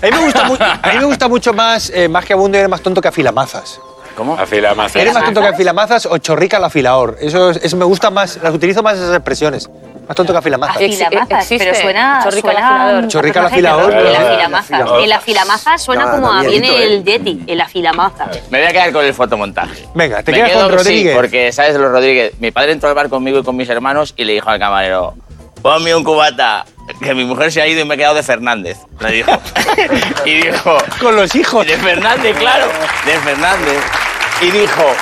A 0.00 0.06
mí 0.06 0.10
me 0.12 0.18
gusta, 0.24 0.44
mu- 0.44 0.56
a 0.60 0.88
mí 0.92 0.98
me 0.98 1.04
gusta 1.06 1.26
mucho 1.26 1.52
más, 1.54 1.90
eh, 1.90 2.06
más 2.08 2.24
que 2.24 2.34
Abundio, 2.34 2.58
eres 2.60 2.70
más 2.70 2.82
tonto 2.82 3.00
que 3.00 3.08
Afilamazas. 3.08 3.80
¿Cómo? 4.14 4.34
Afila 4.38 4.74
más. 4.74 4.94
Eres 4.94 5.14
más 5.14 5.24
tonto 5.24 5.40
que 5.40 5.46
Afilamazas 5.48 6.04
o 6.04 6.18
Chorrica 6.18 6.58
la 6.58 6.66
Afilaor. 6.66 7.16
Eso, 7.18 7.48
es- 7.50 7.56
eso 7.64 7.76
me 7.78 7.86
gusta 7.86 8.10
más, 8.10 8.38
las 8.42 8.52
utilizo 8.54 8.82
más 8.82 8.98
esas 8.98 9.14
expresiones. 9.16 9.70
Más 10.06 10.14
tonto 10.16 10.32
que 10.34 10.38
Afilamazas. 10.40 10.76
Afilamazas, 10.76 11.46
pero 11.48 11.74
suena... 11.74 12.20
Chorrica 12.24 12.50
el 12.50 12.56
suena 12.56 12.76
afilador. 12.82 13.08
Chorrica 13.08 13.40
el 13.40 13.46
personaje 13.46 13.54
afilador, 13.54 14.06
El 14.06 14.16
afilamaza. 14.16 14.74
afilador. 14.76 15.00
El 15.04 15.12
afilamaza 15.12 15.78
suena 15.78 16.04
Nada, 16.04 16.16
como 16.16 16.30
a 16.32 16.42
viene 16.42 16.68
¿eh? 16.68 16.84
el 16.84 17.04
Yeti, 17.04 17.44
el 17.46 17.60
afilamaza. 17.60 18.26
Me 18.50 18.58
voy 18.58 18.66
a 18.68 18.72
quedar 18.72 18.92
con 18.92 19.04
el 19.06 19.14
fotomontaje. 19.14 19.86
Venga, 19.94 20.22
te 20.22 20.32
Me 20.32 20.38
quedas 20.38 20.50
quedo, 20.50 20.60
con 20.62 20.70
sí, 20.72 20.76
Rodríguez. 20.76 21.16
porque, 21.16 21.52
¿sabes? 21.52 21.76
Los 21.76 21.90
Rodríguez. 21.90 22.32
Mi 22.40 22.50
padre 22.50 22.72
entró 22.72 22.90
al 22.90 22.94
bar 22.94 23.08
conmigo 23.08 23.38
y 23.38 23.42
con 23.44 23.56
mis 23.56 23.68
hermanos 23.70 24.12
y 24.18 24.24
le 24.24 24.34
dijo 24.34 24.50
al 24.50 24.58
camarero, 24.58 25.14
ponme 25.62 25.94
un 25.94 26.02
cubata, 26.04 26.66
que 27.00 27.14
mi 27.14 27.24
mujer 27.24 27.52
se 27.52 27.62
ha 27.62 27.66
ido 27.66 27.80
y 27.80 27.84
me 27.84 27.94
he 27.94 27.98
quedado 27.98 28.14
de 28.14 28.22
Fernández. 28.22 28.78
Le 29.00 29.12
dijo. 29.12 29.32
y 30.24 30.34
dijo, 30.42 30.78
Con 31.00 31.16
los 31.16 31.34
hijos. 31.34 31.66
de 31.66 31.76
Fernández, 31.76 32.36
claro, 32.38 32.66
de 33.04 33.12
Fernández. 33.20 33.82
Y 34.40 34.50
dijo... 34.50 34.94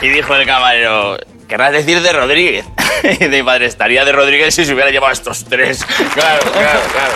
y 0.00 0.08
dijo 0.08 0.34
el 0.34 0.46
camarero, 0.46 1.18
querrás 1.48 1.72
decir 1.72 2.00
de 2.00 2.12
Rodríguez. 2.12 2.66
y 3.02 3.16
de 3.16 3.28
mi 3.28 3.42
padre, 3.42 3.66
estaría 3.66 4.04
de 4.04 4.12
Rodríguez 4.12 4.54
si 4.54 4.64
se 4.64 4.72
hubiera 4.74 4.90
llevado 4.90 5.10
a 5.10 5.12
estos 5.12 5.44
tres. 5.44 5.84
Claro, 6.14 6.40
claro, 6.52 6.80
claro. 6.92 7.12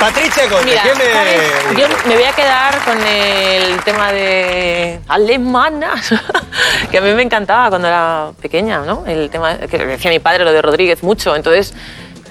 Patricia 0.00 0.48
Conde, 0.48 0.64
Mira, 0.64 0.82
¿qué 0.82 0.94
me...? 0.94 1.80
yo 1.80 1.86
me 2.08 2.14
voy 2.14 2.24
a 2.24 2.32
quedar 2.32 2.82
con 2.84 2.98
el 3.06 3.76
tema 3.84 4.12
de 4.12 4.98
alemanas, 5.08 6.14
que 6.90 6.98
a 6.98 7.00
mí 7.02 7.12
me 7.12 7.22
encantaba 7.22 7.68
cuando 7.68 7.86
era 7.88 8.30
pequeña, 8.40 8.80
¿no? 8.80 9.04
El 9.06 9.28
tema 9.30 9.58
que 9.58 9.76
decía 9.78 10.10
mi 10.10 10.18
padre, 10.18 10.44
lo 10.44 10.52
de 10.52 10.62
Rodríguez, 10.62 11.02
mucho. 11.02 11.36
Entonces 11.36 11.74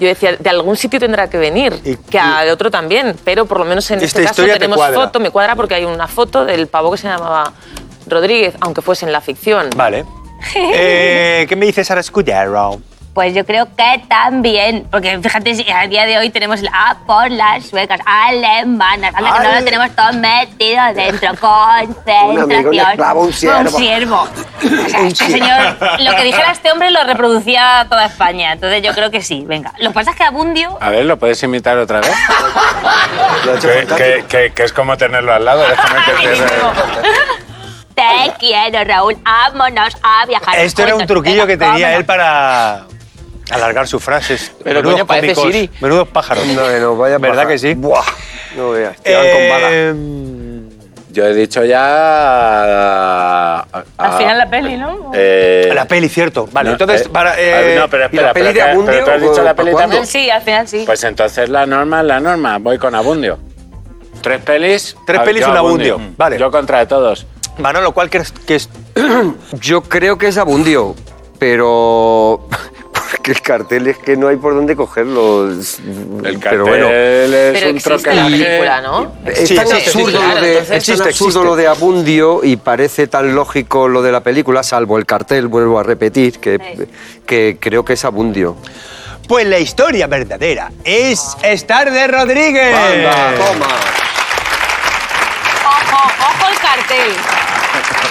yo 0.00 0.08
decía, 0.08 0.34
de 0.36 0.50
algún 0.50 0.76
sitio 0.76 0.98
tendrá 0.98 1.30
que 1.30 1.38
venir, 1.38 1.78
Y- 1.84 1.96
que 1.96 2.18
al 2.18 2.48
otro 2.50 2.70
también, 2.70 3.16
pero 3.24 3.46
por 3.46 3.58
lo 3.58 3.64
menos 3.64 3.88
en 3.92 4.00
este 4.00 4.24
caso 4.24 4.42
te 4.44 4.52
tenemos 4.54 4.76
cuadra. 4.76 4.98
foto, 5.00 5.20
me 5.20 5.30
cuadra 5.30 5.54
porque 5.54 5.74
hay 5.76 5.84
una 5.84 6.08
foto 6.08 6.44
del 6.44 6.66
pavo 6.66 6.90
que 6.90 6.98
se 6.98 7.06
llamaba 7.08 7.52
Rodríguez, 8.08 8.54
aunque 8.60 8.82
fuese 8.82 9.06
en 9.06 9.12
la 9.12 9.20
ficción. 9.20 9.70
Vale. 9.76 10.04
Eh, 10.56 11.44
¿Qué 11.48 11.54
me 11.54 11.66
dices 11.66 11.86
Sara 11.86 12.02
Scudero? 12.02 12.80
Pues 13.12 13.34
yo 13.34 13.44
creo 13.44 13.66
que 13.76 14.02
también, 14.08 14.86
porque 14.90 15.18
fíjate, 15.18 15.54
si 15.56 15.68
a 15.70 15.86
día 15.88 16.06
de 16.06 16.16
hoy 16.18 16.30
tenemos 16.30 16.60
el 16.60 16.68
A 16.68 16.96
por 17.06 17.28
las 17.30 17.66
suecas, 17.66 17.98
alemanas, 18.06 19.12
anda 19.16 19.32
que 19.36 19.48
no 19.48 19.52
lo 19.54 19.64
tenemos 19.64 19.90
todo 19.96 20.12
metido 20.12 20.80
dentro, 20.94 21.30
Un 22.30 22.38
amigo 22.38 22.70
le 22.70 22.82
concentración. 22.84 23.16
un 23.18 23.32
ciervo. 23.32 23.76
Un 23.76 23.80
ciervo. 23.82 24.28
O 24.86 24.88
sea, 24.88 25.06
este 25.06 25.24
señor, 25.26 25.76
lo 26.00 26.14
que 26.16 26.22
dijera 26.24 26.52
este 26.52 26.70
hombre 26.70 26.90
lo 26.90 27.02
reproducía 27.04 27.86
toda 27.88 28.06
España, 28.06 28.52
entonces 28.52 28.82
yo 28.82 28.92
creo 28.94 29.10
que 29.10 29.22
sí, 29.22 29.42
venga. 29.46 29.72
Lo 29.78 29.88
que 29.90 29.94
pasa 29.94 30.10
es 30.12 30.16
que 30.16 30.24
Abundio, 30.24 30.78
A 30.80 30.90
ver, 30.90 31.04
¿lo 31.06 31.18
puedes 31.18 31.42
imitar 31.42 31.78
otra 31.78 32.00
vez? 32.00 32.12
Que, 33.42 33.48
fantástico. 33.68 33.96
que- 33.96 34.24
que- 34.28 34.52
que 34.52 34.62
es 34.64 34.72
como 34.72 34.96
tenerlo 34.96 35.32
al 35.32 35.44
lado. 35.44 35.62
Déjame 35.68 36.00
que 36.04 36.12
te... 36.34 36.34
te 37.94 38.32
quiero 38.38 38.84
Raúl, 38.84 39.16
vámonos 39.22 39.96
a 40.02 40.26
viajar. 40.26 40.58
Esto 40.58 40.82
era 40.82 40.94
un 40.94 41.06
truquillo 41.06 41.46
que 41.46 41.56
tenía 41.56 41.72
vámonos. 41.72 41.94
él 41.96 42.04
para 42.04 42.82
alargar 43.50 43.86
sus 43.88 44.02
frases. 44.02 44.52
Pero, 44.62 44.80
Menudos 44.80 44.94
coño, 45.00 45.06
parece 45.06 45.34
cómicos, 45.34 45.52
Siri. 45.54 45.70
Menudos 45.80 46.08
pájaros. 46.08 46.46
No, 46.46 46.78
no, 46.78 46.96
vaya 46.96 47.18
¿Verdad 47.18 47.46
que 47.48 47.58
sí? 47.58 47.74
Buah. 47.74 48.02
No 48.56 48.70
veas. 48.70 48.96
te 49.02 49.14
van 49.14 49.24
con 49.30 49.48
bala. 49.48 49.68
Eh, 49.70 49.94
Yo 51.12 51.24
he 51.26 51.34
dicho 51.34 51.64
ya... 51.64 51.80
a- 51.80 53.66
a- 53.72 53.84
Al 53.98 54.12
final 54.18 54.38
la 54.38 54.48
peli, 54.50 54.76
¿no? 54.76 55.10
eh, 55.14 55.70
la 55.74 55.84
peli, 55.86 56.08
cierto. 56.08 56.48
Vale, 56.52 56.68
no, 56.68 56.72
entonces, 56.74 57.02
eh, 57.06 57.08
para... 57.12 57.34
eh, 57.38 57.76
no, 57.78 57.88
pero 57.88 58.04
¿y 58.04 58.06
espera, 58.06 58.22
la 58.28 58.32
peli 58.32 58.52
de 58.52 58.62
Abundio 58.62 58.92
pero 58.92 59.04
tú 59.04 59.10
has 59.10 59.20
dicho 59.20 59.42
la 59.42 59.54
peli 59.54 59.70
cuándo? 59.72 59.96
también. 59.96 60.06
Sí, 60.06 60.30
al 60.30 60.42
final 60.42 60.68
sí. 60.68 60.82
Pues 60.86 61.02
entonces 61.04 61.48
la 61.48 61.66
norma 61.66 62.00
es 62.00 62.06
la 62.06 62.20
norma. 62.20 62.58
Voy 62.58 62.78
con 62.78 62.94
Abundio. 62.94 63.38
Tres 64.22 64.40
pelis. 64.42 64.96
Tres 65.06 65.20
a- 65.20 65.24
pelis, 65.24 65.46
un 65.46 65.56
Abundio. 65.56 66.00
Vale. 66.16 66.38
Yo 66.38 66.50
contra 66.50 66.86
todos. 66.86 67.26
Manolo, 67.58 67.92
¿cuál 67.92 68.08
crees 68.08 68.30
que 68.32 68.54
es? 68.56 68.68
Yo 69.60 69.82
creo 69.82 70.16
que 70.16 70.28
es 70.28 70.38
Abundio, 70.38 70.94
pero... 71.38 72.46
Porque 73.16 73.32
el 73.32 73.40
cartel 73.42 73.86
es 73.88 73.98
que 73.98 74.16
no 74.16 74.28
hay 74.28 74.36
por 74.36 74.54
dónde 74.54 74.76
cogerlo. 74.76 75.48
El 75.50 75.58
Pero 76.22 76.40
cartel 76.40 76.60
bueno. 76.60 76.88
es 76.90 77.30
Pero 77.52 77.70
un 77.70 77.76
existe 77.76 78.14
la 78.14 78.24
película, 78.24 78.80
¿no? 78.82 79.12
Es 79.26 79.48
Sí, 79.48 79.54
tan 79.56 79.64
absurdo, 79.72 79.78
existe. 79.78 80.12
lo, 80.12 80.18
Claro, 80.20 80.40
de, 80.40 80.48
entonces- 80.52 80.60
es 80.62 80.68
tan 80.68 80.76
Existe, 80.76 81.02
absurdo 81.08 81.28
existe. 81.28 81.44
lo 81.44 81.56
de 81.56 81.66
Abundio 81.66 82.40
y 82.44 82.56
parece 82.56 83.06
tan 83.08 83.34
lógico 83.34 83.88
lo 83.88 84.02
de 84.02 84.12
la 84.12 84.20
película, 84.20 84.62
salvo 84.62 84.96
el 84.98 85.06
cartel, 85.06 85.48
vuelvo 85.48 85.78
a 85.80 85.82
repetir, 85.82 86.38
que, 86.38 86.88
que 87.26 87.56
creo 87.60 87.84
que 87.84 87.94
es 87.94 88.04
Abundio. 88.04 88.56
Pues 89.26 89.46
la 89.46 89.58
historia 89.58 90.06
verdadera 90.06 90.70
es 90.84 91.36
Star 91.42 91.90
de 91.90 92.06
Rodríguez. 92.06 92.74
Anda, 92.74 93.34
toma. 93.36 93.66
Ojo, 95.64 96.12
ojo 96.18 96.48
el 96.52 96.58
cartel. 96.58 97.12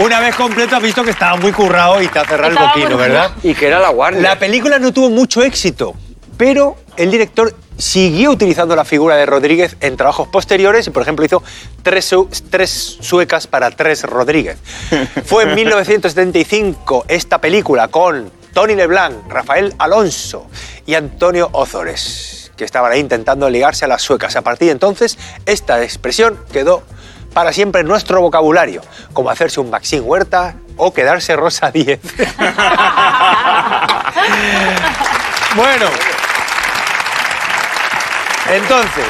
Una 0.00 0.18
vez 0.18 0.34
completo 0.34 0.76
has 0.76 0.82
visto 0.82 1.04
que 1.04 1.10
estaba 1.10 1.36
muy 1.36 1.52
currado 1.52 2.00
y 2.00 2.08
te 2.08 2.18
ha 2.18 2.24
cerrado 2.24 2.52
el 2.52 2.58
boquino, 2.58 2.96
¿verdad? 2.96 3.32
Y 3.42 3.52
que 3.54 3.66
era 3.66 3.78
la 3.78 3.90
Warner. 3.90 4.22
La 4.22 4.38
película 4.38 4.78
no 4.78 4.94
tuvo 4.94 5.10
mucho 5.10 5.42
éxito, 5.42 5.94
pero 6.38 6.76
el 6.96 7.10
director 7.10 7.54
siguió 7.76 8.30
utilizando 8.30 8.74
la 8.74 8.86
figura 8.86 9.16
de 9.16 9.26
Rodríguez 9.26 9.76
en 9.80 9.98
trabajos 9.98 10.28
posteriores 10.28 10.86
y, 10.86 10.90
por 10.90 11.02
ejemplo, 11.02 11.26
hizo 11.26 11.42
tres, 11.82 12.14
tres 12.48 12.70
suecas 13.00 13.46
para 13.46 13.70
tres 13.72 14.04
Rodríguez. 14.04 14.56
Fue 15.26 15.42
en 15.42 15.54
1975 15.54 17.04
esta 17.08 17.38
película 17.38 17.88
con 17.88 18.32
Tony 18.54 18.76
LeBlanc, 18.76 19.28
Rafael 19.28 19.74
Alonso 19.78 20.46
y 20.86 20.94
Antonio 20.94 21.50
Ozores, 21.52 22.52
que 22.56 22.64
estaban 22.64 22.90
ahí 22.90 23.00
intentando 23.00 23.50
ligarse 23.50 23.84
a 23.84 23.88
las 23.88 24.00
suecas. 24.00 24.34
A 24.36 24.40
partir 24.40 24.68
de 24.68 24.72
entonces, 24.72 25.18
esta 25.44 25.82
expresión 25.82 26.38
quedó 26.50 26.84
para 27.32 27.52
siempre 27.52 27.80
en 27.82 27.86
nuestro 27.88 28.20
vocabulario, 28.20 28.82
como 29.12 29.30
hacerse 29.30 29.60
un 29.60 29.70
Maxine 29.70 30.02
Huerta 30.02 30.54
o 30.76 30.92
quedarse 30.92 31.36
Rosa 31.36 31.70
10. 31.70 32.00
Bueno, 35.56 35.86
entonces, 38.54 39.04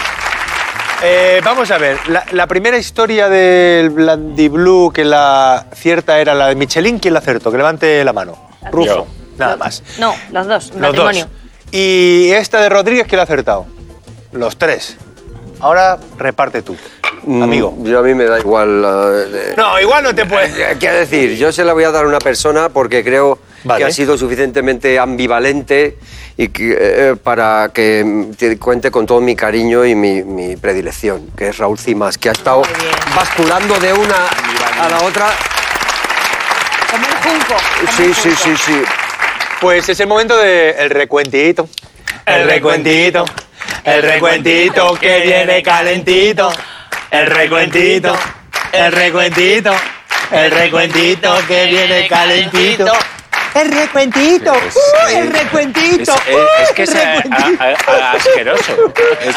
eh, 1.02 1.40
vamos 1.44 1.70
a 1.70 1.76
ver. 1.78 1.98
La, 2.08 2.24
la 2.32 2.46
primera 2.46 2.78
historia 2.78 3.28
del 3.28 3.90
Blandy 3.90 4.48
Blue 4.48 4.90
que 4.92 5.04
la 5.04 5.66
cierta 5.74 6.18
era 6.18 6.34
la 6.34 6.46
de 6.48 6.54
Michelin, 6.54 6.98
¿quién 6.98 7.12
la 7.14 7.20
acertó? 7.20 7.50
Que 7.50 7.58
levante 7.58 8.02
la 8.04 8.12
mano. 8.14 8.38
Rufo, 8.70 8.86
Yo. 8.86 9.06
nada 9.36 9.56
más. 9.56 9.82
No, 9.98 10.14
los 10.32 10.46
dos, 10.46 10.68
Los 10.70 10.80
matrimonio. 10.80 11.26
dos. 11.26 11.34
Y 11.72 12.30
esta 12.32 12.60
de 12.60 12.68
Rodríguez, 12.70 13.06
¿quién 13.06 13.18
la 13.18 13.22
ha 13.22 13.24
acertado? 13.24 13.66
Los 14.32 14.56
tres. 14.56 14.96
Ahora 15.60 15.98
reparte 16.18 16.62
tú, 16.62 16.76
Mm, 17.22 17.42
amigo. 17.42 17.74
Yo 17.82 17.98
a 17.98 18.02
mí 18.02 18.14
me 18.14 18.24
da 18.24 18.38
igual. 18.38 18.82
eh, 19.34 19.52
No, 19.56 19.78
igual 19.78 20.02
no 20.04 20.14
te 20.14 20.24
puedes. 20.24 20.56
eh, 20.56 20.76
¿Qué 20.80 20.90
decir? 20.90 21.36
Yo 21.36 21.52
se 21.52 21.64
la 21.64 21.74
voy 21.74 21.84
a 21.84 21.90
dar 21.90 22.04
a 22.06 22.08
una 22.08 22.18
persona 22.18 22.70
porque 22.70 23.04
creo 23.04 23.38
Vale. 23.64 23.78
que 23.78 23.84
ha 23.90 23.92
sido 23.92 24.16
suficientemente 24.16 24.98
ambivalente 24.98 25.98
y 26.38 26.48
que, 26.48 26.76
eh, 26.80 27.16
para 27.22 27.70
que 27.74 28.28
te 28.38 28.58
cuente 28.58 28.90
con 28.90 29.04
todo 29.04 29.20
mi 29.20 29.36
cariño 29.36 29.84
y 29.84 29.94
mi, 29.94 30.22
mi 30.22 30.56
predilección, 30.56 31.28
que 31.36 31.48
es 31.48 31.58
Raúl 31.58 31.78
Cimas, 31.78 32.16
que 32.16 32.30
ha 32.30 32.32
estado 32.32 32.62
basculando 33.14 33.78
de 33.78 33.92
una 33.92 34.16
a 34.80 34.88
la 34.88 35.00
otra. 35.02 35.26
Como 36.90 37.06
un 37.06 37.12
junco. 37.22 37.54
como 37.80 37.92
Sí, 37.98 38.02
un 38.04 38.14
sí, 38.14 38.30
junco. 38.30 38.42
sí, 38.44 38.72
sí. 38.72 38.82
Pues 39.60 39.88
es 39.90 40.00
el 40.00 40.06
momento 40.06 40.38
del 40.38 40.88
recuentito. 40.88 41.68
El 42.24 42.46
recuentito. 42.48 43.26
El 43.84 44.02
recuentito 44.02 44.94
que 44.94 45.20
viene 45.20 45.62
calentito. 45.62 46.52
El 47.10 47.26
recuentito. 47.26 48.14
El 48.72 48.92
recuentito. 48.92 49.72
El 50.30 50.50
recuentito 50.50 51.36
que 51.48 51.66
viene 51.66 52.06
calentito. 52.08 52.92
El 53.54 53.72
recuentito. 53.72 54.54
Es- 54.54 54.76
¡Uh, 54.76 55.16
el 55.16 55.32
recuentito. 55.32 56.12
Es, 56.14 56.20
es- 56.28 56.68
es 56.68 56.70
que 56.72 56.82
es 56.84 56.90
¡Uh, 56.90 56.92
el 56.92 56.98
a- 56.98 57.16
recuentito! 57.16 57.92
asqueroso. 58.12 58.72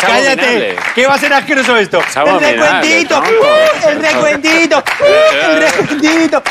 Cállate. 0.05 0.76
¿Qué 0.95 1.07
va 1.07 1.16
a 1.16 1.20
ser 1.20 1.34
asqueroso 1.34 1.76
esto? 1.78 1.99
Es 1.99 2.16
El 2.16 2.39
recuentito. 2.39 3.20
¡Uh, 3.20 3.88
el 3.89 4.01
recuentito. 4.01 4.78
¡Uh, 4.99 5.36
el 5.51 5.61
recuentito. 5.61 6.43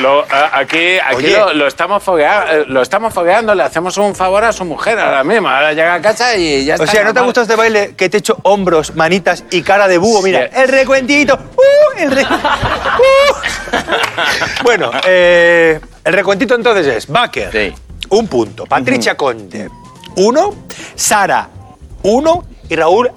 Lo- 0.00 0.24
aquí 0.52 0.98
aquí 1.04 1.26
lo, 1.30 1.52
lo 1.52 1.66
estamos 1.66 2.02
foguea- 2.02 2.46
eh, 2.50 2.64
lo 2.68 2.82
estamos 2.82 3.12
fogueando, 3.12 3.54
le 3.54 3.62
hacemos 3.64 3.96
un 3.98 4.14
favor 4.14 4.44
a 4.44 4.52
su 4.52 4.64
mujer 4.64 4.98
ahora 4.98 5.24
mismo. 5.24 5.48
Ahora 5.48 5.72
llega 5.72 5.94
a 5.94 6.00
casa 6.00 6.36
y 6.36 6.64
ya 6.64 6.74
O 6.74 6.84
está. 6.84 6.86
sea, 6.92 7.04
¿no 7.04 7.14
te 7.14 7.20
gusta 7.20 7.42
este 7.42 7.56
baile 7.56 7.94
que 7.96 8.08
te 8.08 8.18
echo 8.18 8.38
hombros, 8.42 8.94
manitas 8.94 9.44
y 9.50 9.62
cara 9.62 9.88
de 9.88 9.98
búho? 9.98 10.22
Mira, 10.22 10.44
el 10.46 10.68
recuentito. 10.68 11.38
El 11.96 12.10
re- 12.12 12.22
¡Uh! 12.28 13.34
bueno, 14.62 14.90
eh, 15.04 15.80
el 16.08 16.14
recuentito 16.14 16.54
entonces 16.54 16.86
es 16.86 17.06
Baker, 17.06 17.50
Sí. 17.52 17.74
un 18.10 18.26
punto. 18.28 18.64
Patricia 18.64 19.14
Conde, 19.16 19.68
uno. 20.16 20.54
Sara, 20.94 21.48
uno. 22.02 22.44
Y 22.70 22.76
Raúl, 22.76 23.10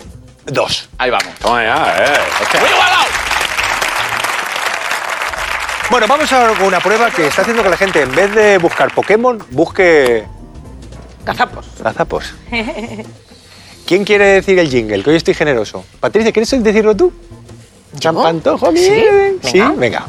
dos. 0.45 0.89
Ahí 0.97 1.09
vamos. 1.09 1.33
Toma 1.41 1.63
ya, 1.63 1.95
eh. 2.05 2.19
Bueno, 5.89 6.05
vamos 6.07 6.31
a 6.31 6.47
con 6.57 6.67
una 6.67 6.79
prueba 6.79 7.09
que 7.11 7.27
está 7.27 7.41
haciendo 7.41 7.63
que 7.63 7.69
la 7.69 7.75
gente, 7.77 8.01
en 8.01 8.15
vez 8.15 8.33
de 8.33 8.57
buscar 8.59 8.93
Pokémon, 8.93 9.41
busque 9.51 10.25
Gazapos. 11.25 11.65
gazapos. 11.81 12.33
¿Quién 13.85 14.05
quiere 14.05 14.25
decir 14.25 14.57
el 14.59 14.69
jingle? 14.69 15.03
Que 15.03 15.09
hoy 15.09 15.15
estoy 15.17 15.33
generoso. 15.33 15.83
Patricia, 15.99 16.31
¿quieres 16.31 16.49
decirlo 16.63 16.95
tú? 16.95 17.11
Champantojo, 17.99 18.71
¿Sí? 18.71 19.03
Sí, 19.43 19.59
Venga. 19.59 19.73
venga. 19.77 20.05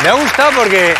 Me 0.02 0.08
ha 0.08 0.12
gustado 0.14 0.50
porque 0.56 0.94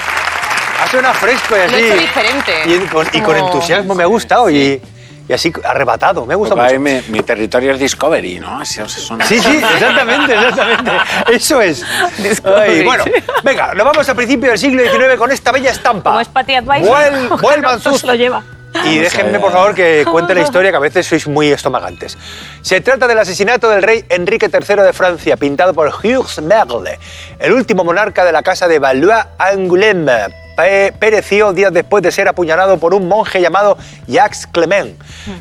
ha 0.83 0.87
sonado 0.89 1.15
fresco 1.15 1.55
y 1.57 1.59
Lo 1.59 1.65
así. 1.65 1.75
he 1.77 1.87
hecho 1.89 1.97
diferente. 2.01 2.53
Y, 2.67 2.79
con, 2.87 3.07
y 3.13 3.21
con 3.23 3.37
entusiasmo 3.37 3.95
me 3.95 4.03
ha 4.03 4.07
gustado 4.07 4.51
y, 4.51 4.81
y 5.27 5.33
así 5.33 5.51
arrebatado. 5.65 6.27
Me 6.27 6.35
ha 6.35 6.37
gustado 6.37 6.63
mucho. 6.63 6.79
mi, 6.81 7.01
mi 7.09 7.23
territorio 7.23 7.73
es 7.73 7.79
Discovery, 7.79 8.41
¿no? 8.41 8.61
Así 8.61 8.81
suena. 8.87 9.25
Sí, 9.25 9.41
sí, 9.41 9.57
exactamente, 9.57 10.35
exactamente. 10.35 10.93
Eso 11.33 11.61
es. 11.63 11.83
Discovery. 12.19 12.81
Ay, 12.81 12.85
bueno, 12.85 13.05
venga, 13.43 13.73
nos 13.75 13.87
vamos 13.87 14.07
al 14.09 14.17
principio 14.17 14.51
del 14.51 14.59
siglo 14.59 14.83
XIX 14.83 15.17
con 15.17 15.31
esta 15.31 15.51
bella 15.51 15.71
estampa. 15.71 16.11
Como 16.11 16.21
es 16.21 16.29
Patty 16.29 16.55
Advisor. 16.57 16.89
Vuel- 16.89 17.41
vuelvan 17.41 17.81
sus 17.83 18.01
se 18.03 18.07
lo 18.07 18.15
lleva. 18.15 18.43
Y 18.85 18.99
déjenme, 18.99 19.39
por 19.39 19.53
favor, 19.53 19.75
que 19.75 20.05
cuente 20.11 20.35
la 20.35 20.41
historia, 20.43 20.71
que 20.71 20.77
a 20.77 20.81
veces 20.81 21.07
sois 21.07 21.27
muy 21.27 21.51
estomagantes. 21.53 22.17
Se 22.63 22.81
trata 22.81 23.07
del 23.09 23.19
asesinato 23.19 23.69
del 23.69 23.83
rey 23.83 24.05
Enrique 24.09 24.47
III 24.53 24.83
de 24.83 24.93
Francia, 24.93 25.37
pintado 25.37 25.75
por 25.75 25.89
Hughes 25.89 26.41
Merle, 26.43 26.99
el 27.39 27.53
último 27.53 27.85
monarca 27.85 28.25
de 28.25 28.33
la 28.33 28.43
casa 28.43 28.69
de 28.69 28.79
Valois-Angoulême. 28.81 30.35
Pe- 30.57 30.93
Pereció 30.99 31.53
días 31.53 31.73
después 31.73 32.03
de 32.03 32.13
ser 32.13 32.29
apuñalado 32.29 32.79
por 32.79 32.93
un 32.95 33.09
monje 33.09 33.41
llamado 33.41 33.79
Jacques 34.07 34.47
Clement, 34.47 34.99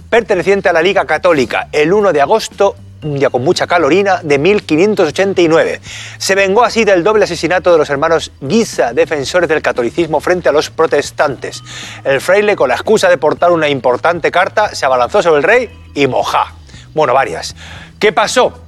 perteneciente 0.09 0.69
a 0.69 0.73
la 0.73 0.81
Liga 0.81 1.05
Católica, 1.05 1.67
el 1.71 1.91
1 1.93 2.13
de 2.13 2.21
agosto 2.21 2.75
un 3.01 3.17
día 3.17 3.29
con 3.29 3.43
mucha 3.43 3.65
calorina, 3.67 4.19
de 4.23 4.37
1589. 4.37 5.79
Se 6.17 6.35
vengó 6.35 6.63
así 6.63 6.83
del 6.83 7.03
doble 7.03 7.23
asesinato 7.23 7.71
de 7.71 7.77
los 7.77 7.89
hermanos 7.89 8.31
Guisa, 8.41 8.93
defensores 8.93 9.47
del 9.47 9.61
catolicismo 9.61 10.19
frente 10.19 10.49
a 10.49 10.51
los 10.51 10.69
protestantes. 10.69 11.61
El 12.03 12.19
fraile, 12.21 12.55
con 12.55 12.69
la 12.69 12.75
excusa 12.75 13.09
de 13.09 13.17
portar 13.17 13.51
una 13.51 13.69
importante 13.69 14.31
carta, 14.31 14.75
se 14.75 14.85
abalanzó 14.85 15.21
sobre 15.21 15.37
el 15.37 15.43
rey 15.43 15.69
y 15.95 16.07
mojá. 16.07 16.53
Bueno, 16.93 17.13
varias. 17.13 17.55
¿Qué 17.99 18.11
pasó? 18.11 18.63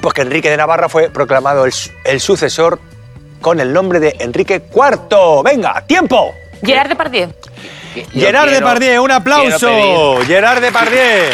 Pues 0.00 0.14
que 0.14 0.22
Enrique 0.22 0.50
de 0.50 0.56
Navarra 0.56 0.88
fue 0.88 1.08
proclamado 1.10 1.64
el, 1.64 1.72
el 2.04 2.20
sucesor 2.20 2.80
con 3.40 3.60
el 3.60 3.72
nombre 3.72 4.00
de 4.00 4.16
Enrique 4.18 4.62
IV. 4.74 5.42
¡Venga, 5.44 5.84
tiempo! 5.86 6.34
Gerard 6.64 6.88
Depardieu. 6.88 7.28
Yo 7.94 8.02
Gerard 8.12 8.44
quiero- 8.48 8.66
Depardieu, 8.66 9.02
un 9.04 9.10
aplauso. 9.10 10.18
Gerard 10.26 10.60
Depardieu. 10.60 11.30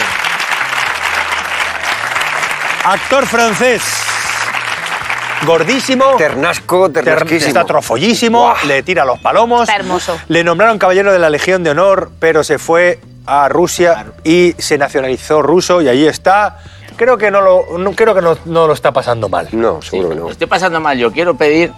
Actor 2.85 3.26
francés. 3.26 3.83
Gordísimo. 5.45 6.16
Ternasco, 6.16 6.91
ter- 6.91 7.05
ternasquísimo. 7.05 7.49
Está 7.49 7.64
trofollísimo, 7.64 8.55
le 8.64 8.83
tira 8.83 9.05
los 9.05 9.18
palomos. 9.20 9.62
Está 9.62 9.76
hermoso. 9.76 10.18
Le 10.29 10.43
nombraron 10.43 10.79
caballero 10.79 11.12
de 11.12 11.18
la 11.18 11.31
Legión 11.31 11.62
de 11.62 11.70
Honor, 11.70 12.11
pero 12.18 12.43
se 12.43 12.59
fue 12.59 12.99
a 13.26 13.49
Rusia 13.49 14.07
y 14.24 14.55
se 14.59 14.79
nacionalizó 14.79 15.43
ruso 15.43 15.81
y 15.81 15.89
allí 15.89 16.07
está. 16.09 16.59
Creo 16.97 17.16
que 17.18 17.31
no 17.31 17.41
lo, 17.41 17.79
no- 17.79 17.93
creo 17.93 18.14
que 18.14 18.22
no, 18.22 18.37
no 18.47 18.66
lo 18.66 18.72
está 18.72 18.93
pasando 18.93 19.29
mal. 19.29 19.49
No, 19.53 19.81
seguro 19.83 20.09
que 20.09 20.14
no. 20.16 20.31
Estoy 20.31 20.49
pasando 20.49 20.81
mal. 20.81 20.99
Yo 20.99 21.12
quiero 21.12 21.37
pedir 21.37 21.72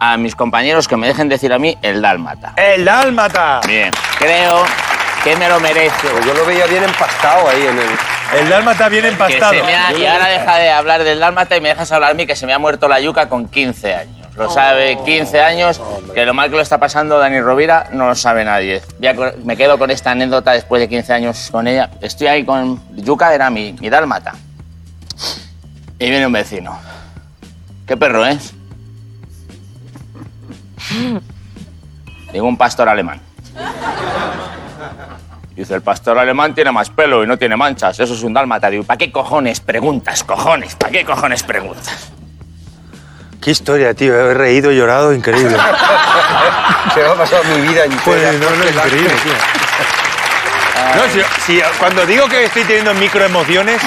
a 0.00 0.16
mis 0.16 0.34
compañeros 0.34 0.88
que 0.88 0.96
me 0.96 1.06
dejen 1.08 1.28
decir 1.28 1.52
a 1.52 1.58
mí 1.58 1.76
el 1.82 2.00
dálmata. 2.00 2.54
El 2.56 2.86
dálmata. 2.86 3.60
Bien, 3.66 3.90
creo 4.18 4.64
que 5.24 5.36
me 5.36 5.48
lo 5.48 5.60
merezco. 5.60 6.08
Pues 6.12 6.24
yo 6.26 6.34
lo 6.34 6.44
veía 6.46 6.66
bien 6.66 6.84
empastado 6.84 7.48
ahí 7.48 7.62
en 7.66 7.78
el. 7.78 8.40
El 8.42 8.48
dálmata 8.48 8.88
bien 8.88 9.02
Que 9.02 9.08
empastado. 9.10 9.52
se 9.52 9.62
me 9.62 9.74
ha- 9.74 9.92
y 9.92 10.06
ahora 10.06 10.28
deja 10.28 10.56
de 10.56 10.70
hablar 10.70 11.02
del 11.02 11.18
dálmata 11.18 11.56
y 11.56 11.60
me 11.60 11.68
dejas 11.70 11.90
hablar 11.92 12.12
a 12.12 12.14
mí 12.14 12.26
que 12.26 12.36
se 12.36 12.46
me 12.46 12.52
ha 12.52 12.58
muerto 12.58 12.86
la 12.88 13.00
yuca 13.00 13.28
con 13.28 13.48
15 13.48 13.94
años. 13.94 14.16
Lo 14.36 14.48
sabe 14.48 14.96
15 15.04 15.40
años, 15.42 15.80
que 16.14 16.24
lo 16.24 16.32
mal 16.32 16.48
que 16.48 16.54
lo 16.56 16.62
está 16.62 16.78
pasando 16.78 17.18
Dani 17.18 17.40
Rovira 17.40 17.88
no 17.92 18.06
lo 18.06 18.14
sabe 18.14 18.44
nadie. 18.44 18.80
Ya 19.00 19.14
co- 19.16 19.32
me 19.44 19.56
quedo 19.56 19.76
con 19.78 19.90
esta 19.90 20.12
anécdota 20.12 20.52
después 20.52 20.80
de 20.80 20.88
15 20.88 21.12
años 21.12 21.48
con 21.50 21.66
ella. 21.66 21.90
Estoy 22.00 22.28
ahí 22.28 22.44
con 22.44 22.80
yuca, 22.96 23.34
era 23.34 23.50
mi, 23.50 23.72
mi 23.80 23.90
dálmata. 23.90 24.34
Y 25.98 26.08
viene 26.08 26.26
un 26.26 26.32
vecino. 26.32 26.78
¿Qué 27.86 27.96
perro 27.96 28.24
es? 28.24 28.54
Digo, 32.32 32.46
un 32.46 32.56
pastor 32.56 32.88
alemán. 32.88 33.20
Dice, 35.54 35.74
el 35.74 35.82
pastor 35.82 36.18
alemán 36.18 36.54
tiene 36.54 36.70
más 36.72 36.90
pelo 36.90 37.22
y 37.22 37.26
no 37.26 37.36
tiene 37.36 37.56
manchas. 37.56 37.98
Eso 38.00 38.14
es 38.14 38.22
un 38.22 38.32
dálmata. 38.32 38.70
Digo, 38.70 38.84
¿para 38.84 38.96
qué 38.98 39.10
cojones 39.12 39.60
preguntas, 39.60 40.24
cojones? 40.24 40.74
¿Para 40.76 40.92
qué 40.92 41.04
cojones 41.04 41.42
preguntas? 41.42 42.10
Qué 43.40 43.50
historia, 43.50 43.92
tío. 43.94 44.14
He 44.14 44.34
reído, 44.34 44.70
llorado, 44.70 45.12
increíble. 45.12 45.56
Se 46.94 47.00
me 47.00 47.06
ha 47.08 47.14
pasado 47.14 47.42
mi 47.44 47.60
vida 47.68 47.84
entera. 47.84 48.02
Pues 48.04 48.40
no, 48.40 48.50
no, 48.50 48.68
increíble, 48.68 49.10
tío. 49.22 49.32
No, 50.96 51.02
si, 51.12 51.20
si- 51.46 51.62
cuando 51.78 52.04
digo 52.06 52.26
que 52.28 52.44
estoy 52.44 52.64
teniendo 52.64 52.94
microemociones, 52.94 53.80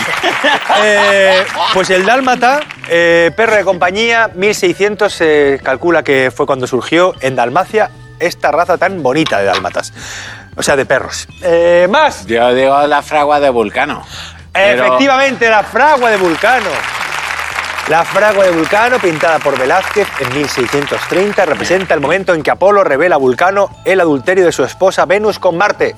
eh, 0.83 1.43
pues 1.73 1.89
el 1.89 2.05
dálmata, 2.05 2.61
eh, 2.87 3.31
perro 3.35 3.55
de 3.55 3.63
compañía, 3.63 4.29
1600 4.33 5.11
se 5.13 5.59
calcula 5.63 6.03
que 6.03 6.31
fue 6.33 6.45
cuando 6.45 6.65
surgió 6.67 7.13
en 7.21 7.35
Dalmacia 7.35 7.89
esta 8.19 8.51
raza 8.51 8.77
tan 8.77 9.03
bonita 9.03 9.39
de 9.39 9.45
dálmatas. 9.45 9.91
O 10.55 10.63
sea, 10.63 10.75
de 10.75 10.85
perros. 10.85 11.27
Eh, 11.41 11.87
más. 11.89 12.25
Yo 12.25 12.53
digo 12.53 12.85
la 12.87 13.01
fragua 13.01 13.39
de 13.39 13.49
Vulcano. 13.49 14.03
Pero- 14.51 14.85
Efectivamente, 14.85 15.49
la 15.49 15.63
fragua 15.63 16.09
de 16.11 16.17
Vulcano. 16.17 16.69
La 17.89 18.05
fragua 18.05 18.45
de 18.45 18.51
Vulcano, 18.51 18.97
pintada 18.97 19.39
por 19.39 19.59
Velázquez 19.59 20.07
en 20.19 20.33
1630, 20.37 21.45
representa 21.45 21.93
el 21.93 21.99
momento 21.99 22.33
en 22.33 22.41
que 22.41 22.49
Apolo 22.51 22.83
revela 22.83 23.15
a 23.15 23.17
Vulcano 23.17 23.69
el 23.83 23.99
adulterio 23.99 24.45
de 24.45 24.53
su 24.53 24.63
esposa 24.63 25.05
Venus 25.05 25.37
con 25.37 25.57
Marte. 25.57 25.93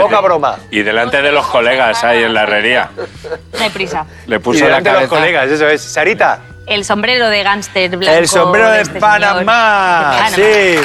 Poca 0.00 0.20
broma. 0.20 0.56
Y 0.70 0.82
delante 0.82 1.22
de 1.22 1.30
los 1.30 1.46
colegas 1.46 2.02
ahí 2.02 2.24
en 2.24 2.34
la 2.34 2.42
herrería. 2.42 2.90
No 2.96 3.60
hay 3.62 3.70
prisa. 3.70 4.04
Le 4.26 4.36
Y 4.36 4.38
puso 4.40 4.60
la 4.60 4.66
delante 4.66 4.88
de 4.90 4.94
los 4.94 5.02
cabeza. 5.08 5.16
colegas, 5.20 5.50
eso 5.50 5.68
es. 5.68 5.80
Sarita, 5.82 6.40
El 6.66 6.84
sombrero 6.84 7.28
de 7.28 7.42
gánster 7.44 7.96
blanco. 7.96 8.16
el 8.18 8.26
sombrero 8.28 8.70
de, 8.70 8.80
este 8.80 8.98
Panamá. 8.98 10.26
señor. 10.30 10.50
Sí. 10.52 10.78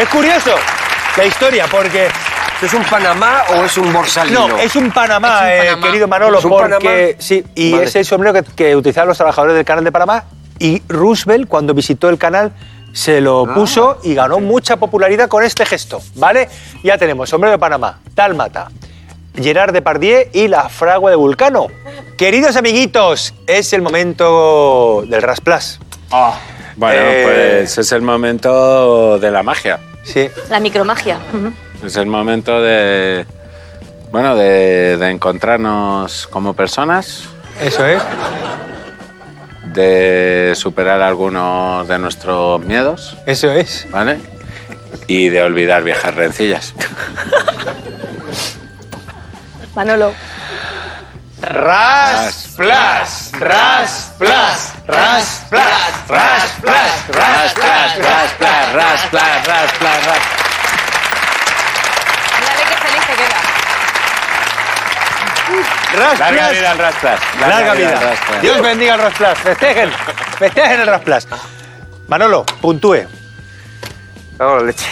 Es 0.00 0.08
curioso 0.08 0.50
la 1.16 1.24
historia 1.24 1.66
porque 1.70 2.06
¿Esto 2.06 2.66
es 2.66 2.74
un 2.74 2.84
Panamá 2.84 3.42
o 3.50 3.64
es 3.64 3.76
un 3.78 3.92
borsalino? 3.92 4.48
No, 4.48 4.58
es 4.58 4.74
un 4.74 4.90
Panamá, 4.90 5.52
Es 5.52 5.74
un 5.74 5.78
eh, 5.78 5.82
querido 5.86 6.08
Manolo, 6.08 6.38
¿Es 6.40 6.44
un 6.44 6.50
porque 6.50 6.74
Panamá? 6.78 7.16
sí, 7.20 7.44
y 7.54 7.70
Vale. 7.72 7.84
es 7.84 7.94
el 7.94 8.04
sombrero 8.04 8.34
que, 8.34 8.42
que 8.52 8.74
utilizaban 8.74 9.06
los 9.06 9.16
trabajadores 9.16 9.54
del 9.54 9.64
canal 9.64 9.84
de 9.84 9.92
Panamá. 9.92 10.24
Y 10.58 10.82
Roosevelt, 10.88 11.46
cuando 11.46 11.72
visitó 11.72 12.08
el 12.08 12.18
canal, 12.18 12.50
se 12.92 13.20
lo 13.20 13.46
Ah, 13.48 13.54
puso 13.54 14.00
y 14.02 14.14
ganó 14.14 14.40
mucha 14.40 14.76
popularidad 14.76 15.28
con 15.28 15.44
este 15.44 15.64
gesto, 15.66 16.00
¿vale? 16.16 16.48
Ya 16.82 16.98
tenemos 16.98 17.30
sombrero 17.30 17.52
de 17.52 17.58
Panamá, 17.58 18.00
Dálmata, 18.12 18.72
Gerard 19.40 19.72
Depardieu 19.72 20.24
y 20.32 20.48
la 20.48 20.68
fragua 20.68 21.10
de 21.10 21.16
Vulcano. 21.16 21.68
Queridos 22.16 22.56
amiguitos, 22.56 23.34
es 23.46 23.72
el 23.72 23.82
momento 23.82 25.04
del 25.06 25.22
Rasplas. 25.22 25.78
Bueno, 26.78 27.00
Eh. 27.02 27.22
pues 27.60 27.76
es 27.78 27.90
el 27.92 28.02
momento 28.02 29.18
de 29.18 29.30
la 29.32 29.42
magia. 29.42 29.80
Sí, 30.04 30.30
La 30.48 30.60
micromagia. 30.60 31.18
Es 31.84 31.96
el 31.96 32.06
momento 32.06 32.62
de. 32.62 33.26
Bueno, 34.12 34.36
de, 34.36 34.96
de 34.96 35.10
encontrarnos 35.10 36.28
como 36.28 36.54
personas, 36.54 37.24
eso 37.60 37.84
es. 37.84 38.00
de 39.74 40.52
superar 40.54 41.02
algunos 41.02 41.86
de 41.88 41.98
nuestros 41.98 42.60
miedos, 42.64 43.16
Eso 43.26 43.50
es. 43.50 43.86
¿vale? 43.90 44.18
Y 45.08 45.28
de 45.28 45.42
olvidar 45.42 45.82
viejas 45.82 46.14
rencillas. 46.14 46.74
Manolo. 49.74 50.12
Rasplas, 51.40 52.56
Rasplas, 52.56 53.32
Rasplas, 53.38 54.14
Rasplas, 54.20 54.67
Ras, 54.88 55.44
plas, 55.50 56.08
ras, 56.08 56.52
plas, 56.62 57.08
ras, 57.08 57.52
plas, 57.54 59.46
ras, 59.46 59.72
plas, 59.72 60.06
ras. 60.06 60.18
Mírale 62.40 62.62
qué 62.68 62.76
feliz 62.86 63.06
te 63.06 63.14
queda. 63.14 63.38
Larga 65.98 66.30
Rasplas. 66.30 66.52
vida 66.52 66.70
al 66.70 66.78
Rasplas. 66.78 67.20
Larga 67.38 67.72
al 67.72 67.78
vida. 67.78 68.00
Rasplas. 68.00 68.42
Dios 68.42 68.62
bendiga 68.62 68.94
el 68.94 69.00
Rasplas. 69.00 69.38
Festejen. 69.38 69.90
Festejen 70.38 70.80
el 70.80 70.86
Rasplas. 70.86 71.28
Manolo, 72.06 72.46
puntúe. 72.46 73.06
Cago 74.38 74.56
la 74.56 74.62
leche. 74.62 74.86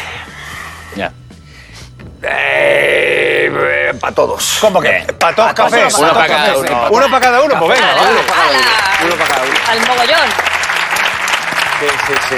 Ya. 0.95 1.11
Para 4.01 4.15
todos. 4.15 4.59
¿Cómo 4.61 4.81
que? 4.81 5.07
Para 5.19 5.35
todos 5.35 5.55
cafés. 5.55 5.95
Uno 5.95 6.13
para 6.13 6.27
cada 6.27 6.57
uno. 6.57 6.89
Uno 6.91 7.11
para 7.11 7.21
cada 7.21 7.43
uno, 7.43 7.59
pues 7.59 7.81
venga. 7.81 7.95
Uno 9.05 9.17
para 9.17 9.29
cada 9.29 9.43
uno. 9.43 9.55
Al 9.69 9.81
mogollón. 9.81 10.29
Sí, 11.81 11.87
sí, 12.07 12.13
sí. 12.29 12.37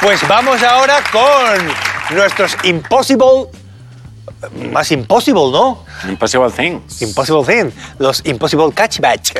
Pues 0.00 0.28
vamos 0.28 0.62
ahora 0.62 1.02
con 1.10 2.16
nuestros 2.16 2.56
Impossible. 2.62 3.48
Más 4.70 4.90
Impossible, 4.92 5.50
¿no? 5.50 5.84
Impossible 6.06 6.50
Things. 6.50 7.00
Impossible 7.00 7.44
Thing. 7.44 7.70
Los 7.98 8.20
Impossible 8.26 8.72
Catch 8.74 9.00
Batch. 9.00 9.32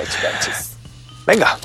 Venga. 1.26 1.58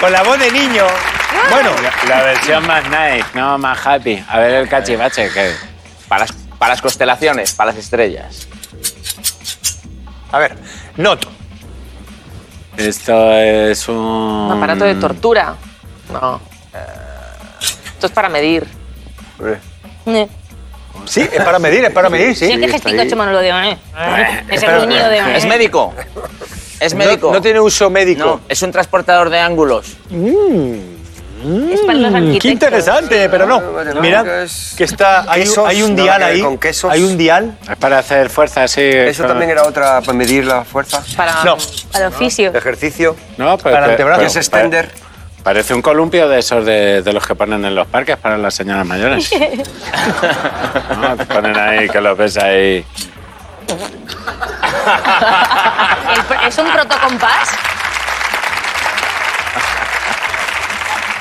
Con 0.00 0.12
la 0.12 0.22
voz 0.22 0.38
de 0.38 0.50
niño. 0.52 0.84
Bueno, 1.50 1.70
La, 1.82 2.16
la 2.16 2.22
versión 2.22 2.66
más 2.66 2.84
nice, 2.84 3.24
no 3.34 3.58
más 3.58 3.84
happy. 3.84 4.24
A 4.28 4.38
ver 4.38 4.54
el 4.54 4.68
cachivache 4.68 5.30
que. 5.30 5.54
Para 6.08 6.20
las, 6.20 6.32
para 6.58 6.72
las 6.72 6.82
constelaciones, 6.82 7.52
para 7.54 7.70
las 7.72 7.78
estrellas. 7.80 8.48
a 10.32 10.38
ver, 10.38 10.56
not. 10.96 11.26
Esto 12.76 13.32
es 13.34 13.88
un. 13.88 13.96
Un 13.96 14.52
aparato 14.56 14.84
de 14.84 14.94
tortura. 14.94 15.56
No. 16.12 16.40
Eh, 16.72 16.78
Esto 17.60 18.06
es 18.06 18.12
para 18.12 18.28
medir. 18.28 18.66
Eh. 20.06 20.28
Sí, 21.08 21.28
es 21.32 21.42
para 21.44 21.58
medir, 21.58 21.84
es 21.84 21.90
para 21.92 22.08
medir, 22.08 22.36
sí. 22.36 22.46
Mira 22.46 22.66
qué 22.66 22.72
gestico 22.72 23.00
hecho 23.02 23.16
Manolo 23.16 23.38
de 23.40 23.48
eh. 23.50 23.78
Ese 24.50 24.66
gruñido 24.66 25.08
de 25.08 25.36
Es 25.36 25.44
médico. 25.46 25.94
Es 26.80 26.94
médico. 26.94 27.28
No, 27.28 27.34
no 27.34 27.42
tiene 27.42 27.58
uso 27.60 27.90
médico. 27.90 28.20
No, 28.24 28.40
es 28.48 28.62
un 28.62 28.70
transportador 28.70 29.30
de 29.30 29.40
ángulos. 29.40 29.96
Es 31.72 31.80
para 31.82 31.98
los 31.98 32.10
Mm, 32.10 32.16
arquitectos. 32.16 32.42
Qué 32.42 32.48
interesante, 32.48 33.28
pero 33.28 33.46
no. 33.46 33.60
Bueno, 33.60 33.94
no, 33.94 34.00
Mira, 34.00 34.24
que 34.24 34.42
es- 34.42 34.74
que 34.76 34.84
está. 34.84 35.20
Hay, 35.30 35.42
un- 35.42 35.46
quesos, 35.48 35.68
hay 35.68 35.82
un 35.82 35.94
dial 35.94 36.18
que 36.18 36.24
ahí. 36.24 36.40
con 36.40 36.58
quesos. 36.58 36.90
Hay 36.92 37.02
un 37.04 37.16
dial. 37.16 37.56
Es 37.70 37.76
para 37.76 37.98
hacer 38.00 38.28
fuerza 38.28 38.64
así. 38.64 38.80
Eso 38.82 39.22
con- 39.22 39.28
también 39.30 39.50
era 39.52 39.62
otra 39.64 40.00
para 40.00 40.12
medir 40.14 40.44
la 40.44 40.64
fuerza. 40.64 41.00
Para, 41.16 41.44
No. 41.44 41.56
Al 41.94 42.06
oficio. 42.06 42.52
Ejercicio. 42.52 43.14
No, 43.36 43.56
pero, 43.56 43.74
Para 43.76 43.86
antebrazo. 43.92 44.18
pero- 44.18 44.30
Es 44.30 44.36
extender. 44.36 44.90
Parece 45.42 45.72
un 45.74 45.82
columpio 45.82 46.28
de 46.28 46.38
esos 46.40 46.64
de, 46.66 47.02
de 47.02 47.12
los 47.12 47.26
que 47.26 47.34
ponen 47.34 47.64
en 47.64 47.74
los 47.74 47.86
parques 47.86 48.16
para 48.16 48.36
las 48.36 48.54
señoras 48.54 48.86
mayores. 48.86 49.30
No, 51.00 51.16
te 51.16 51.26
ponen 51.26 51.56
ahí, 51.56 51.88
que 51.88 52.00
lo 52.00 52.16
ves 52.16 52.36
ahí. 52.38 52.84
¿Es 56.46 56.58
un 56.58 56.70
protocompás? 56.70 57.50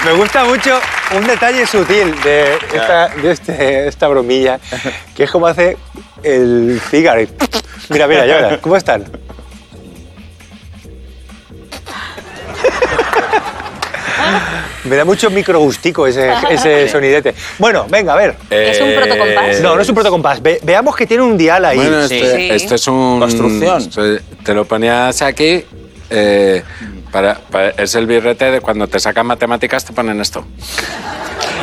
Me 0.05 0.11
gusta 0.13 0.45
mucho 0.45 0.79
un 1.15 1.27
detalle 1.27 1.65
sutil 1.67 2.19
de 2.21 2.55
esta, 2.73 3.09
de 3.09 3.31
este- 3.31 3.87
esta 3.87 4.07
bromilla, 4.07 4.59
que 5.15 5.23
es 5.25 5.31
como 5.31 5.47
hace 5.47 5.77
el 6.23 6.81
cigarro. 6.89 7.21
Mira, 7.89 8.07
mira, 8.07 8.25
ya 8.25 8.35
verás. 8.37 8.57
¿Cómo 8.59 8.75
están? 8.77 9.03
Me 14.85 14.95
da 14.95 15.05
mucho 15.05 15.29
microgustico 15.29 16.07
ese, 16.07 16.31
ese 16.49 16.87
sonidete. 16.91 17.33
Bueno, 17.57 17.85
venga, 17.89 18.13
a 18.13 18.15
ver. 18.15 18.35
¿Es 18.49 18.79
un 18.81 18.93
protocompás? 18.93 19.59
No, 19.61 19.75
no 19.75 19.81
es 19.81 19.89
un 19.89 19.95
protocompás. 19.95 20.41
Ve- 20.41 20.59
veamos 20.63 20.95
que 20.95 21.05
tiene 21.07 21.23
un 21.23 21.37
dial 21.37 21.65
ahí. 21.65 21.77
Bueno, 21.77 22.01
este, 22.01 22.35
Sí. 22.35 22.49
esto 22.51 22.75
es 22.75 22.87
un... 22.87 23.19
Construcción. 23.19 23.77
esto- 23.81 24.01
Te 24.43 24.53
lo 24.53 24.65
ponías 24.65 25.21
aquí... 25.21 25.63
eh, 26.09 26.63
para, 27.11 27.35
para- 27.35 27.69
es 27.71 27.95
el 27.95 28.05
birrete 28.05 28.51
de 28.51 28.61
cuando 28.61 28.87
te 28.87 28.99
sacan 28.99 29.25
matemáticas 29.25 29.83
te 29.85 29.93
ponen 29.93 30.19
esto. 30.21 30.45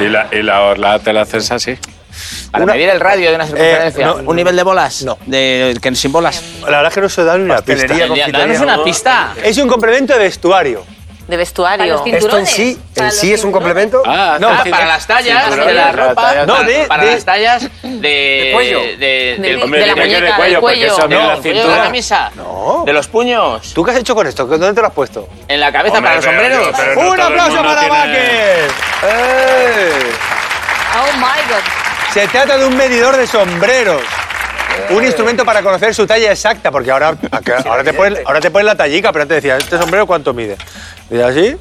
Y 0.01 0.09
la, 0.09 0.29
y 0.33 0.43
la 0.43 0.63
orla 0.63 0.99
te 0.99 1.13
la 1.13 1.23
haces 1.23 1.51
así. 1.51 1.77
Para 2.51 2.65
Una- 2.65 2.73
medir 2.75 2.89
el 2.89 3.01
radio 3.01 3.29
de 3.31 3.35
una 3.37 3.47
circunferencia. 3.47 4.07
no, 4.07 4.15
un 4.17 4.37
nivel 4.37 4.55
de 4.57 4.63
bolas. 4.63 5.03
no. 5.03 5.19
De, 5.27 5.77
que 5.83 5.95
sin 5.95 6.13
bolas. 6.13 6.43
La 6.63 6.69
verdad 6.79 6.87
es 6.89 6.95
que 6.95 7.01
no 7.01 7.09
se 7.09 7.25
da 7.25 7.37
ni 7.37 7.45
una 7.45 7.61
pista. 7.63 7.95
Danos 8.33 8.61
una 8.61 8.85
pista. 8.85 9.35
Es 9.43 9.59
un 9.59 9.69
complemento 9.69 10.13
de 10.15 10.21
vestuario. 10.21 10.85
De 11.27 11.29
Para 11.29 11.37
vestuario. 11.39 11.87
los 11.95 12.07
¿Esto 12.07 12.39
en 12.39 12.47
sí, 12.47 12.79
en 12.97 13.11
sí 13.11 13.33
es 13.33 13.43
un 13.45 13.53
complemento? 13.53 14.03
Ah, 14.07 14.37
No, 14.39 14.49
para 14.71 14.87
las 14.87 15.07
tallas 15.07 15.57
de 15.57 15.73
la 15.75 15.91
ropa. 15.93 16.45
No, 16.47 16.63
de- 16.65 16.85
para 16.87 17.05
de- 17.05 17.13
las 17.13 17.25
tallas 17.25 17.69
de. 17.83 18.51
cuello. 18.53 18.81
De, 18.81 18.97
de- 18.97 19.37
De- 19.57 19.63
Hombre, 19.63 19.81
de 19.81 19.87
la 19.87 19.97
muñeca, 19.97 20.25
de 20.27 20.33
cuello, 20.35 20.61
porque 20.61 20.87
eso 20.87 21.09
No, 21.09 21.09
la 21.09 21.35
el 21.35 21.41
cuello 21.41 21.41
de 21.41 21.43
cintura. 21.61 21.77
la 21.79 21.83
camisa. 21.85 22.31
No. 22.37 22.83
De 22.85 22.93
los 22.93 23.09
puños. 23.09 23.73
¿Tú 23.75 23.83
qué 23.85 23.93
has 23.93 23.97
hecho 23.99 24.15
con 24.15 24.27
esto? 24.27 24.45
¿Dónde 24.47 24.73
te 24.75 24.81
lo 24.81 24.87
has 24.89 24.93
puesto? 24.93 25.29
En 25.49 25.61
la 25.61 25.73
cabeza 25.73 25.97
Hombre, 25.99 26.11
para 26.13 26.17
los 26.17 26.27
pero- 26.27 26.41
sombreros. 26.41 26.77
pero 26.77 26.95
no 27.03 27.11
¡Un 27.13 27.21
aplauso 27.21 27.57
para 27.63 27.81
tiene- 27.81 27.89
Baker! 27.99 28.71
¡Eh! 29.05 29.91
Oh 30.97 31.17
my 31.17 31.23
god. 31.49 32.13
Se 32.13 32.29
trata 32.29 32.57
de 32.59 32.67
un 32.67 32.77
medidor 32.77 33.17
de 33.17 33.27
sombreros. 33.27 34.03
Un 34.91 35.05
instrumento 35.05 35.45
para 35.45 35.63
conocer 35.63 35.95
su 35.95 36.07
talla 36.07 36.31
exacta, 36.31 36.71
porque 36.71 36.91
ahora, 36.91 37.17
ahora, 37.67 37.83
te, 37.85 37.93
pones, 37.93 38.21
ahora 38.27 38.41
te 38.41 38.51
pones 38.51 38.67
la 38.67 38.75
tallica, 38.77 39.13
pero 39.13 39.23
antes 39.23 39.37
decía, 39.37 39.57
¿este 39.57 39.79
sombrero 39.79 40.07
cuánto 40.07 40.33
mide? 40.35 40.57
Mira 41.11 41.29
así, 41.29 41.57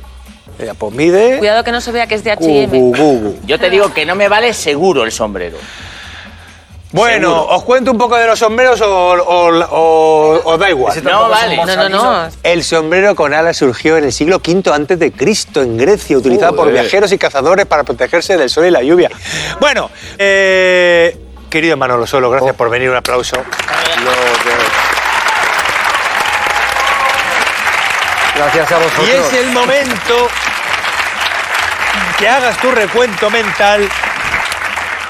pues 0.77 0.93
mide... 0.93 1.37
Cuidado 1.39 1.63
que 1.63 1.71
no 1.71 1.81
se 1.81 1.91
vea 1.91 2.05
que 2.07 2.15
es 2.15 2.23
de 2.23 2.31
H&M. 2.31 2.93
Yo 3.45 3.59
te 3.59 3.69
digo 3.69 3.93
que 3.93 4.05
no 4.05 4.15
me 4.15 4.27
vale 4.27 4.53
seguro 4.53 5.03
el 5.03 5.11
sombrero. 5.11 5.57
Bueno, 6.91 7.29
Seguro. 7.39 7.55
¿os 7.55 7.63
cuento 7.63 7.89
un 7.91 7.97
poco 7.97 8.15
de 8.17 8.27
los 8.27 8.37
sombreros 8.37 8.79
o, 8.81 8.85
o- 8.85 9.65
o- 9.71 10.41
o 10.43 10.57
da 10.59 10.69
igual? 10.69 11.03
No 11.03 11.27
vale. 11.27 11.57
No, 11.57 11.65
no, 11.65 11.89
no. 11.89 12.27
El 12.43 12.63
sombrero 12.63 13.15
con 13.15 13.33
alas 13.33 13.57
surgió 13.57 13.97
en 13.97 14.03
el 14.03 14.13
siglo 14.13 14.37
V 14.37 14.69
antes 14.71 14.99
de 14.99 15.11
Cristo 15.11 15.63
en 15.63 15.75
Grecia, 15.75 16.15
utilizado 16.15 16.55
por 16.55 16.71
viajeros 16.71 17.11
y 17.11 17.17
cazadores 17.17 17.65
para 17.65 17.83
protegerse 17.83 18.37
del 18.37 18.47
sol 18.51 18.67
y 18.67 18.69
la 18.69 18.83
lluvia. 18.83 19.09
Bueno, 19.59 19.89
eh, 20.19 21.17
querido 21.53 21.77
Manolo 21.77 22.07
Solo, 22.07 22.31
gracias 22.31 22.55
por 22.55 22.67
venir, 22.71 22.89
un 22.89 22.95
aplauso. 22.95 23.37
Gracias 28.35 28.71
a 28.71 28.77
vosotros. 28.79 29.07
Y 29.07 29.11
es 29.11 29.33
el 29.33 29.51
momento 29.51 30.29
que 32.17 32.27
hagas 32.27 32.57
tu 32.57 32.71
recuento 32.71 33.29
mental 33.29 33.87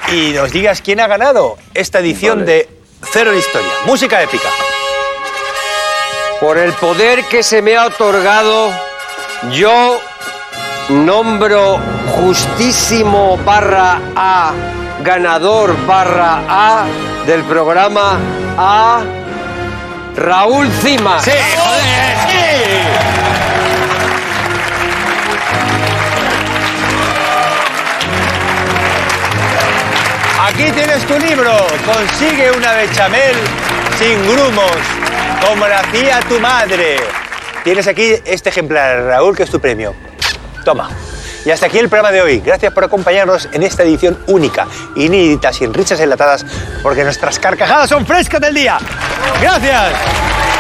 y 0.10 0.34
nos 0.34 0.52
digas 0.52 0.82
quién 0.82 1.00
ha 1.00 1.08
ganado 1.08 1.58
esta 1.74 2.00
edición 2.00 2.40
Vale. 2.40 2.52
de 2.52 2.70
Cero 3.10 3.32
en 3.32 3.40
Historia. 3.40 3.72
Música 3.86 4.22
épica. 4.22 4.50
Por 6.42 6.58
el 6.58 6.74
poder 6.74 7.24
que 7.24 7.42
se 7.42 7.62
me 7.62 7.78
ha 7.78 7.86
otorgado, 7.86 8.70
yo 9.54 9.98
nombro 10.90 11.80
justísimo 12.18 13.38
barra 13.46 14.02
A, 14.18 14.52
ganador 15.04 15.76
barra 15.86 16.42
A 16.48 16.86
del 17.28 17.44
programa 17.44 18.18
A, 18.58 19.02
Raúl 20.16 20.70
Cimas. 20.82 21.24
¡Sí, 21.24 21.32
joder, 21.32 22.18
sí! 22.28 23.34
Aquí 30.48 30.72
tienes 30.72 31.06
tu 31.06 31.20
libro. 31.20 31.52
Consigue 31.86 32.52
una 32.52 32.74
bechamel 32.74 33.36
sin 33.98 34.22
grumos, 34.32 34.72
como 35.46 35.68
la 35.68 35.80
hacía 35.80 36.22
tu 36.22 36.40
madre. 36.40 36.98
Tienes 37.64 37.88
aquí 37.88 38.16
este 38.26 38.50
ejemplar, 38.50 39.04
Raúl, 39.04 39.36
que 39.36 39.44
es 39.44 39.50
tu 39.50 39.60
premio. 39.60 39.94
Toma. 40.64 40.90
Y 41.46 41.52
hasta 41.52 41.66
aquí 41.66 41.78
el 41.78 41.90
programa 41.90 42.12
de 42.12 42.22
hoy. 42.22 42.40
Gracias 42.40 42.72
por 42.72 42.84
acompañarnos 42.84 43.50
en 43.52 43.64
esta 43.64 43.84
edición 43.84 44.18
única, 44.28 44.68
inédita, 44.96 45.52
sin 45.52 45.74
risas 45.74 46.00
enlatadas, 46.00 46.46
porque 46.82 47.04
nuestras 47.04 47.40
carcajadas 47.40 47.90
son 47.90 48.06
frescas 48.06 48.40
del 48.40 48.54
día. 48.54 48.78
Gracias. 49.42 50.53